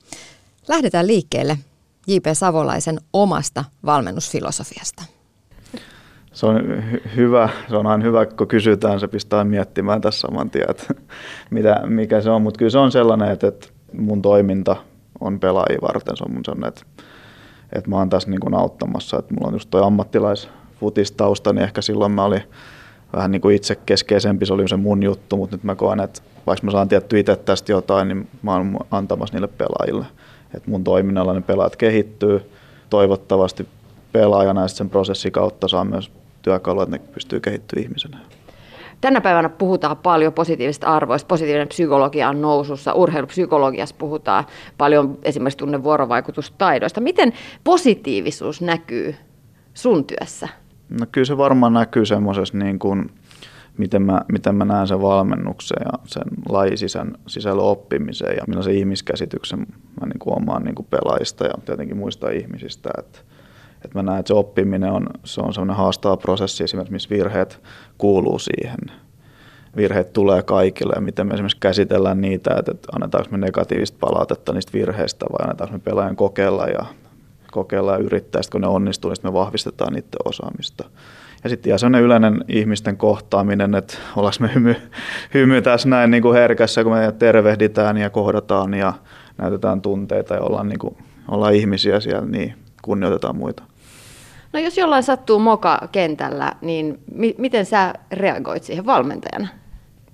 Lähdetään 0.68 1.06
liikkeelle 1.06 1.58
J.P. 2.06 2.26
Savolaisen 2.32 3.00
omasta 3.12 3.64
valmennusfilosofiasta. 3.86 5.02
Se 6.32 6.46
on 6.46 6.56
hy- 6.56 7.16
hyvä, 7.16 7.48
se 7.68 7.76
on 7.76 7.86
aina 7.86 8.04
hyvä, 8.04 8.26
kun 8.26 8.48
kysytään, 8.48 9.00
se 9.00 9.08
pistää 9.08 9.44
miettimään 9.44 10.00
tässä 10.00 10.20
saman 10.20 10.50
tien, 10.50 10.70
että 10.70 10.94
mitä, 11.50 11.80
mikä 11.86 12.20
se 12.20 12.30
on, 12.30 12.42
mutta 12.42 12.58
kyllä 12.58 12.70
se 12.70 12.78
on 12.78 12.92
sellainen, 12.92 13.30
että, 13.30 13.48
että 13.48 13.68
mun 13.92 14.22
toiminta 14.22 14.76
on 15.20 15.40
pelaajia 15.40 15.78
varten. 15.82 16.16
Se 16.16 16.24
on 16.24 16.32
mun 16.32 16.44
sellainen, 16.44 16.68
että, 16.68 16.82
että 17.72 17.90
mä 17.90 17.96
oon 17.96 18.10
tässä 18.10 18.30
niin 18.30 18.40
kuin 18.40 18.54
auttamassa. 18.54 19.18
Että 19.18 19.34
mulla 19.34 19.48
on 19.48 19.54
just 19.54 19.70
toi 19.70 19.82
ammattilaisfutistausta, 19.82 21.52
niin 21.52 21.62
ehkä 21.62 21.82
silloin 21.82 22.12
mä 22.12 22.24
olin 22.24 22.42
vähän 23.12 23.30
niin 23.30 23.42
kuin 23.42 23.56
itse 23.56 23.76
keskeisempi, 23.76 24.46
se 24.46 24.52
oli 24.52 24.68
se 24.68 24.76
mun 24.76 25.02
juttu, 25.02 25.36
mutta 25.36 25.56
nyt 25.56 25.64
mä 25.64 25.74
koen, 25.74 26.00
että 26.00 26.22
vaikka 26.46 26.66
mä 26.66 26.72
saan 26.72 26.88
tietty 26.88 27.18
itse 27.18 27.36
tästä 27.36 27.72
jotain, 27.72 28.08
niin 28.08 28.28
mä 28.42 28.52
oon 28.52 28.78
antamassa 28.90 29.34
niille 29.34 29.48
pelaajille. 29.48 30.06
Että 30.54 30.70
mun 30.70 30.84
toiminnalla 30.84 31.34
ne 31.34 31.40
pelaajat 31.40 31.76
kehittyy, 31.76 32.50
toivottavasti 32.90 33.68
pelaajana 34.12 34.62
ja 34.62 34.68
sen 34.68 34.90
prosessin 34.90 35.32
kautta 35.32 35.68
saa 35.68 35.84
myös 35.84 36.10
työkaluja, 36.42 36.82
että 36.82 36.96
ne 36.96 37.02
pystyy 37.14 37.40
kehittymään 37.40 37.84
ihmisenä. 37.84 38.18
Tänä 39.00 39.20
päivänä 39.20 39.48
puhutaan 39.48 39.96
paljon 39.96 40.32
positiivisista 40.32 40.86
arvoista, 40.86 41.26
positiivinen 41.26 41.68
psykologia 41.68 42.28
on 42.28 42.40
nousussa, 42.40 42.92
urheilupsykologiassa 42.92 43.94
puhutaan 43.98 44.44
paljon 44.78 45.18
esimerkiksi 45.22 45.58
tunne 45.58 45.82
vuorovaikutustaidoista. 45.82 47.00
Miten 47.00 47.32
positiivisuus 47.64 48.60
näkyy 48.60 49.14
sun 49.74 50.04
työssä? 50.04 50.48
No 51.00 51.06
kyllä 51.12 51.24
se 51.24 51.36
varmaan 51.36 51.72
näkyy 51.72 52.06
semmoisessa 52.06 52.58
niin 52.58 52.78
kuin, 52.78 53.10
miten 53.78 54.02
mä, 54.02 54.20
miten 54.32 54.54
mä 54.54 54.64
näen 54.64 54.86
sen 54.86 55.02
valmennuksen 55.02 55.78
ja 55.84 55.98
sen 56.04 56.24
lajisisän 56.48 57.14
sisällön 57.26 57.64
oppimisen 57.64 58.36
ja 58.36 58.44
millaisen 58.46 58.74
ihmiskäsityksen 58.74 59.58
mä 60.00 60.06
niin 60.06 60.18
kuin 60.18 60.36
omaan 60.36 60.64
niin 60.64 60.74
kuin 60.74 60.86
pelaajista 60.90 61.44
ja 61.44 61.54
tietenkin 61.64 61.96
muista 61.96 62.30
ihmisistä. 62.30 62.90
Että 62.98 63.18
että 63.84 63.98
mä 63.98 64.02
näen, 64.02 64.20
että 64.20 64.28
se 64.28 64.34
oppiminen 64.34 64.92
on, 64.92 65.06
se 65.24 65.40
on 65.40 65.54
sellainen 65.54 65.76
haastava 65.76 66.16
prosessi 66.16 66.64
esimerkiksi, 66.64 66.92
missä 66.92 67.10
virheet 67.10 67.60
kuuluu 67.98 68.38
siihen. 68.38 68.78
Virheet 69.76 70.12
tulee 70.12 70.42
kaikille 70.42 70.92
ja 70.96 71.00
miten 71.00 71.26
me 71.26 71.34
esimerkiksi 71.34 71.60
käsitellään 71.60 72.20
niitä, 72.20 72.54
että, 72.58 72.72
että 72.72 72.88
annetaanko 72.92 73.30
me 73.30 73.38
negatiivista 73.38 73.98
palautetta 74.00 74.52
niistä 74.52 74.72
virheistä 74.72 75.26
vai 75.32 75.38
annetaanko 75.42 75.72
me 75.72 75.80
pelaajan 75.84 76.16
kokeilla 76.16 76.66
ja 76.66 76.86
kokeilla 77.50 77.92
ja 77.92 77.98
yrittää, 77.98 78.42
sitten 78.42 78.52
kun 78.52 78.60
ne 78.60 78.66
onnistuu, 78.66 79.10
niin 79.10 79.18
me 79.22 79.32
vahvistetaan 79.32 79.92
niiden 79.92 80.10
osaamista. 80.24 80.84
Ja 81.44 81.50
sitten 81.50 81.70
ihan 81.70 81.78
sellainen 81.78 82.02
yleinen 82.02 82.44
ihmisten 82.48 82.96
kohtaaminen, 82.96 83.74
että 83.74 83.98
ollaanko 84.16 84.36
me 84.40 84.50
hymy, 84.54 84.76
hymy 85.34 85.62
tässä 85.62 85.88
näin 85.88 86.10
niin 86.10 86.22
kuin 86.22 86.34
herkässä, 86.34 86.84
kun 86.84 86.92
me 86.92 87.12
tervehditään 87.18 87.96
ja 87.96 88.10
kohdataan 88.10 88.74
ja 88.74 88.92
näytetään 89.38 89.80
tunteita 89.82 90.34
ja 90.34 90.40
ollaan, 90.40 90.68
niin 90.68 90.78
kuin, 90.78 90.96
ollaan 91.28 91.54
ihmisiä 91.54 92.00
siellä, 92.00 92.26
niin 92.26 92.54
kunnioitetaan 92.82 93.36
muita. 93.36 93.62
No 94.52 94.60
jos 94.60 94.78
jollain 94.78 95.02
sattuu 95.02 95.38
moka 95.38 95.88
kentällä, 95.92 96.52
niin 96.60 97.02
mi- 97.14 97.34
miten 97.38 97.66
sä 97.66 97.94
reagoit 98.12 98.62
siihen 98.62 98.86
valmentajana? 98.86 99.48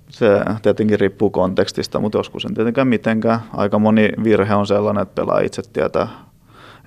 Se 0.09 0.27
tietenkin 0.61 0.99
riippuu 0.99 1.29
kontekstista, 1.29 1.99
mutta 1.99 2.17
joskus 2.17 2.45
en 2.45 2.53
tietenkään 2.53 2.87
mitenkään. 2.87 3.39
Aika 3.53 3.79
moni 3.79 4.09
virhe 4.23 4.55
on 4.55 4.67
sellainen, 4.67 5.01
että 5.01 5.21
pelaa 5.21 5.39
itse 5.39 5.61
tietää, 5.73 6.07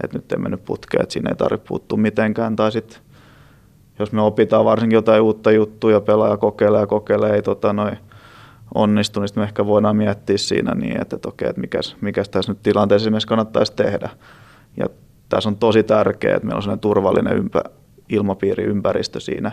että 0.05 0.19
nyt 0.19 0.33
ei 0.33 0.39
mennyt 0.39 0.65
putkeen, 0.65 1.03
että 1.03 1.13
siinä 1.13 1.31
ei 1.31 1.37
tarvitse 1.37 1.69
puuttua 1.69 1.99
mitenkään. 1.99 2.57
Tai 2.57 2.73
sitten 2.73 2.99
jos 4.01 4.13
me 4.13 4.23
opitaan 4.23 4.65
varsinkin 4.65 4.97
jotain 4.97 5.23
uutta 5.23 5.51
juttua 5.51 5.91
ja 5.91 6.01
pelaaja 6.01 6.37
kokeilee 6.37 6.81
ja 6.81 6.87
kokeilee, 6.87 7.35
ei 7.35 7.43
tota, 7.43 7.73
noin 7.73 7.97
onnistu, 8.75 9.21
niin 9.21 9.29
me 9.37 9.43
ehkä 9.43 9.67
voidaan 9.67 9.97
miettiä 9.97 10.39
siinä 10.39 10.75
niin, 10.75 11.01
että, 11.01 11.17
että 11.17 11.29
okei, 11.29 11.49
että 11.49 11.61
mikäs, 11.61 11.97
mikäs 12.01 12.29
tässä 12.29 12.53
nyt 12.53 12.63
tilanteessa 12.63 13.05
esimerkiksi 13.05 13.29
kannattaisi 13.29 13.73
tehdä. 13.73 14.11
Ja 14.77 14.87
tässä 15.31 15.49
on 15.49 15.57
tosi 15.57 15.83
tärkeää, 15.83 16.37
että 16.37 16.47
meillä 16.47 16.57
on 16.57 16.63
sellainen 16.63 16.81
turvallinen 16.81 17.37
ympä, 17.37 17.63
ilmapiiri, 18.09 18.65
ympäristö 18.65 19.21
siinä, 19.21 19.53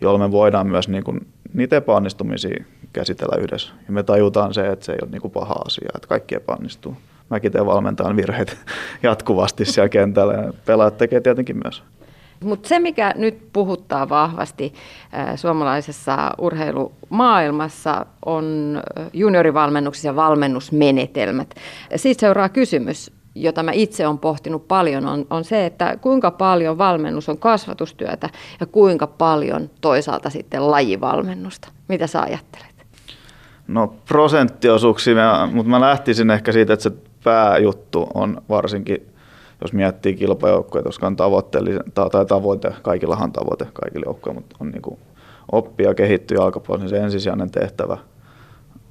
jolloin 0.00 0.22
me 0.22 0.32
voidaan 0.32 0.66
myös 0.66 0.88
niin 0.88 1.04
kuin, 1.04 1.26
niitä 1.54 1.76
epäonnistumisia 1.76 2.64
käsitellä 2.92 3.42
yhdessä. 3.42 3.72
Ja 3.86 3.92
me 3.92 4.02
tajutaan 4.02 4.54
se, 4.54 4.68
että 4.68 4.84
se 4.84 4.92
ei 4.92 4.98
ole 5.02 5.10
niin 5.10 5.22
kuin 5.22 5.32
paha 5.32 5.54
asia, 5.66 5.90
että 5.94 6.08
kaikki 6.08 6.34
epäonnistuu. 6.34 6.96
Mäkin 7.30 7.52
teen 7.52 7.66
valmentajan 7.66 8.16
virheet 8.16 8.58
jatkuvasti 9.02 9.64
siellä 9.64 9.88
kentällä 9.88 10.34
ja 10.34 10.52
pelaajat 10.66 10.96
tekee 10.98 11.20
tietenkin 11.20 11.60
myös. 11.64 11.82
Mutta 12.44 12.68
se, 12.68 12.78
mikä 12.78 13.14
nyt 13.16 13.38
puhuttaa 13.52 14.08
vahvasti 14.08 14.74
suomalaisessa 15.36 16.32
urheilumaailmassa, 16.38 18.06
on 18.26 18.44
juniorivalmennuksissa 19.12 20.08
ja 20.08 20.16
valmennusmenetelmät. 20.16 21.54
Siitä 21.96 22.20
seuraa 22.20 22.48
kysymys, 22.48 23.12
jota 23.36 23.62
mä 23.62 23.72
itse 23.72 24.06
olen 24.06 24.18
pohtinut 24.18 24.68
paljon, 24.68 25.06
on, 25.06 25.26
on 25.30 25.44
se, 25.44 25.66
että 25.66 25.96
kuinka 26.00 26.30
paljon 26.30 26.78
valmennus 26.78 27.28
on 27.28 27.38
kasvatustyötä 27.38 28.30
ja 28.60 28.66
kuinka 28.66 29.06
paljon 29.06 29.70
toisaalta 29.80 30.30
sitten 30.30 30.70
lajivalmennusta. 30.70 31.68
Mitä 31.88 32.06
sä 32.06 32.22
ajattelet? 32.22 32.86
No 33.68 33.94
prosenttiosuuksia, 34.08 35.48
mutta 35.52 35.70
mä 35.70 35.80
lähtisin 35.80 36.30
ehkä 36.30 36.52
siitä, 36.52 36.72
että 36.72 36.82
se 36.82 36.92
pääjuttu 37.24 38.06
on 38.14 38.42
varsinkin 38.48 39.06
jos 39.60 39.72
miettii 39.72 40.14
kilpajoukkoja, 40.14 40.84
koska 40.84 41.06
on 41.06 41.16
tai 41.16 42.26
tavoite, 42.28 42.72
kaikillahan 42.82 43.32
tavoite 43.32 43.66
kaikille 43.72 44.04
joukkoille, 44.06 44.40
mutta 44.40 44.56
on 44.60 44.70
niin 44.70 44.98
oppia, 45.52 45.94
kehittyä 45.94 46.36
jalkapallossa, 46.36 46.84
niin 46.84 47.00
se 47.00 47.04
ensisijainen 47.04 47.50
tehtävä 47.50 47.98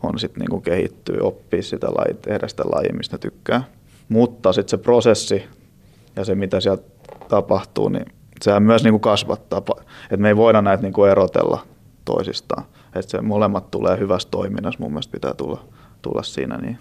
on 0.04 0.20
sitten 0.20 0.46
niin 0.50 0.62
kehittyä, 0.62 1.18
oppia 1.22 1.62
sitä 1.62 1.88
lajia, 1.88 2.18
tehdä 2.22 2.48
sitä 2.48 2.64
lajia, 2.64 2.94
mistä 2.94 3.18
tykkää. 3.18 3.64
Mutta 4.10 4.54
sitten 4.54 4.70
se 4.70 4.78
prosessi 4.78 5.44
ja 6.16 6.26
se, 6.26 6.36
mitä 6.36 6.60
siellä 6.60 6.84
tapahtuu, 7.28 7.90
niin 7.90 8.06
sehän 8.42 8.64
myös 8.64 8.84
niin 8.84 8.94
kuin 8.94 9.02
kasvattaa. 9.02 9.62
Että 10.04 10.18
me 10.18 10.28
ei 10.28 10.36
voida 10.36 10.62
näitä 10.62 10.84
niin 10.84 10.94
kuin 10.94 11.12
erotella 11.12 11.60
toisistaan. 12.06 12.66
Että 12.96 13.12
se 13.12 13.22
molemmat 13.22 13.72
tulee 13.72 14.00
hyvässä 14.00 14.30
toiminnassa, 14.32 14.80
mun 14.80 14.92
mielestä 14.92 15.12
pitää 15.12 15.34
tulla, 15.34 15.64
tulla 16.02 16.24
siinä 16.24 16.58
niin. 16.58 16.78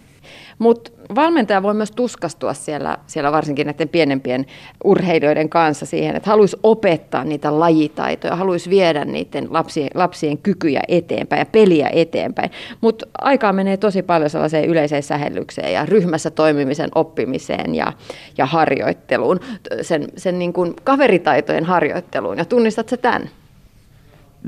Mutta 0.58 0.90
valmentaja 1.14 1.62
voi 1.62 1.74
myös 1.74 1.90
tuskastua 1.90 2.54
siellä, 2.54 2.98
siellä 3.06 3.32
varsinkin 3.32 3.66
näiden 3.66 3.88
pienempien 3.88 4.46
urheilijoiden 4.84 5.48
kanssa 5.48 5.86
siihen, 5.86 6.16
että 6.16 6.30
haluaisi 6.30 6.56
opettaa 6.62 7.24
niitä 7.24 7.60
lajitaitoja, 7.60 8.36
haluaisi 8.36 8.70
viedä 8.70 9.04
niiden 9.04 9.46
lapsien, 9.50 9.90
lapsien 9.94 10.38
kykyjä 10.38 10.80
eteenpäin 10.88 11.40
ja 11.40 11.46
peliä 11.46 11.88
eteenpäin. 11.92 12.50
Mutta 12.80 13.06
aikaa 13.18 13.52
menee 13.52 13.76
tosi 13.76 14.02
paljon 14.02 14.30
sellaiseen 14.30 14.64
yleiseen 14.64 15.02
sähellykseen 15.02 15.72
ja 15.72 15.86
ryhmässä 15.86 16.30
toimimisen 16.30 16.90
oppimiseen 16.94 17.74
ja, 17.74 17.92
ja 18.38 18.46
harjoitteluun, 18.46 19.40
sen, 19.82 20.08
sen 20.16 20.38
niin 20.38 20.52
kuin 20.52 20.74
kaveritaitojen 20.84 21.64
harjoitteluun. 21.64 22.38
Ja 22.38 22.44
tunnistat 22.44 22.88
sä 22.88 22.96
tämän? 22.96 23.30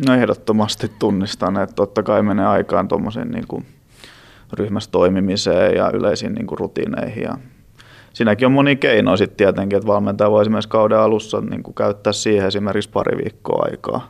No 0.07 0.15
ehdottomasti 0.15 0.91
tunnistan, 0.99 1.57
että 1.57 1.75
totta 1.75 2.03
kai 2.03 2.23
menee 2.23 2.47
aikaan 2.47 2.89
tuommoisen 2.89 3.31
niin 3.31 3.47
kuin 3.49 3.67
ryhmässä 4.53 4.91
toimimiseen 4.91 5.77
ja 5.77 5.91
yleisiin 5.95 6.35
niin 6.35 6.47
kuin 6.47 6.59
rutiineihin. 6.59 7.23
Ja 7.23 7.39
siinäkin 8.13 8.47
on 8.47 8.53
moni 8.53 8.77
keino 8.77 9.17
sitten 9.17 9.37
tietenkin, 9.37 9.77
että 9.77 9.87
valmentaja 9.87 10.31
voi 10.31 10.43
esimerkiksi 10.43 10.69
kauden 10.69 10.99
alussa 10.99 11.41
niin 11.41 11.63
kuin 11.63 11.75
käyttää 11.75 12.13
siihen 12.13 12.47
esimerkiksi 12.47 12.91
pari 12.91 13.17
viikkoa 13.17 13.67
aikaa. 13.71 14.09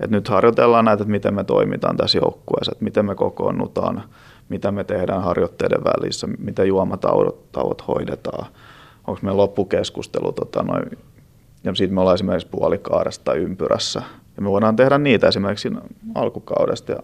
Et 0.00 0.10
nyt 0.10 0.28
harjoitellaan 0.28 0.84
näitä, 0.84 1.02
että 1.02 1.10
miten 1.10 1.34
me 1.34 1.44
toimitaan 1.44 1.96
tässä 1.96 2.18
joukkueessa, 2.18 2.72
että 2.72 2.84
miten 2.84 3.04
me 3.04 3.14
kokoonnutaan, 3.14 4.02
mitä 4.48 4.72
me 4.72 4.84
tehdään 4.84 5.22
harjoitteiden 5.22 5.84
välissä, 5.84 6.26
miten 6.38 6.68
juomatauot 6.68 7.52
tauot 7.52 7.88
hoidetaan, 7.88 8.46
onko 9.06 9.20
meillä 9.22 9.36
loppukeskustelu, 9.36 10.32
tota, 10.32 10.62
noin, 10.62 10.98
ja 11.64 11.74
sitten 11.74 11.94
me 11.94 12.00
ollaan 12.00 12.14
esimerkiksi 12.14 12.48
puolikaaresta 12.48 13.34
ympyrässä. 13.34 14.02
Ja 14.36 14.42
me 14.42 14.50
voidaan 14.50 14.76
tehdä 14.76 14.98
niitä 14.98 15.28
esimerkiksi 15.28 15.70
alkukaudesta 16.14 16.92
ja 16.92 16.98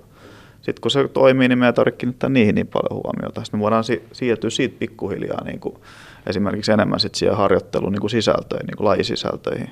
sitten 0.63 0.81
kun 0.81 0.91
se 0.91 1.09
toimii, 1.09 1.49
niin 1.49 1.59
me 1.59 1.67
ei 1.67 1.73
tarvitse 1.73 1.99
kiinnittää 1.99 2.31
niihin 2.31 2.55
niin 2.55 2.67
paljon 2.67 3.03
huomiota. 3.05 3.45
Sitten 3.45 3.61
me 3.61 3.63
voidaan 3.63 3.85
si- 3.85 4.05
siirtyä 4.13 4.51
siitä 4.51 4.77
pikkuhiljaa 4.79 5.45
niin 5.45 5.61
kuin 5.61 5.75
esimerkiksi 6.27 6.73
enemmän 6.73 7.01
sit 7.01 7.15
siihen 7.15 7.37
harjoitteluun 7.37 7.93
niin 7.93 8.01
kuin 8.01 8.11
sisältöihin, 8.11 8.67
niin 8.67 8.77
kuin 8.77 8.85
lajisisältöihin. 8.85 9.71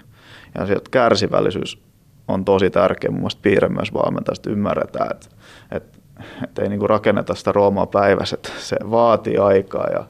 Ja 0.59 0.67
sieltä 0.67 0.91
kärsivällisyys 0.91 1.83
on 2.29 2.45
tosi 2.45 2.71
tärkeä 2.71 3.11
mun 3.11 3.21
mielestä 3.21 3.43
piirre 3.43 3.69
myös 3.69 3.95
valmentaa, 3.95 4.33
että 4.37 4.51
ymmärretään, 4.51 5.11
että, 5.11 5.29
että, 5.73 5.99
että 6.45 6.63
ei 6.63 6.69
niin 6.69 6.79
kuin 6.79 6.91
rakenneta 6.91 7.35
sitä 7.35 7.53
Roomaa 7.53 7.87
päivässä, 7.87 8.35
että 8.35 8.51
se 8.59 8.77
vaatii 8.91 9.37
aikaa 9.37 9.87
ja 9.93 10.05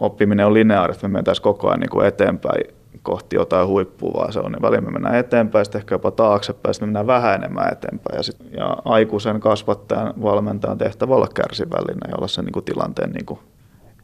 oppiminen 0.00 0.46
on 0.46 0.54
lineaarista, 0.54 1.08
me 1.08 1.12
mentäisiin 1.12 1.42
koko 1.42 1.68
ajan 1.68 1.80
niin 1.80 1.90
kuin 1.90 2.06
eteenpäin 2.06 2.77
kohti 3.02 3.36
jotain 3.36 3.68
huippua, 3.68 4.12
vaan 4.12 4.32
se 4.32 4.40
on, 4.40 4.52
niin 4.52 4.62
väliin 4.62 4.84
me 4.84 4.90
mennään 4.90 5.14
eteenpäin, 5.14 5.64
sitten 5.64 5.78
ehkä 5.78 5.94
jopa 5.94 6.10
taaksepäin, 6.10 6.74
sitten 6.74 6.88
me 6.88 6.90
mennään 6.90 7.06
vähän 7.06 7.34
enemmän 7.34 7.72
eteenpäin. 7.72 8.16
Ja, 8.16 8.22
sit, 8.22 8.36
ja 8.56 8.76
aikuisen 8.84 9.40
kasvattajan 9.40 10.14
valmentajan 10.22 10.78
tehtävä 10.78 11.14
olla 11.14 11.28
kärsivällinen 11.34 12.10
ja 12.10 12.16
olla 12.16 12.28
sen 12.28 12.44
niin 12.44 12.52
kuin 12.52 12.64
tilanteen 12.64 13.10
niin 13.10 13.26
kuin 13.26 13.40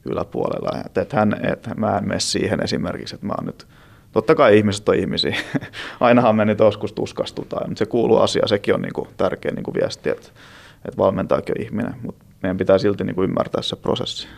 yläpuolella. 0.05 0.81
Et, 0.87 0.99
et 0.99 1.13
hän, 1.13 1.37
et 1.53 1.69
mä 1.77 1.99
en 1.99 2.09
mene 2.09 2.21
siihen 2.21 2.65
esimerkiksi, 2.65 3.15
että 3.15 3.27
mä 3.27 3.35
oon 3.39 3.47
nyt 3.47 3.67
Totta 4.15 4.35
kai 4.35 4.57
ihmiset 4.57 4.89
on 4.89 4.95
ihmisiä. 4.95 5.37
Ainahan 6.01 6.37
me 6.37 6.45
nyt 6.45 6.59
joskus 6.59 6.93
tuskastutaan, 6.93 7.69
mutta 7.71 7.79
se 7.79 7.87
kuuluu 7.87 8.19
asia, 8.19 8.47
sekin 8.47 8.75
on 8.75 8.83
niin 8.83 8.93
kuin 8.93 9.09
tärkeä 9.17 9.53
niin 9.53 9.63
kuin 9.63 9.75
viesti, 9.75 10.11
että, 10.11 10.29
että 10.85 10.99
valmentaakin 10.99 11.55
on 11.59 11.65
ihminen, 11.65 11.95
mutta 12.03 12.25
meidän 12.43 12.57
pitää 12.57 12.79
silti 12.79 13.05
niin 13.05 13.15
kuin 13.15 13.29
ymmärtää 13.29 13.63
se 13.63 13.77
prosessi. 13.77 14.29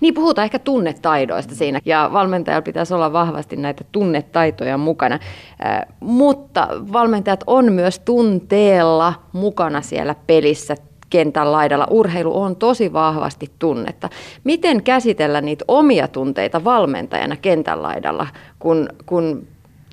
Niin, 0.00 0.14
puhutaan 0.14 0.44
ehkä 0.44 0.58
tunnetaidoista 0.58 1.54
siinä, 1.54 1.80
ja 1.84 2.10
valmentajalla 2.12 2.62
pitäisi 2.62 2.94
olla 2.94 3.12
vahvasti 3.12 3.56
näitä 3.56 3.84
tunnetaitoja 3.92 4.78
mukana. 4.78 5.14
Äh, 5.14 5.80
mutta 6.00 6.68
valmentajat 6.92 7.44
on 7.46 7.72
myös 7.72 7.98
tunteella 7.98 9.14
mukana 9.32 9.82
siellä 9.82 10.14
pelissä 10.26 10.74
kentän 11.10 11.52
laidalla. 11.52 11.86
Urheilu 11.90 12.42
on 12.42 12.56
tosi 12.56 12.92
vahvasti 12.92 13.50
tunnetta. 13.58 14.08
Miten 14.44 14.82
käsitellä 14.82 15.40
niitä 15.40 15.64
omia 15.68 16.08
tunteita 16.08 16.64
valmentajana 16.64 17.36
kentän 17.36 17.82
laidalla, 17.82 18.26
kun, 18.58 18.88
kun 19.06 19.46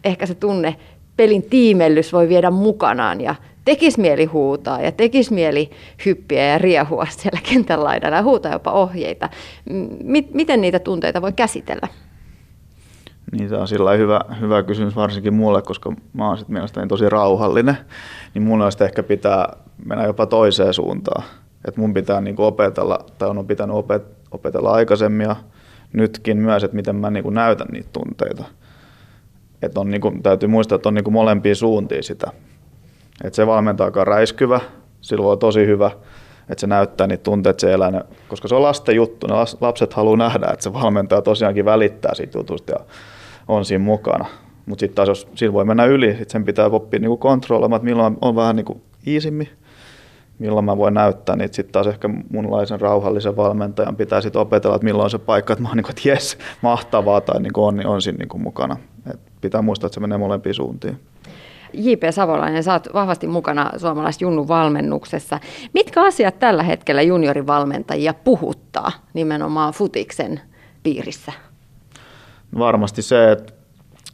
ehkä 0.03 0.25
se 0.25 0.36
tunne 0.36 0.75
pelin 1.17 1.43
tiimellys 1.43 2.13
voi 2.13 2.29
viedä 2.29 2.51
mukanaan 2.51 3.21
ja 3.21 3.36
tekisi 3.66 4.01
mieli 4.01 4.26
huutaa 4.26 4.82
ja 4.82 4.91
tekisi 4.91 5.34
mieli 5.34 5.72
hyppiä 6.05 6.45
ja 6.45 6.57
riehua 6.57 7.07
siellä 7.18 7.39
kentän 7.49 7.84
laidalla 7.84 8.18
ja 8.18 8.24
huutaa 8.24 8.51
jopa 8.51 8.72
ohjeita. 8.72 9.30
Miten 10.34 10.61
niitä 10.61 10.80
tunteita 10.80 11.22
voi 11.22 11.34
käsitellä? 11.34 11.88
Niin 13.32 13.49
se 13.49 13.55
on 13.55 13.68
sillä 13.68 13.91
hyvä, 13.91 14.22
hyvä 14.41 14.63
kysymys 14.63 14.95
varsinkin 14.95 15.34
mulle, 15.34 15.61
koska 15.61 15.93
mä 16.13 16.28
oon 16.28 16.38
mielestäni 16.47 16.88
tosi 16.88 17.09
rauhallinen. 17.09 17.78
Niin 18.34 18.43
mun 18.43 18.57
mielestä 18.57 18.86
ehkä 18.86 19.03
pitää 19.03 19.57
mennä 19.86 20.05
jopa 20.05 20.26
toiseen 20.26 20.74
suuntaan. 20.74 21.24
Että 21.68 21.82
mun 21.82 21.93
pitää 21.93 22.22
niinku 22.22 22.43
opetella, 22.43 22.99
tai 23.18 23.30
on 23.30 23.47
pitänyt 23.47 23.76
opet- 23.76 24.16
opetella 24.32 24.72
aikaisemmin 24.72 25.28
ja 25.28 25.36
nytkin 25.93 26.38
myös, 26.38 26.63
että 26.63 26.76
miten 26.76 26.95
mä 26.95 27.09
niinku 27.09 27.30
näytän 27.30 27.68
niitä 27.72 27.89
tunteita. 27.93 28.43
Että 29.61 29.80
on 29.80 29.91
niinku, 29.91 30.13
täytyy 30.24 30.49
muistaa, 30.49 30.76
että 30.76 30.89
on 30.89 30.95
niinku 30.95 31.11
molempia 31.11 31.55
suuntia 31.55 32.03
sitä. 32.03 32.32
Että 33.24 33.36
se 33.36 33.47
valmentaa 33.47 33.86
aika 33.86 34.03
räiskyvä, 34.03 34.59
silloin 35.01 35.32
on 35.32 35.39
tosi 35.39 35.66
hyvä, 35.66 35.91
että 36.49 36.61
se 36.61 36.68
näyttää 36.68 37.07
niitä 37.07 37.24
tunteita, 37.24 37.61
se 37.61 37.74
elää, 37.74 38.03
koska 38.28 38.47
se 38.47 38.55
on 38.55 38.63
lasten 38.63 38.95
juttu, 38.95 39.28
ne 39.28 39.34
lapset 39.61 39.93
haluaa 39.93 40.18
nähdä, 40.18 40.47
että 40.53 40.63
se 40.63 40.74
valmentaja 40.74 41.22
tosiaankin 41.22 41.66
välittää 41.66 42.16
siitä 42.16 42.38
jutusta 42.38 42.72
ja 42.72 42.80
on 43.47 43.66
siinä 43.66 43.84
mukana. 43.84 44.26
Mutta 44.66 44.80
sitten 44.80 44.95
taas 44.95 45.09
jos 45.09 45.28
sillä 45.36 45.53
voi 45.53 45.66
mennä 45.66 45.86
yli, 45.86 46.16
sit 46.18 46.30
sen 46.30 46.45
pitää 46.45 46.66
oppia 46.66 46.99
niinku 46.99 47.18
kontrolloimaan, 47.18 47.78
että 47.78 47.86
milloin 47.86 48.18
on 48.22 48.36
vähän 48.36 48.55
niinku 48.55 48.82
iisimmin, 49.07 49.49
milloin 50.39 50.66
mä 50.66 50.78
voin 50.78 50.93
näyttää 50.93 51.36
niitä. 51.36 51.55
Sitten 51.55 51.74
taas 51.74 51.88
ehkä 51.88 52.09
munlaisen 52.32 52.82
rauhallisen 52.82 53.38
valmentajan 53.38 53.95
pitää 53.95 54.22
sitten 54.22 54.41
opetella, 54.41 54.76
että 54.76 54.86
milloin 54.86 55.03
on 55.03 55.09
se 55.09 55.18
paikka, 55.18 55.53
että 55.53 55.63
mä 55.63 55.70
oon 55.70 55.78
niinku, 55.78 55.89
että 55.89 56.09
jes, 56.09 56.38
mahtavaa 56.61 57.22
tai 57.22 57.41
niinku 57.41 57.66
on, 57.66 57.78
niin 57.78 57.88
on 57.88 58.01
siinä 58.01 58.18
niinku 58.18 58.38
mukana. 58.38 58.78
Et 59.13 59.20
pitää 59.41 59.61
muistaa, 59.61 59.88
että 59.88 59.93
se 59.93 59.99
menee 59.99 60.18
molempiin 60.18 60.55
suuntiin. 60.55 60.99
J.P. 61.78 62.03
Savolainen, 62.11 62.63
sä 62.63 62.73
oot 62.73 62.88
vahvasti 62.93 63.28
mukana 63.28 63.71
suomalais 63.78 64.21
Junnu 64.21 64.47
valmennuksessa. 64.47 65.39
Mitkä 65.73 66.03
asiat 66.03 66.39
tällä 66.39 66.63
hetkellä 66.63 67.01
juniorivalmentajia 67.01 68.13
puhuttaa 68.13 68.91
nimenomaan 69.13 69.73
futiksen 69.73 70.41
piirissä? 70.84 71.32
No 72.51 72.59
varmasti 72.59 73.01
se, 73.01 73.32
että 73.32 73.53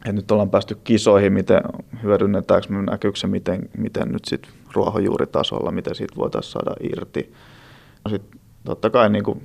että 0.02 0.12
nyt 0.12 0.30
ollaan 0.30 0.50
päästy 0.50 0.78
kisoihin, 0.84 1.32
miten 1.32 1.60
hyödynnetäänkö 2.02 2.68
me, 2.68 2.82
näkyykö 2.82 3.18
se 3.18 3.26
miten, 3.26 3.68
miten 3.78 4.08
nyt 4.08 4.24
sitten 4.24 4.52
ruohonjuuritasolla, 4.72 5.70
miten 5.70 5.94
siitä 5.94 6.16
voitaisiin 6.16 6.52
saada 6.52 6.74
irti. 6.80 7.32
Sitten 8.08 8.40
totta 8.64 8.90
kai 8.90 9.10
niin 9.10 9.24
kuin 9.24 9.42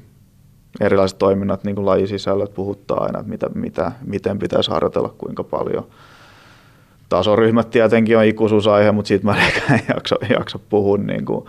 erilaiset 0.79 1.17
toiminnat, 1.17 1.63
niin 1.63 1.75
kuin 1.75 1.85
lajisisällöt 1.85 2.53
puhuttaa 2.53 3.03
aina, 3.03 3.19
että 3.19 3.29
mitä, 3.29 3.49
mitä, 3.53 3.91
miten 4.05 4.39
pitäisi 4.39 4.71
harjoitella, 4.71 5.15
kuinka 5.17 5.43
paljon. 5.43 5.87
Tasoryhmät 7.09 7.69
tietenkin 7.69 8.17
on 8.17 8.25
ikuisuusaihe, 8.25 8.91
mutta 8.91 9.07
siitä 9.07 9.25
mä 9.25 9.35
en 9.69 9.81
jaksa, 9.95 10.15
jaksa 10.29 10.59
puhua, 10.59 10.97
niin 10.97 11.25
kuin, 11.25 11.45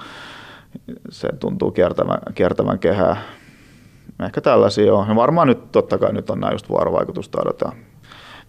se 1.11 1.29
tuntuu 1.41 1.71
kiertävän, 1.71 2.19
kiertävän 2.35 2.79
kehää. 2.79 3.17
Ehkä 4.25 4.41
tällaisia 4.41 4.95
on. 4.95 5.09
Ja 5.09 5.17
varmaan 5.17 5.49
nyt 5.49 5.73
totta 5.73 5.99
kai 5.99 6.13
nyt 6.13 6.31
on 6.31 6.41
nämä 6.41 6.53
just 6.53 6.69
vuorovaikutustaidot 6.69 7.61
ja 7.61 7.73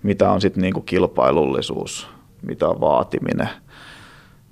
mitä 0.04 0.32
on 0.32 0.42
sitten 0.42 0.62
niinku 0.62 0.82
kilpailullisuus, 0.82 2.08
mitä 2.42 2.68
on 2.68 2.82
vaatiminen, 2.82 3.50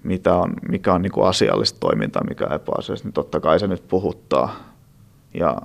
mitä 0.03 0.36
on, 0.36 0.53
mikä 0.70 0.93
on 0.93 1.01
niinku 1.01 1.24
asiallista 1.24 1.80
toimintaa, 1.80 2.24
mikä 2.24 2.45
epäasiallista, 2.45 3.08
niin 3.08 3.14
totta 3.14 3.39
kai 3.39 3.60
se 3.60 3.68
nyt 3.68 3.88
puhuttaa. 3.88 4.55
Ja 5.34 5.58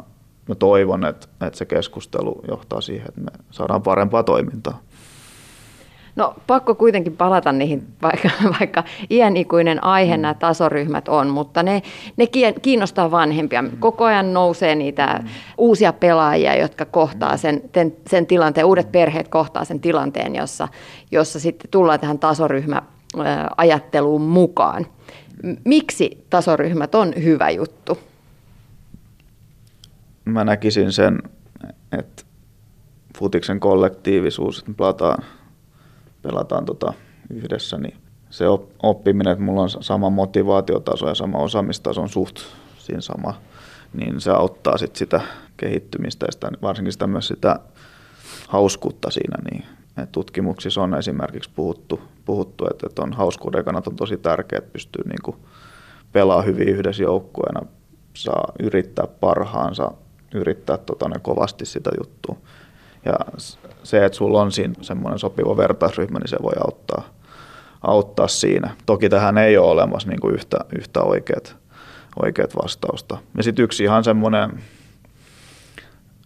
mä 0.49 0.55
toivon, 0.55 1.05
että, 1.05 1.29
että 1.47 1.59
se 1.59 1.65
keskustelu 1.65 2.45
johtaa 2.49 2.81
siihen, 2.81 3.09
että 3.09 3.21
me 3.21 3.31
saadaan 3.51 3.83
parempaa 3.83 4.23
toimintaa. 4.23 4.81
No 6.17 6.35
pakko 6.47 6.75
kuitenkin 6.75 7.17
palata 7.17 7.53
niihin, 7.53 7.87
vaikka, 8.03 8.31
vaikka 8.61 8.85
iänikuinen 9.11 9.85
aihe 9.85 10.17
mm. 10.17 10.23
nämä 10.23 10.35
tasoryhmät 10.35 11.09
on, 11.09 11.29
mutta 11.29 11.63
ne, 11.63 11.83
ne 12.17 12.27
kiinnostaa 12.63 13.11
vanhempia. 13.11 13.65
Koko 13.79 14.05
ajan 14.05 14.33
nousee 14.33 14.75
niitä 14.75 15.21
mm. 15.23 15.29
uusia 15.59 15.93
pelaajia, 15.93 16.57
jotka 16.57 16.85
kohtaa 16.85 17.37
sen, 17.37 17.63
ten, 17.73 17.97
sen 18.07 18.27
tilanteen, 18.27 18.67
uudet 18.67 18.93
perheet 18.93 19.29
kohtaa 19.29 19.65
sen 19.65 19.81
tilanteen, 19.81 20.35
jossa, 20.35 20.69
jossa 21.11 21.41
sitten 21.41 21.71
tullaan 21.71 22.01
tähän 22.01 22.19
tasoryhmäajatteluun 22.19 24.23
mukaan. 24.23 24.87
Miksi 25.65 26.25
tasoryhmät 26.31 26.95
on 26.95 27.13
hyvä 27.23 27.51
juttu? 27.51 27.99
Mä 30.25 30.45
näkisin 30.45 30.93
sen, 30.93 31.23
että 31.99 32.23
futiksen 33.19 33.61
kollektiivisuus, 33.61 34.59
että 34.59 34.71
me 34.71 34.75
pelataan 34.75 35.25
pelataan 36.23 36.65
tota 36.65 36.93
yhdessä, 37.31 37.79
niin 37.79 37.97
se 38.31 38.45
oppiminen, 38.83 39.33
että 39.33 39.45
mulla 39.45 39.63
on 39.63 39.71
sama 39.71 40.11
motivaatiotaso 40.11 41.09
ja 41.09 41.15
sama 41.15 41.39
osaamistaso 41.39 42.03
on 42.03 42.09
suht 42.09 42.37
siinä 42.79 43.01
sama, 43.01 43.35
niin 43.93 44.21
se 44.21 44.31
auttaa 44.31 44.79
sit 44.79 44.97
sitä 44.97 45.21
kehittymistä 45.57 46.27
ja 46.27 46.33
sitä, 46.33 46.51
varsinkin 46.63 46.93
sitä 46.93 47.07
myös 47.07 47.29
sitä 47.29 47.61
hauskuutta 48.49 49.11
siinä. 49.11 49.37
Niin, 49.51 49.65
tutkimuksissa 50.13 50.83
on 50.83 50.95
esimerkiksi 50.95 51.51
puhuttu, 51.57 52.01
puhuttu 52.25 52.67
että, 52.71 52.87
että 52.87 53.03
on 53.03 53.13
hauskuuden 53.13 53.65
kannalta 53.65 53.91
on 53.91 53.97
tosi 53.97 54.17
tärkeää, 54.17 54.59
että 54.59 54.73
pystyy 54.73 55.03
niinku 55.09 55.37
pelaa 56.13 56.43
hyvin 56.43 56.69
yhdessä 56.69 57.03
joukkueena, 57.03 57.67
saa 58.15 58.53
yrittää 58.61 59.07
parhaansa, 59.07 59.91
yrittää 60.35 60.79
tota, 60.79 61.09
ne 61.09 61.19
kovasti 61.23 61.67
sitä 61.67 61.91
juttua. 61.99 62.37
Ja 63.05 63.17
se, 63.83 64.05
että 64.05 64.19
sulla 64.19 64.41
on 64.41 64.53
siinä 64.53 64.75
semmoinen 64.81 65.19
sopiva 65.19 65.57
vertaisryhmä, 65.57 66.19
niin 66.19 66.29
se 66.29 66.37
voi 66.43 66.53
auttaa, 66.65 67.05
auttaa 67.83 68.29
siinä. 68.29 68.71
Toki 68.87 69.09
tähän 69.09 69.39
ei 69.39 69.59
ole 69.59 69.71
olemassa 69.71 70.09
niin 70.09 70.21
kuin 70.21 70.35
yhtä, 70.35 70.57
yhtä 70.79 71.03
oikeat, 71.03 71.57
oikeat 72.23 72.57
vastausta. 72.63 73.19
Ja 73.37 73.43
sitten 73.43 73.65
yksi 73.65 73.85
ihan 73.85 74.05
semmoinen 74.05 74.63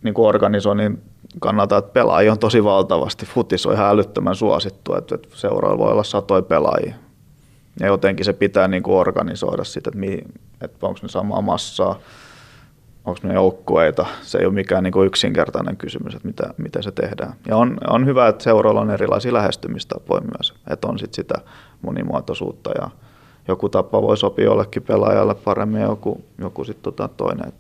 niin 0.03 0.15
kuin 0.15 0.29
organisoinnin 0.29 1.03
kannalta, 1.41 1.77
että 1.77 1.93
pelaajia 1.93 2.33
on 2.33 2.39
tosi 2.39 2.65
valtavasti. 2.65 3.27
Futis 3.27 3.67
on 3.67 3.75
ihan 3.75 3.91
älyttömän 3.91 4.35
suosittu, 4.35 4.95
että, 4.95 5.19
seuroilla 5.35 5.79
voi 5.79 5.93
olla 5.93 6.05
satoja 6.05 6.43
pelaajia. 6.43 6.95
Ja 7.81 7.87
jotenkin 7.87 8.25
se 8.25 8.33
pitää 8.33 8.69
niin 8.69 8.83
kuin 8.83 8.97
organisoida 8.97 9.65
sitä, 9.65 9.91
että, 9.95 10.35
että 10.61 10.87
onko 10.87 10.99
ne 11.03 11.09
samaa 11.09 11.41
massaa, 11.41 11.99
onko 13.07 13.21
ne 13.23 13.35
joukkueita. 13.35 14.07
Se 14.23 14.39
ei 14.39 14.47
ole 14.47 14.55
mikään 14.55 14.85
niin 14.85 14.93
kuin 14.93 15.07
yksinkertainen 15.07 15.77
kysymys, 15.77 16.15
että 16.15 16.29
mitä, 16.29 16.55
miten 16.57 16.83
se 16.83 16.93
tehdään. 16.93 17.35
Ja 17.49 17.57
on, 17.57 17.79
on 17.91 18.07
hyvä, 18.07 18.29
että 18.29 18.45
seuroilla 18.45 18.81
on 18.81 18.91
erilaisia 18.91 19.33
lähestymistapoja 19.33 20.21
myös, 20.21 20.55
että 20.71 20.89
on 20.89 20.99
sit 20.99 21.15
sitä 21.15 21.35
monimuotoisuutta 21.83 22.71
ja 22.81 22.91
joku 23.49 23.69
tapa 23.69 24.03
voi 24.03 24.17
sopia 24.17 24.45
jollekin 24.45 24.83
pelaajalle 24.83 25.35
paremmin 25.35 25.81
ja 25.81 25.87
joku, 25.87 26.25
joku 26.39 26.65
sitten 26.65 26.83
tota 26.83 27.09
toinen. 27.09 27.53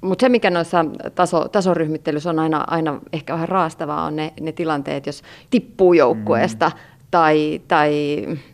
Mutta 0.00 0.20
se, 0.22 0.28
mikä 0.28 0.50
noissa 0.50 0.84
taso, 1.14 1.48
tasoryhmittelyssä 1.48 2.30
on 2.30 2.38
aina, 2.38 2.64
aina 2.66 3.00
ehkä 3.12 3.32
vähän 3.32 3.48
raastavaa, 3.48 4.04
on 4.04 4.16
ne, 4.16 4.32
ne 4.40 4.52
tilanteet, 4.52 5.06
jos 5.06 5.22
tippuu 5.50 5.92
joukkueesta 5.92 6.68
mm. 6.68 6.80
tai, 7.10 7.60
tai 7.68 7.92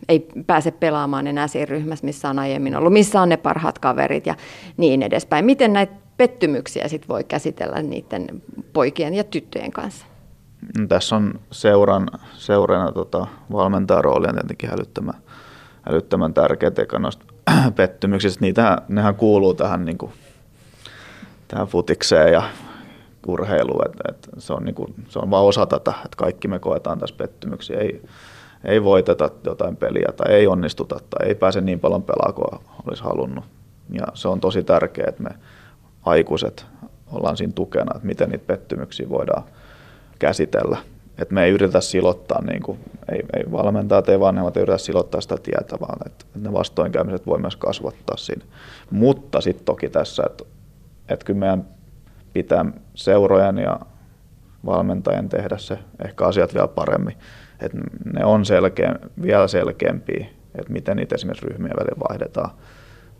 ei 0.09 0.27
pääse 0.47 0.71
pelaamaan 0.71 1.27
enää 1.27 1.47
siinä 1.47 1.65
ryhmässä, 1.65 2.05
missä 2.05 2.29
on 2.29 2.39
aiemmin 2.39 2.75
ollut, 2.75 2.93
missä 2.93 3.21
on 3.21 3.29
ne 3.29 3.37
parhaat 3.37 3.79
kaverit 3.79 4.27
ja 4.27 4.35
niin 4.77 5.03
edespäin. 5.03 5.45
Miten 5.45 5.73
näitä 5.73 6.02
pettymyksiä 6.17 6.87
sit 6.87 7.09
voi 7.09 7.23
käsitellä 7.23 7.81
niiden 7.81 8.43
poikien 8.73 9.13
ja 9.13 9.23
tyttöjen 9.23 9.71
kanssa? 9.71 10.05
No, 10.79 10.87
tässä 10.87 11.15
on 11.15 11.39
seuran, 11.51 12.09
seurana 12.33 12.91
tota, 12.91 13.27
valmentajan 13.51 14.03
rooli 14.03 14.27
on 14.27 14.33
tietenkin 14.33 14.73
älyttömän, 14.73 15.15
älyttömän 15.89 16.33
tärkeä 16.33 16.71
teka 16.71 16.99
noista 16.99 17.25
pettymyksistä. 17.75 18.41
Niitähän, 18.41 18.77
nehän 18.87 19.15
kuuluu 19.15 19.53
tähän, 19.53 19.85
niin 19.85 19.97
kuin, 19.97 20.11
tähän 21.47 21.67
futikseen 21.67 22.33
ja 22.33 22.43
urheiluun. 23.27 23.85
Et, 23.85 23.93
et 24.09 24.29
se, 24.37 24.53
on, 24.53 24.63
niin 24.63 24.75
kuin, 24.75 24.93
se 25.09 25.19
on 25.19 25.31
vaan 25.31 25.45
osa 25.45 25.65
tätä, 25.65 25.93
että 26.05 26.17
kaikki 26.17 26.47
me 26.47 26.59
koetaan 26.59 26.99
tässä 26.99 27.15
pettymyksiä. 27.15 27.79
Ei, 27.79 28.01
ei 28.65 28.83
voiteta 28.83 29.29
jotain 29.43 29.75
peliä 29.75 30.07
tai 30.17 30.33
ei 30.33 30.47
onnistuta 30.47 30.99
tai 31.09 31.27
ei 31.27 31.35
pääse 31.35 31.61
niin 31.61 31.79
paljon 31.79 32.03
pelaa 32.03 32.33
kuin 32.33 32.61
olisi 32.87 33.03
halunnut. 33.03 33.45
Ja 33.89 34.07
se 34.13 34.27
on 34.27 34.39
tosi 34.39 34.63
tärkeää, 34.63 35.09
että 35.09 35.23
me 35.23 35.29
aikuiset 36.05 36.65
ollaan 37.11 37.37
siinä 37.37 37.53
tukena, 37.53 37.91
että 37.95 38.07
miten 38.07 38.29
niitä 38.29 38.47
pettymyksiä 38.47 39.09
voidaan 39.09 39.43
käsitellä. 40.19 40.77
Että 41.17 41.33
me 41.33 41.43
ei 41.43 41.51
yritä 41.51 41.81
silottaa, 41.81 42.41
niin 42.41 42.63
kuin, 42.63 42.79
ei, 43.11 43.23
ei 43.35 43.51
valmentajat, 43.51 44.09
ei 44.09 44.19
vanhemmat 44.19 44.57
ei 44.57 44.63
yritä 44.63 44.77
silottaa 44.77 45.21
sitä 45.21 45.37
tietä, 45.43 45.79
vaan 45.79 45.99
että, 46.05 46.25
ne 46.35 46.53
vastoinkäymiset 46.53 47.27
voi 47.27 47.39
myös 47.39 47.55
kasvattaa 47.55 48.17
siinä. 48.17 48.45
Mutta 48.91 49.41
sitten 49.41 49.65
toki 49.65 49.89
tässä, 49.89 50.23
että, 50.25 50.43
että 51.09 51.25
kyllä 51.25 51.39
meidän 51.39 51.67
pitää 52.33 52.65
seurojen 52.95 53.57
ja 53.57 53.79
valmentajien 54.65 55.29
tehdä 55.29 55.57
se 55.57 55.79
ehkä 56.05 56.25
asiat 56.25 56.53
vielä 56.53 56.67
paremmin. 56.67 57.17
Että 57.59 57.77
ne 58.13 58.25
on 58.25 58.45
selkeä, 58.45 58.95
vielä 59.21 59.47
selkeämpiä, 59.47 60.27
että 60.55 60.73
miten 60.73 60.97
niitä 60.97 61.15
esimerkiksi 61.15 61.45
ryhmiä 61.45 61.73
välillä 61.79 62.05
vaihdetaan. 62.09 62.49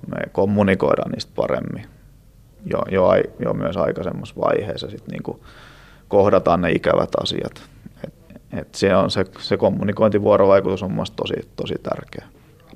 Me 0.07 0.17
kommunikoidaan 0.31 1.11
niistä 1.11 1.31
paremmin 1.35 1.85
jo, 2.65 2.79
jo, 2.91 3.09
jo 3.39 3.53
myös 3.53 3.77
aikaisemmassa 3.77 4.35
vaiheessa 4.41 4.89
sit 4.89 5.07
niinku 5.11 5.39
kohdataan 6.07 6.61
ne 6.61 6.71
ikävät 6.71 7.09
asiat. 7.23 7.63
Et, 8.07 8.13
et 8.59 8.75
se, 8.75 8.95
on 8.95 9.11
se, 9.11 9.25
se 9.39 9.57
kommunikointivuorovaikutus 9.57 10.83
on 10.83 10.91
mielestäni 10.91 11.15
tosi, 11.15 11.49
tosi 11.55 11.75
tärkeä. 11.83 12.25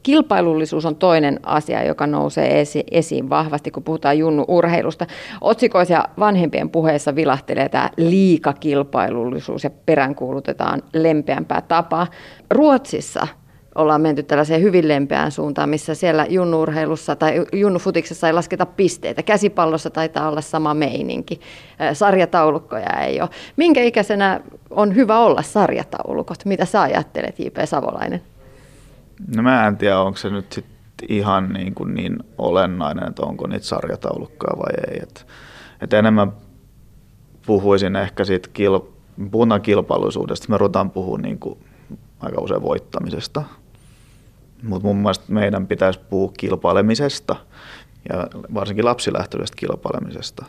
Kilpailullisuus 0.04 0.86
on 0.86 0.96
toinen 0.96 1.40
asia, 1.44 1.84
joka 1.84 2.08
nousee 2.08 2.62
esi- 2.62 2.84
esiin 2.92 3.30
vahvasti, 3.30 3.72
kun 3.72 3.84
puhutaan 3.84 4.18
junnu-urheilusta. 4.18 5.06
Otsikoisia 5.42 6.04
vanhempien 6.20 6.70
puheissa 6.70 7.16
vilahtelee 7.16 7.70
tämä 7.70 7.90
liikakilpailullisuus 7.98 9.64
ja 9.64 9.70
peräänkuulutetaan 9.86 10.82
lempeämpää 10.94 11.62
tapaa. 11.62 12.08
Ruotsissa 12.52 13.28
ollaan 13.78 14.02
menty 14.02 14.24
tällaiseen 14.24 14.62
hyvin 14.62 14.88
lempeään 14.88 15.32
suuntaan, 15.32 15.70
missä 15.70 15.96
siellä 15.96 16.26
junnurheilussa 16.30 17.16
tai 17.16 17.46
junnufutiksessa 17.54 18.28
ei 18.28 18.34
lasketa 18.34 18.66
pisteitä. 18.66 19.24
Käsipallossa 19.24 19.90
taitaa 19.90 20.30
olla 20.30 20.42
sama 20.42 20.74
meininki. 20.74 21.40
Sarjataulukkoja 21.94 22.90
ei 22.90 23.22
ole. 23.22 23.30
Minkä 23.58 23.84
ikäisenä 23.84 24.40
on 24.70 24.96
hyvä 24.96 25.20
olla 25.20 25.42
sarjataulukot? 25.42 26.46
Mitä 26.46 26.66
sä 26.66 26.82
ajattelet, 26.82 27.40
J.P. 27.40 27.58
Savolainen? 27.66 28.22
No 29.36 29.44
mä 29.44 29.68
en 29.68 29.78
tiedä, 29.78 30.00
onko 30.00 30.18
se 30.18 30.30
nyt 30.30 30.54
sit 30.54 30.66
ihan 31.10 31.54
niin, 31.54 31.76
kuin 31.76 31.94
niin 31.94 32.18
olennainen, 32.38 33.08
että 33.08 33.24
onko 33.24 33.48
niitä 33.48 33.66
sarjataulukkoja 33.66 34.58
vai 34.58 34.92
ei. 34.92 35.00
Et, 35.04 35.28
et 35.82 35.94
enemmän 35.94 36.32
puhuisin 37.46 37.96
ehkä 37.96 38.24
siitä, 38.24 38.50
kil, 38.54 38.80
puhutaan 39.32 39.62
kilpailuisuudesta, 39.62 40.50
me 40.50 40.58
ruvetaan 40.58 40.92
puhua 40.92 41.18
niin 41.18 41.40
kuin 41.40 41.60
aika 42.20 42.42
usein 42.42 42.62
voittamisesta. 42.62 43.44
Mutta 44.64 44.88
mun 44.88 44.98
mielestä 44.98 45.26
meidän 45.28 45.68
pitäisi 45.68 46.00
puhua 46.10 46.32
kilpailemisesta 46.38 47.36
ja 48.10 48.28
varsinkin 48.54 48.86
lapsilähtöisestä 48.86 49.56
kilpailemisesta. 49.56 50.46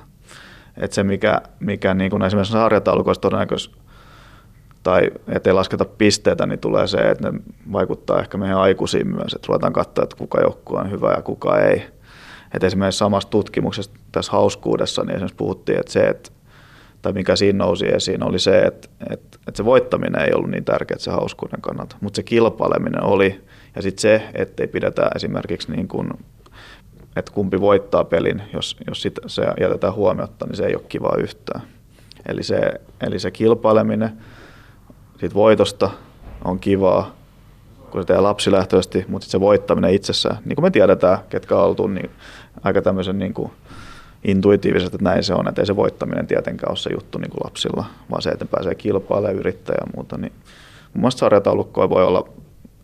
Et 0.77 0.93
se, 0.93 1.03
mikä, 1.03 1.43
mikä 1.61 1.95
niin 1.95 2.11
kuin 2.11 2.23
esimerkiksi 2.23 2.53
sarjataulukoissa 2.53 3.21
todennäköisesti 3.21 3.77
tai 4.83 5.11
ettei 5.29 5.53
lasketa 5.53 5.85
pisteitä, 5.85 6.47
niin 6.47 6.59
tulee 6.59 6.87
se, 6.87 6.99
että 6.99 7.31
ne 7.31 7.41
vaikuttaa 7.73 8.21
ehkä 8.21 8.39
meidän 8.39 8.59
aikuisiin 8.59 9.09
myös, 9.09 9.33
että 9.35 9.47
ruvetaan 9.49 9.73
katsoa, 9.73 10.05
että 10.05 10.17
kuka 10.17 10.41
joukkue 10.41 10.81
on 10.81 10.91
hyvä 10.91 11.13
ja 11.13 11.23
kuka 11.23 11.59
ei. 11.59 11.85
Et 12.55 12.65
esimerkiksi 12.65 12.99
samassa 12.99 13.29
tutkimuksessa 13.29 13.93
tässä 14.13 14.33
hauskuudessa 14.33 15.03
niin 15.03 15.11
esimerkiksi 15.11 15.37
puhuttiin, 15.37 15.81
että 15.81 15.93
se, 15.93 16.01
että 16.01 16.31
tai 17.03 17.13
mikä 17.13 17.37
siinä 17.37 17.65
nousi 17.65 17.87
esiin, 17.89 18.25
oli 18.25 18.39
se, 18.39 18.59
että, 18.61 18.89
että, 19.11 19.39
että 19.49 19.57
se 19.57 19.65
voittaminen 19.65 20.23
ei 20.23 20.35
ollut 20.35 20.51
niin 20.51 20.65
tärkeää 20.65 20.99
se 20.99 21.11
hauskuuden 21.11 21.61
kannalta, 21.61 21.97
mutta 22.01 22.17
se 22.17 22.23
kilpaileminen 22.23 23.05
oli, 23.05 23.41
ja 23.77 23.83
sitten 23.83 24.03
se, 24.03 24.29
ettei 24.35 24.67
pidetä 24.67 25.11
esimerkiksi 25.17 25.73
niin 25.73 25.89
kuin, 25.89 26.11
että 27.17 27.33
kumpi 27.33 27.61
voittaa 27.61 28.05
pelin, 28.05 28.43
jos, 28.53 28.77
jos 28.87 29.03
sit 29.03 29.19
se 29.27 29.43
jätetään 29.61 29.95
huomiotta, 29.95 30.47
niin 30.47 30.57
se 30.57 30.67
ei 30.67 30.75
ole 30.75 30.85
kiva 30.89 31.17
yhtään. 31.19 31.63
Eli 32.29 32.43
se, 32.43 32.73
eli 33.01 33.19
se 33.19 33.31
kilpaileminen 33.31 34.11
siitä 35.21 35.35
voitosta 35.35 35.91
on 36.45 36.59
kivaa, 36.59 37.17
kun 37.91 38.03
se 38.03 38.07
tehdään 38.07 38.25
lapsilähtöisesti, 38.25 39.05
mutta 39.09 39.29
se 39.29 39.41
voittaminen 39.41 39.95
itsessään, 39.95 40.39
niin 40.45 40.57
kuin 40.57 40.65
me 40.65 40.71
tiedetään, 40.71 41.19
ketkä 41.29 41.57
on 41.57 41.65
oltu, 41.65 41.87
niin 41.87 42.11
aika 42.63 42.83
tämmöisen 42.83 43.19
niin 43.19 43.35
kuin 43.35 43.53
intuitiivisesti, 44.25 44.97
että 44.97 45.11
näin 45.11 45.25
se 45.25 45.35
on, 45.35 45.49
että 45.49 45.63
ei 45.63 45.67
se 45.67 45.77
voittaminen 45.77 46.27
tietenkään 46.27 46.71
ole 46.71 46.77
se 46.77 46.91
juttu 46.95 47.19
niin 47.19 47.31
kuin 47.31 47.41
lapsilla, 47.45 47.85
vaan 48.11 48.23
se, 48.23 48.31
että 48.31 48.47
pääsee 48.47 48.75
kilpailemaan 48.75 49.39
yrittäjä 49.39 49.79
ja 49.81 49.93
muuta. 49.97 50.19
Niin 50.19 50.33
mun 50.95 51.01
mielestä 51.03 51.19
sarjataulukkoja 51.19 51.91
voi 51.91 52.05
olla, 52.05 52.29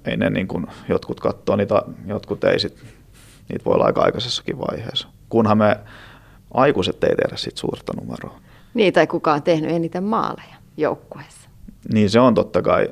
ei 0.05 0.16
ne 0.16 0.30
niin 0.30 0.49
kuin, 0.49 0.66
jotkut 0.89 1.20
katsoo 1.20 1.57
niitä, 1.57 1.82
jotkut 2.07 2.45
ei 2.45 2.59
sit, 2.59 2.85
niitä 3.49 3.64
voi 3.64 3.74
olla 3.74 3.85
aika 3.85 4.03
aikaisessakin 4.03 4.59
vaiheessa. 4.59 5.09
Kunhan 5.28 5.59
me 5.59 5.80
aikuiset 6.55 7.05
ei 7.05 7.16
tehdä 7.16 7.37
sit 7.37 7.57
suurta 7.57 7.93
numeroa. 8.01 8.41
Niin, 8.74 8.93
tai 8.93 9.07
kuka 9.07 9.32
on 9.32 9.43
tehnyt 9.43 9.70
eniten 9.70 10.05
maaleja 10.05 10.55
joukkueessa. 10.76 11.49
Niin 11.93 12.11
se 12.11 12.20
on 12.20 12.35
totta 12.35 12.62
kai, 12.62 12.89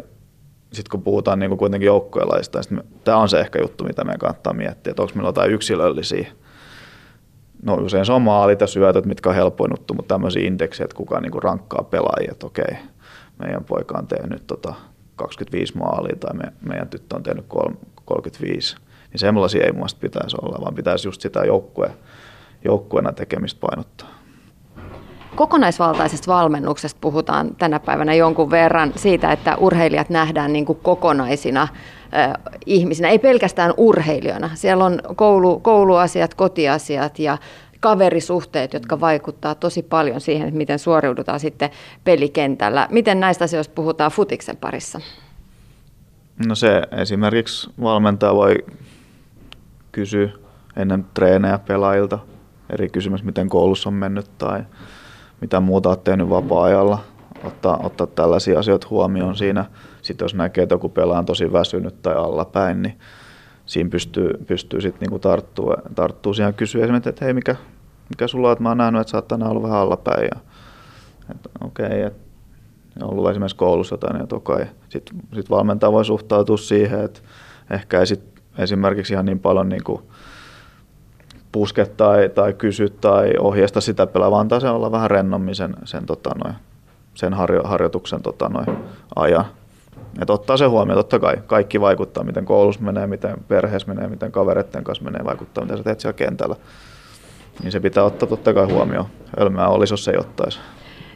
sitten 0.72 0.90
kun 0.90 1.02
puhutaan 1.02 1.38
niin 1.38 1.50
kuin 1.50 1.58
kuitenkin 1.58 1.86
joukkueelaista, 1.86 2.60
niin 2.70 2.82
tämä 3.04 3.16
on 3.16 3.28
se 3.28 3.40
ehkä 3.40 3.58
juttu, 3.62 3.84
mitä 3.84 4.04
meidän 4.04 4.18
kannattaa 4.18 4.52
miettiä, 4.52 4.90
että 4.90 5.02
onko 5.02 5.14
meillä 5.14 5.28
jotain 5.28 5.50
yksilöllisiä 5.50 6.26
no 7.62 7.74
usein 7.74 8.06
se 8.06 8.12
on 8.12 8.22
maalit 8.22 8.60
ja 8.60 8.66
syötöt, 8.66 9.06
mitkä 9.06 9.28
on 9.28 9.34
helpoin 9.34 9.72
juttu, 9.72 9.94
mutta 9.94 10.14
tämmöisiä 10.14 10.46
indeksejä, 10.46 10.84
että 10.84 10.96
kukaan 10.96 11.22
niinku 11.22 11.40
rankkaa 11.40 11.84
pelaajia, 11.90 12.32
että 12.32 12.46
okei, 12.46 12.76
meidän 13.38 13.64
poika 13.64 13.98
on 13.98 14.06
tehnyt 14.06 14.46
tota 14.46 14.74
25 15.16 15.78
maalia 15.78 16.16
tai 16.16 16.34
me, 16.34 16.52
meidän 16.68 16.88
tyttö 16.88 17.16
on 17.16 17.22
tehnyt 17.22 17.46
35, 18.04 18.76
niin 19.10 19.18
semmoisia 19.18 19.64
ei 19.64 19.72
muista 19.72 20.00
pitäisi 20.00 20.36
olla, 20.42 20.58
vaan 20.60 20.74
pitäisi 20.74 21.08
just 21.08 21.20
sitä 21.20 21.44
joukkue, 21.44 21.90
joukkueena 22.64 23.12
tekemistä 23.12 23.60
painottaa. 23.60 24.21
Kokonaisvaltaisesta 25.36 26.32
valmennuksesta 26.32 26.98
puhutaan 27.00 27.56
tänä 27.58 27.80
päivänä 27.80 28.14
jonkun 28.14 28.50
verran 28.50 28.92
siitä, 28.96 29.32
että 29.32 29.56
urheilijat 29.56 30.10
nähdään 30.10 30.52
niin 30.52 30.66
kuin 30.66 30.78
kokonaisina 30.82 31.68
ihmisinä, 32.66 33.08
ei 33.08 33.18
pelkästään 33.18 33.74
urheilijoina. 33.76 34.50
Siellä 34.54 34.84
on 34.84 34.98
koulu, 35.16 35.60
kouluasiat, 35.60 36.34
kotiasiat 36.34 37.18
ja 37.18 37.38
kaverisuhteet, 37.80 38.72
jotka 38.72 39.00
vaikuttaa 39.00 39.54
tosi 39.54 39.82
paljon 39.82 40.20
siihen, 40.20 40.48
että 40.48 40.58
miten 40.58 40.78
suoriudutaan 40.78 41.40
sitten 41.40 41.70
pelikentällä. 42.04 42.88
Miten 42.90 43.20
näistä 43.20 43.44
asioista 43.44 43.74
puhutaan 43.74 44.10
futiksen 44.10 44.56
parissa? 44.56 45.00
No 46.46 46.54
se 46.54 46.82
esimerkiksi 46.96 47.70
valmentaja 47.82 48.34
voi 48.34 48.56
kysyä 49.92 50.28
ennen 50.76 51.06
treenejä 51.14 51.58
pelaajilta 51.58 52.18
eri 52.70 52.88
kysymys, 52.88 53.24
miten 53.24 53.48
koulussa 53.48 53.88
on 53.88 53.94
mennyt 53.94 54.38
tai 54.38 54.62
mitä 55.42 55.60
muuta 55.60 55.88
olet 55.88 56.04
tehnyt 56.04 56.30
vapaa-ajalla. 56.30 56.98
Ottaa, 57.44 57.80
ottaa 57.82 58.06
tällaisia 58.06 58.58
asioita 58.58 58.86
huomioon 58.90 59.36
siinä– 59.36 59.64
sitten 60.02 60.24
jos 60.24 60.34
näkee, 60.34 60.62
että 60.62 60.74
joku 60.74 60.88
pelaa 60.88 61.18
on 61.18 61.26
tosi 61.26 61.52
väsynyt 61.52 62.02
tai 62.02 62.14
allapäin, 62.14 62.82
niin 62.82 62.98
siinä 63.66 63.90
pystyy, 63.90 64.30
pystyy 64.46 64.80
sitten 64.80 65.00
niinku 65.00 65.18
tarttua, 65.18 65.76
tarttua 65.94 66.34
siihen 66.34 66.54
kysyä 66.54 66.82
esimerkiksi, 66.84 67.08
että 67.08 67.24
hei, 67.24 67.34
mikä, 67.34 67.56
mikä 68.10 68.26
sulla 68.26 68.48
on, 68.48 68.52
että 68.52 68.62
mä 68.62 68.68
oon 68.68 68.78
nähnyt, 68.78 69.00
että 69.00 69.10
sä 69.10 69.16
oot 69.16 69.28
tänään 69.28 69.50
ollut 69.50 69.62
vähän 69.62 69.78
allapäin. 69.78 70.24
Ja, 70.24 70.40
että 71.30 71.50
okei, 71.64 71.86
okay, 71.86 72.00
että 72.00 72.22
on 73.02 73.10
ollut 73.10 73.30
esimerkiksi 73.30 73.56
koulussa 73.56 73.94
jotain, 73.94 74.22
että 74.22 74.36
okei. 74.36 74.66
Sitten 74.88 75.20
sit 75.34 75.50
valmentaja 75.50 75.92
voi 75.92 76.04
suhtautua 76.04 76.56
siihen, 76.56 77.00
että 77.00 77.20
ehkä 77.70 78.00
ei 78.00 78.06
sit 78.06 78.22
esimerkiksi 78.58 79.12
ihan 79.12 79.26
niin 79.26 79.38
paljon 79.38 79.68
niin 79.68 79.84
kuin 79.84 80.02
puske 81.52 81.86
tai, 81.86 82.28
tai 82.28 82.52
kysy 82.52 82.88
tai 83.00 83.32
ohjeista 83.38 83.80
sitä 83.80 84.06
pelaa, 84.06 84.30
vaan 84.30 84.40
antaa 84.40 84.60
se 84.60 84.68
olla 84.68 84.92
vähän 84.92 85.10
rennommin 85.10 85.54
sen, 85.54 85.74
sen, 85.84 86.06
tota 86.06 86.30
noin, 86.44 86.54
sen 87.14 87.34
harjo, 87.34 87.62
harjoituksen 87.62 88.22
tota 88.22 88.48
noin, 88.48 88.66
ajan. 89.16 89.44
Et 90.22 90.30
ottaa 90.30 90.56
se 90.56 90.66
huomioon, 90.66 90.98
totta 90.98 91.18
kai 91.18 91.36
kaikki 91.46 91.80
vaikuttaa, 91.80 92.24
miten 92.24 92.44
koulussa 92.44 92.82
menee, 92.82 93.06
miten 93.06 93.36
perheessä 93.48 93.88
menee, 93.88 94.08
miten 94.08 94.32
kavereiden 94.32 94.84
kanssa 94.84 95.04
menee, 95.04 95.24
vaikuttaa, 95.24 95.64
mitä 95.64 95.76
sä 95.76 95.82
teet 95.82 96.00
siellä 96.00 96.16
kentällä. 96.16 96.56
Niin 97.62 97.72
se 97.72 97.80
pitää 97.80 98.04
ottaa 98.04 98.28
totta 98.28 98.54
kai 98.54 98.66
huomioon. 98.66 99.06
Ölmää 99.40 99.68
olisi, 99.68 99.92
jos 99.92 100.08
ei 100.08 100.16
ottaisi. 100.18 100.60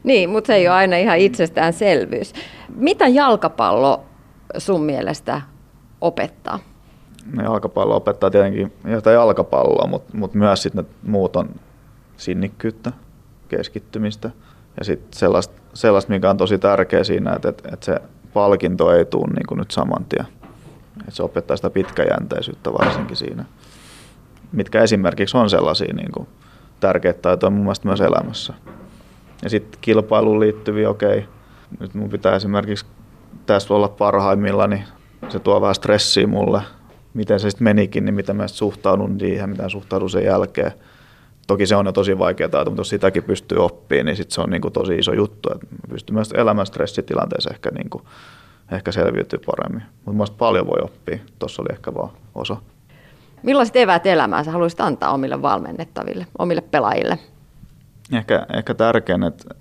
Niin, 0.05 0.31
mutta 0.31 0.47
se 0.47 0.55
ei 0.55 0.69
ole 0.69 0.77
aina 0.77 0.97
ihan 0.97 1.19
itsestäänselvyys. 1.19 2.33
Mitä 2.77 3.09
jalkapallo 3.09 4.05
sun 4.59 4.83
mielestä 4.83 5.43
opettaa? 6.01 6.59
Jalkapallo 7.43 7.97
opettaa 7.97 8.31
tietenkin 8.31 8.73
jotain 8.85 9.15
jalkapalloa, 9.15 9.87
mutta, 9.87 10.17
mutta 10.17 10.39
myös 10.39 10.63
sitten 10.63 10.85
ne 10.85 11.11
muut 11.11 11.37
on 11.37 11.49
sinnikkyyttä, 12.17 12.93
keskittymistä 13.49 14.31
ja 14.79 14.85
sitten 14.85 15.19
sellaista, 15.19 15.55
sellaista, 15.75 16.13
mikä 16.13 16.31
on 16.31 16.37
tosi 16.37 16.59
tärkeä 16.59 17.05
siinä, 17.05 17.33
että, 17.33 17.49
että, 17.49 17.69
että 17.73 17.87
se 17.87 18.01
palkinto 18.35 18.93
ei 18.93 19.05
tule 19.05 19.27
niin 19.27 19.47
kuin 19.49 19.59
nyt 19.59 19.71
saman 19.71 20.05
tien. 20.05 20.27
Et 21.09 21.15
se 21.15 21.23
opettaa 21.23 21.57
sitä 21.57 21.71
pitkäjänteisyyttä 21.71 22.73
varsinkin 22.73 23.17
siinä, 23.17 23.45
mitkä 24.53 24.83
esimerkiksi 24.83 25.37
on 25.37 25.51
sellaisia 25.51 25.95
niin 25.95 26.13
kuin 26.13 26.29
tärkeitä 26.81 27.23
taitoja 27.23 27.51
mun 27.51 27.63
mielestä 27.63 27.89
myös 27.89 28.01
elämässä. 28.01 28.55
Ja 29.43 29.51
sitten 29.51 29.81
kilpailuun 29.81 30.41
liittyviä, 30.41 30.91
okei, 30.91 31.19
okay, 31.19 31.31
nyt 31.81 31.95
mun 31.95 32.11
pitää 32.11 32.37
esimerkiksi 32.37 32.87
tässä 33.47 33.75
olla 33.75 33.89
parhaimmilla, 33.89 34.67
niin 34.67 34.85
se 35.29 35.39
tuo 35.39 35.61
vähän 35.61 35.75
stressiä 35.75 36.27
mulle. 36.27 36.63
Miten 37.17 37.41
se 37.41 37.51
sitten 37.51 37.65
menikin, 37.65 38.05
niin 38.05 38.15
miten 38.15 38.37
mä 38.37 38.49
suhtaudun 38.49 39.21
siihen, 39.21 39.51
miten 39.51 39.71
suhtaudun 39.71 40.11
sen 40.11 40.25
jälkeen. 40.25 40.73
Toki 41.47 41.67
se 41.67 41.77
on 41.77 41.87
jo 41.87 41.93
tosi 41.93 42.19
vaikea 42.19 42.49
taito, 42.49 42.71
mutta 42.71 42.81
jos 42.81 42.89
sitäkin 42.89 43.23
pystyy 43.23 43.59
oppimaan, 43.59 44.07
niin 44.07 44.17
sit 44.17 44.31
se 44.31 44.41
on 44.41 44.51
niin 44.51 44.63
kuin 44.63 44.73
tosi 44.73 44.95
iso 44.95 45.13
juttu. 45.13 45.53
Että 45.55 45.67
pystyy 45.89 46.15
myös 46.15 46.33
elämän 46.33 46.67
stressitilanteessa 46.67 47.51
ehkä, 47.51 47.71
niin 47.71 47.91
kuin, 47.91 48.05
ehkä 48.73 48.93
selviytyy 48.93 49.39
paremmin. 49.47 49.83
Mutta 50.05 50.35
paljon 50.39 50.67
voi 50.67 50.79
oppia. 50.83 51.19
Tuossa 51.39 51.63
oli 51.63 51.69
ehkä 51.73 51.95
vaan 51.95 52.11
osa. 52.35 52.57
Millaiset 53.43 53.77
eväät 53.77 54.07
elämään 54.07 54.45
sä 54.45 54.51
haluaisit 54.51 54.81
antaa 54.81 55.13
omille 55.13 55.43
valmennettaville, 55.43 56.27
omille 56.39 56.61
pelaajille? 56.61 57.19
Ehkä, 58.13 58.47
ehkä 58.55 58.75
tärkein, 58.75 59.23
että, 59.23 59.55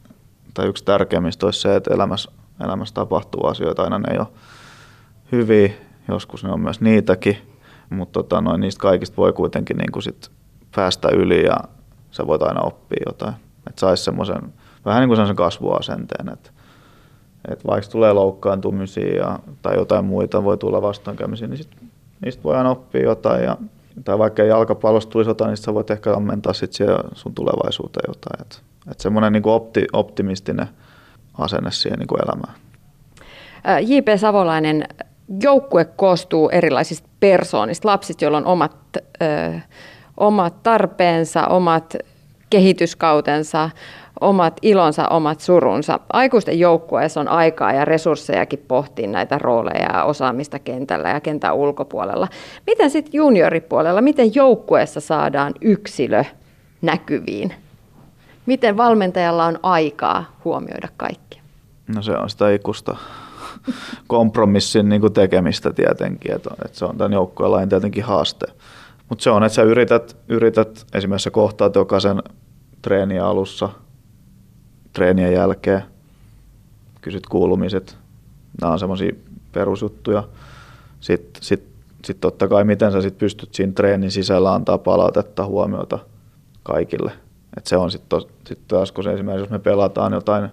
tai 0.53 0.67
yksi 0.67 0.85
tärkeimmistä 0.85 1.45
olisi 1.45 1.59
se, 1.59 1.75
että 1.75 1.93
elämässä, 1.93 2.31
elämässä 2.65 2.93
tapahtuu 2.93 3.45
asioita. 3.45 3.83
Aina 3.83 3.99
ne 3.99 4.13
ei 4.13 4.19
ole 4.19 4.27
hyviä, 5.31 5.69
joskus 6.07 6.43
ne 6.43 6.51
on 6.51 6.59
myös 6.59 6.81
niitäkin, 6.81 7.37
mutta 7.89 8.13
tota, 8.13 8.41
noin, 8.41 8.61
niistä 8.61 8.81
kaikista 8.81 9.17
voi 9.17 9.33
kuitenkin 9.33 9.77
niin 9.77 9.91
kuin 9.91 10.03
sit 10.03 10.31
päästä 10.75 11.09
yli 11.09 11.45
ja 11.45 11.57
sä 12.11 12.27
voit 12.27 12.41
aina 12.41 12.61
oppia 12.61 13.03
jotain. 13.05 13.33
Että 13.67 13.79
saisi 13.79 14.03
semmoisen, 14.03 14.53
vähän 14.85 15.01
niin 15.01 15.09
kuin 15.09 15.15
semmoisen 15.15 15.35
kasvuasenteen, 15.35 16.29
että, 16.33 16.49
että 17.51 17.67
vaikka 17.67 17.91
tulee 17.91 18.13
loukkaantumisia 18.13 19.15
ja, 19.15 19.39
tai 19.61 19.75
jotain 19.75 20.05
muita 20.05 20.43
voi 20.43 20.57
tulla 20.57 20.81
vastoinkäymisiä, 20.81 21.47
niin 21.47 21.57
sit, 21.57 21.77
niistä 22.25 22.43
voi 22.43 22.55
aina 22.55 22.69
oppia 22.69 23.03
jotain. 23.03 23.43
Ja, 23.43 23.57
tai 24.03 24.19
vaikka 24.19 24.43
jalkapallosta 24.43 25.11
tulisi 25.11 25.29
jotain, 25.29 25.49
niin 25.49 25.57
sä 25.57 25.73
voit 25.73 25.91
ehkä 25.91 26.13
ammentaa 26.13 26.53
sit 26.53 26.71
sun 27.13 27.35
tulevaisuuteen 27.35 28.05
jotain. 28.07 28.41
Että, 28.41 28.57
että 28.91 29.03
semmoinen 29.03 29.33
niin 29.33 29.43
opti, 29.45 29.87
optimistinen 29.93 30.67
asenne 31.37 31.71
siihen 31.71 31.99
niin 31.99 32.07
kuin 32.07 32.21
elämään. 32.21 32.53
J.P. 33.87 34.07
Savolainen, 34.17 34.83
joukkue 35.41 35.85
koostuu 35.85 36.49
erilaisista 36.49 37.09
persoonista, 37.19 37.87
lapsista, 37.87 38.25
joilla 38.25 38.37
on 38.37 38.45
omat 38.45 38.75
ö, 38.97 39.59
omat 40.17 40.63
tarpeensa, 40.63 41.47
omat 41.47 41.95
kehityskautensa, 42.49 43.69
omat 44.21 44.59
ilonsa, 44.61 45.07
omat 45.07 45.39
surunsa. 45.39 45.99
Aikuisten 46.13 46.59
joukkueessa 46.59 47.19
on 47.19 47.27
aikaa 47.27 47.73
ja 47.73 47.85
resurssejakin 47.85 48.63
pohtia 48.67 49.07
näitä 49.07 49.37
rooleja 49.37 49.89
ja 49.93 50.03
osaamista 50.03 50.59
kentällä 50.59 51.09
ja 51.09 51.21
kentän 51.21 51.55
ulkopuolella. 51.55 52.27
Miten 52.67 52.89
sitten 52.89 53.13
junioripuolella, 53.13 54.01
miten 54.01 54.35
joukkueessa 54.35 54.99
saadaan 54.99 55.53
yksilö 55.61 56.23
näkyviin? 56.81 57.53
Miten 58.45 58.77
valmentajalla 58.77 59.45
on 59.45 59.59
aikaa 59.63 60.35
huomioida 60.45 60.87
kaikki? 60.97 61.41
No 61.95 62.01
se 62.01 62.11
on 62.11 62.29
sitä 62.29 62.51
ikusta 62.51 62.97
kompromissin 64.07 64.89
niin 64.89 65.13
tekemistä 65.13 65.73
tietenkin, 65.73 66.31
että, 66.31 66.49
että 66.65 66.77
se 66.77 66.85
on 66.85 66.97
tämän 66.97 67.13
joukkueen 67.13 67.51
lain 67.51 67.69
tietenkin 67.69 68.03
haaste. 68.03 68.45
Mutta 69.09 69.23
se 69.23 69.29
on, 69.29 69.43
että 69.43 69.55
sä 69.55 69.63
yrität, 69.63 70.17
yrität 70.27 70.85
esimerkiksi 70.93 71.23
sä 71.23 71.31
kohtaat 71.31 71.75
jokaisen 71.75 72.23
treenin 72.81 73.21
alussa, 73.21 73.69
treenien 74.93 75.33
jälkeen, 75.33 75.83
kysyt 77.01 77.27
kuulumiset. 77.27 77.97
Nämä 78.61 78.73
on 78.73 78.79
semmoisia 78.79 79.11
perusjuttuja. 79.51 80.23
Sitten 80.99 81.43
sit, 81.43 81.63
sit 82.05 82.21
totta 82.21 82.47
kai, 82.47 82.63
miten 82.63 82.91
sä 82.91 83.01
sit 83.01 83.17
pystyt 83.17 83.53
siinä 83.53 83.73
treenin 83.73 84.11
sisällä 84.11 84.53
antaa 84.53 84.77
palautetta 84.77 85.45
huomiota 85.45 85.99
kaikille. 86.63 87.11
Et 87.57 87.67
se 87.67 87.77
on 87.77 87.91
sitten 87.91 88.21
sit 88.47 88.59
taas, 88.67 88.91
kun 88.91 89.03
se 89.03 89.13
esimerkiksi 89.13 89.41
jos 89.41 89.49
me 89.49 89.59
pelataan 89.59 90.13
jotain, 90.13 90.49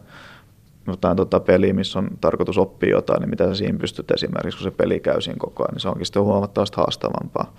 jotain 0.86 1.16
tota 1.16 1.40
peliä, 1.40 1.72
missä 1.72 1.98
on 1.98 2.08
tarkoitus 2.20 2.58
oppia 2.58 2.90
jotain, 2.90 3.20
niin 3.20 3.30
mitä 3.30 3.48
sä 3.48 3.54
siinä 3.54 3.78
pystyt 3.78 4.10
esimerkiksi, 4.10 4.58
kun 4.58 4.64
se 4.64 4.76
peli 4.76 5.00
käy 5.00 5.20
siinä 5.20 5.38
koko 5.38 5.62
ajan, 5.62 5.72
niin 5.72 5.80
se 5.80 5.88
onkin 5.88 6.06
sitten 6.06 6.22
huomattavasti 6.22 6.76
haastavampaa. 6.76 7.54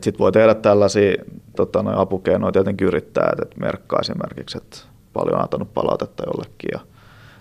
Sitten 0.00 0.18
voi 0.18 0.32
tehdä 0.32 0.54
tällaisia 0.54 1.14
tota, 1.56 1.82
noin 1.82 1.98
apukeinoja, 1.98 2.52
tietenkin 2.52 2.86
yrittää, 2.86 3.32
että 3.42 3.60
merkkaa 3.60 3.98
esimerkiksi, 4.00 4.58
että 4.58 4.78
paljon 5.12 5.34
on 5.36 5.42
antanut 5.42 5.74
palautetta 5.74 6.22
jollekin 6.26 6.68
ja 6.72 6.80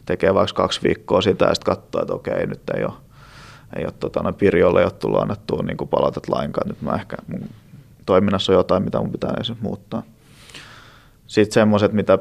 tekee 0.05 0.34
vaikka 0.34 0.63
kaksi 0.63 0.84
viikkoa 0.84 1.21
sitä 1.21 1.45
ja 1.45 1.55
sitten 1.55 1.75
katsoo, 1.75 2.01
että 2.01 2.13
okei, 2.13 2.47
nyt 2.47 2.69
ei 2.77 2.84
ole, 2.84 2.93
ei 3.75 3.86
ole 3.86 3.93
tota, 3.99 4.23
noin 4.23 4.36
Pirjolle 4.36 4.79
ei 4.79 4.86
ole 4.86 4.91
tullut 4.91 5.21
annettua 5.21 5.63
niin 5.63 5.89
palautet 5.89 6.29
lainkaan, 6.29 6.67
nyt 6.67 6.81
mä 6.81 6.95
ehkä 6.95 7.17
mun 7.27 7.49
toiminnassa 8.05 8.51
on 8.51 8.57
jotain, 8.57 8.84
mitä 8.84 8.99
mun 8.99 9.11
pitää 9.11 9.34
edes 9.36 9.53
muuttaa. 9.61 10.03
Sitten 11.27 11.53
semmoiset, 11.53 11.93
mitä, 11.93 12.19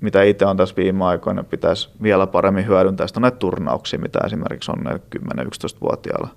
mitä 0.00 0.22
itse 0.22 0.46
on 0.46 0.56
tässä 0.56 0.76
viime 0.76 1.04
aikoina, 1.04 1.44
pitäisi 1.44 1.90
vielä 2.02 2.26
paremmin 2.26 2.66
hyödyntää, 2.66 3.06
on 3.16 3.22
näitä 3.22 3.36
turnauksia, 3.36 3.98
mitä 3.98 4.18
esimerkiksi 4.26 4.70
on 4.70 5.00
10-11-vuotiailla 5.16 6.28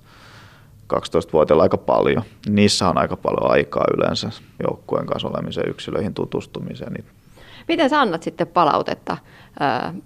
12-vuotiailla 0.94 1.64
aika 1.64 1.78
paljon. 1.78 2.24
Niissä 2.50 2.90
on 2.90 2.98
aika 2.98 3.18
paljon 3.18 3.52
aikaa 3.52 3.86
yleensä 3.98 4.30
joukkueen 4.68 5.06
kanssa 5.06 5.28
olemiseen, 5.28 5.70
yksilöihin 5.70 6.14
tutustumiseen. 6.14 6.94
Niin 6.94 7.06
Miten 7.68 7.90
sä 7.90 8.02
annat 8.02 8.24
sitten 8.24 8.48
palautetta 8.48 9.18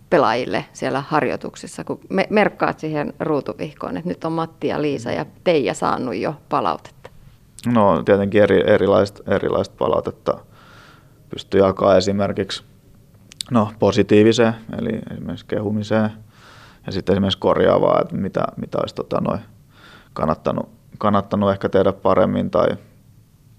pelaajille 0.09 0.65
siellä 0.73 1.03
harjoituksissa, 1.07 1.83
kun 1.83 1.99
me, 2.09 2.27
merkkaat 2.29 2.79
siihen 2.79 3.13
ruutuvihkoon, 3.19 3.97
että 3.97 4.09
nyt 4.09 4.25
on 4.25 4.31
Matti 4.31 4.67
ja 4.67 4.81
Liisa 4.81 5.11
ja 5.11 5.25
Teija 5.43 5.73
saanut 5.73 6.15
jo 6.15 6.35
palautetta? 6.49 7.09
No 7.65 8.03
tietenkin 8.03 8.43
eri, 8.43 8.63
erilaista, 8.71 9.35
erilaista 9.35 9.75
palautetta 9.77 10.39
pystyy 11.29 11.61
jakaa 11.61 11.97
esimerkiksi 11.97 12.63
no, 13.51 13.71
positiiviseen, 13.79 14.53
eli 14.79 14.99
esimerkiksi 15.11 15.45
kehumiseen, 15.45 16.09
ja 16.85 16.91
sitten 16.91 17.13
esimerkiksi 17.13 17.39
korjaavaa, 17.39 18.01
että 18.01 18.15
mitä, 18.15 18.43
mitä 18.57 18.77
olisi 18.81 18.95
tota, 18.95 19.21
noin 19.21 19.39
kannattanut, 20.13 20.69
kannattanut 20.97 21.51
ehkä 21.51 21.69
tehdä 21.69 21.93
paremmin 21.93 22.49
tai, 22.49 22.67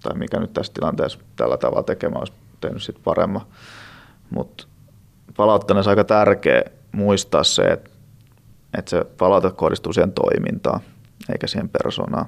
tai 0.03 0.17
mikä 0.17 0.39
nyt 0.39 0.53
tässä 0.53 0.73
tilanteessa 0.73 1.19
tällä 1.35 1.57
tavalla 1.57 1.83
tekemään 1.83 2.19
olisi 2.19 2.33
tehnyt 2.61 2.83
sitten 2.83 3.03
paremmin. 3.03 3.41
Mutta 4.29 4.67
palautteena 5.37 5.81
aika 5.85 6.03
tärkeä 6.03 6.61
muistaa 6.91 7.43
se, 7.43 7.61
että, 7.61 7.89
että 8.77 8.89
se 8.89 9.03
palaute 9.17 9.51
kohdistuu 9.51 9.93
siihen 9.93 10.11
toimintaan 10.11 10.79
eikä 11.31 11.47
siihen 11.47 11.69
persoonaan. 11.69 12.25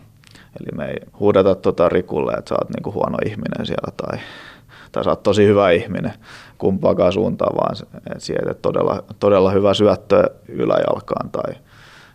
Eli 0.59 0.78
me 0.78 0.86
ei 0.86 0.97
huudeta 1.20 1.55
tuota 1.55 1.89
Rikulle, 1.89 2.34
että 2.34 2.49
sä 2.49 2.55
oot 2.55 2.70
niinku 2.70 2.93
huono 2.93 3.18
ihminen 3.26 3.66
siellä 3.66 3.91
tai, 3.97 4.20
tai 4.91 5.03
sä 5.03 5.09
oot 5.09 5.24
tosi 5.24 5.45
hyvä 5.45 5.72
ihminen 5.72 6.14
kumpaakaan 6.62 7.14
suuntaan, 7.14 7.55
vaan 7.55 7.76
sieltä 8.18 8.53
todella, 8.53 9.03
todella 9.20 9.51
hyvä 9.51 9.74
syöttö 9.74 10.24
yläjalkaan 10.47 11.30
tai 11.30 11.53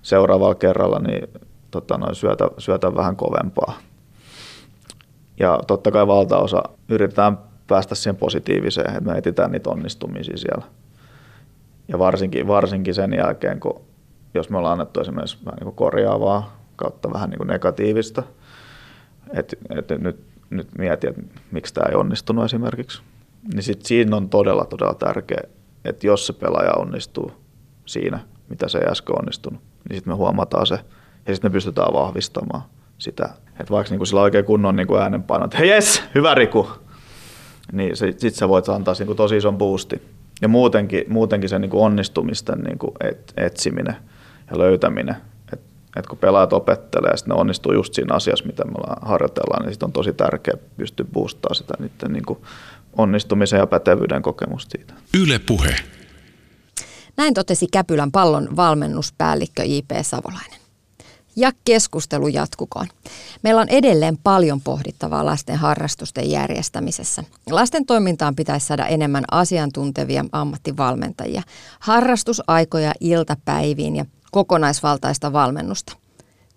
seuraavalla 0.03 0.55
kerralla 0.55 0.99
niin 0.99 1.29
tota, 1.71 1.99
noin 1.99 2.15
syötä, 2.15 2.51
syötä 2.59 2.95
vähän 2.95 3.17
kovempaa. 3.17 3.79
Ja 5.41 5.61
totta 5.67 5.91
kai 5.91 6.07
valtaosa 6.07 6.63
yritetään 6.89 7.39
päästä 7.67 7.95
siihen 7.95 8.17
positiiviseen, 8.17 8.91
että 8.91 9.11
me 9.11 9.19
etsitään 9.19 9.53
niitä 9.53 9.71
onnistumisia 9.71 10.37
siellä. 10.37 10.65
Ja 11.89 11.99
varsinkin, 11.99 12.49
varsinkin 12.49 12.95
sen 12.95 13.13
jälkeen, 13.13 13.61
kun 13.61 13.81
jos 14.35 14.51
me 14.51 14.59
ollaan 14.59 14.73
annettu 14.73 15.01
esimerkiksi 15.01 15.39
vähän 15.45 15.59
niin 15.61 15.75
korjaavaa 15.75 16.57
kautta 16.77 17.13
vähän 17.13 17.31
niin 17.31 17.49
negatiivista, 17.49 18.23
että, 19.35 19.57
että 19.79 19.99
nyt, 19.99 20.21
nyt 20.51 20.69
mieti, 20.79 21.07
että 21.07 21.23
miksi 21.51 21.75
tämä 21.75 21.89
ei 21.89 21.97
onnistunut 21.97 22.45
esimerkiksi, 22.45 23.03
niin 23.55 23.63
sit 23.63 23.83
siinä 23.83 24.17
on 24.17 24.29
todella, 24.29 24.65
todella 24.65 24.95
tärkeä, 24.95 25.41
että 25.85 26.07
jos 26.07 26.27
se 26.27 26.33
pelaaja 26.33 26.73
onnistuu 26.73 27.33
siinä, 27.87 28.19
mitä 28.49 28.69
se 28.69 28.79
ei 28.79 28.91
äsken 28.91 29.19
onnistunut, 29.19 29.61
niin 29.89 29.97
sitten 29.97 30.13
me 30.13 30.17
huomataan 30.17 30.67
se 30.67 30.79
ja 31.27 31.35
sitten 31.35 31.51
me 31.51 31.53
pystytään 31.53 31.93
vahvistamaan 31.93 32.63
sitä. 32.99 33.29
Että 33.61 33.71
vaikka 33.71 33.91
niin 33.91 33.99
kuin 33.99 34.07
sillä 34.07 34.23
oikein 34.23 34.45
kunnon 34.45 34.77
niin 34.77 34.87
kuin 34.87 35.03
äänenpaino, 35.03 35.45
että 35.45 35.59
hei 35.59 35.69
jes, 35.69 36.03
hyvä 36.15 36.35
Riku, 36.35 36.69
niin 37.73 37.97
sitten 37.97 38.31
sä 38.31 38.49
voit 38.49 38.69
antaa 38.69 38.95
niin 38.99 39.07
kuin 39.07 39.17
tosi 39.17 39.37
ison 39.37 39.59
boosti. 39.59 40.03
Ja 40.43 40.49
muutenkin, 40.49 41.05
muutenkin 41.09 41.49
se 41.49 41.59
niin 41.59 41.71
kuin 41.71 41.83
onnistumisten 41.83 42.59
niin 42.59 42.79
kuin 42.79 42.93
et, 43.01 43.33
etsiminen 43.37 43.97
ja 44.51 44.59
löytäminen, 44.59 45.17
että 45.53 45.67
et 45.97 46.07
kun 46.07 46.19
pelaajat 46.19 46.53
opettelee 46.53 47.11
ja 47.11 47.17
sitten 47.17 47.35
ne 47.35 47.41
onnistuu 47.41 47.73
just 47.73 47.95
siinä 47.95 48.15
asiassa, 48.15 48.47
mitä 48.47 48.65
me 48.65 48.73
harjoitellaan, 49.03 49.63
niin 49.63 49.73
sitten 49.73 49.87
on 49.87 49.93
tosi 49.93 50.13
tärkeää 50.13 50.57
pystyä 50.77 51.07
boostaa 51.13 51.55
sitä 51.55 51.75
niiden 51.79 52.13
niin 52.13 52.25
kuin 52.27 52.39
onnistumisen 52.99 53.59
ja 53.59 53.67
pätevyyden 53.67 54.23
kokemusta 54.23 54.79
siitä. 54.79 54.95
Yle 55.21 55.39
Puhe. 55.39 55.77
Näin 57.17 57.35
totesi 57.35 57.67
Käpylän 57.73 58.13
pallon 58.13 58.57
valmennuspäällikkö 58.57 59.65
J.P. 59.65 59.91
Savolainen 60.03 60.61
ja 61.37 61.53
keskustelu 61.65 62.29
jatkukoon. 62.29 62.87
Meillä 63.43 63.61
on 63.61 63.69
edelleen 63.69 64.19
paljon 64.19 64.61
pohdittavaa 64.61 65.25
lasten 65.27 65.57
harrastusten 65.57 66.31
järjestämisessä. 66.31 67.25
Lasten 67.51 67.87
toimintaan 67.87 68.37
pitäisi 68.37 68.67
saada 68.67 68.87
enemmän 68.87 69.25
asiantuntevia 69.31 70.25
ammattivalmentajia, 70.33 71.43
harrastusaikoja 71.81 72.93
iltapäiviin 73.01 73.97
ja 73.97 74.05
kokonaisvaltaista 74.31 75.33
valmennusta. 75.33 75.97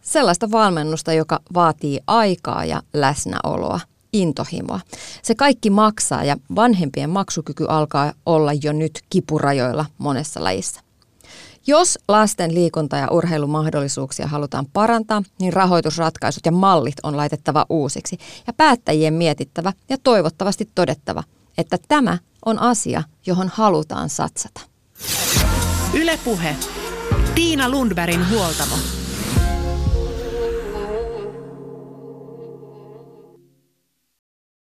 Sellaista 0.01 0.51
valmennusta, 0.51 1.13
joka 1.13 1.39
vaatii 1.53 1.99
aikaa 2.07 2.65
ja 2.65 2.81
läsnäoloa, 2.93 3.79
intohimoa. 4.13 4.79
Se 5.23 5.35
kaikki 5.35 5.69
maksaa 5.69 6.23
ja 6.23 6.37
vanhempien 6.55 7.09
maksukyky 7.09 7.65
alkaa 7.67 8.13
olla 8.25 8.53
jo 8.53 8.73
nyt 8.73 8.99
kipurajoilla 9.09 9.85
monessa 9.97 10.43
lajissa. 10.43 10.81
Jos 11.67 11.99
lasten 12.07 12.53
liikunta- 12.53 12.97
ja 12.97 13.07
urheilumahdollisuuksia 13.11 14.27
halutaan 14.27 14.65
parantaa, 14.73 15.23
niin 15.39 15.53
rahoitusratkaisut 15.53 16.45
ja 16.45 16.51
mallit 16.51 16.95
on 17.03 17.17
laitettava 17.17 17.65
uusiksi 17.69 18.17
ja 18.47 18.53
päättäjien 18.53 19.13
mietittävä 19.13 19.73
ja 19.89 19.97
toivottavasti 20.03 20.69
todettava, 20.75 21.23
että 21.57 21.77
tämä 21.87 22.17
on 22.45 22.59
asia, 22.59 23.03
johon 23.25 23.49
halutaan 23.53 24.09
satsata. 24.09 24.61
Ylepuhe. 25.93 26.55
Tiina 27.35 27.69
Lundbergin 27.69 28.29
huoltamo. 28.29 28.75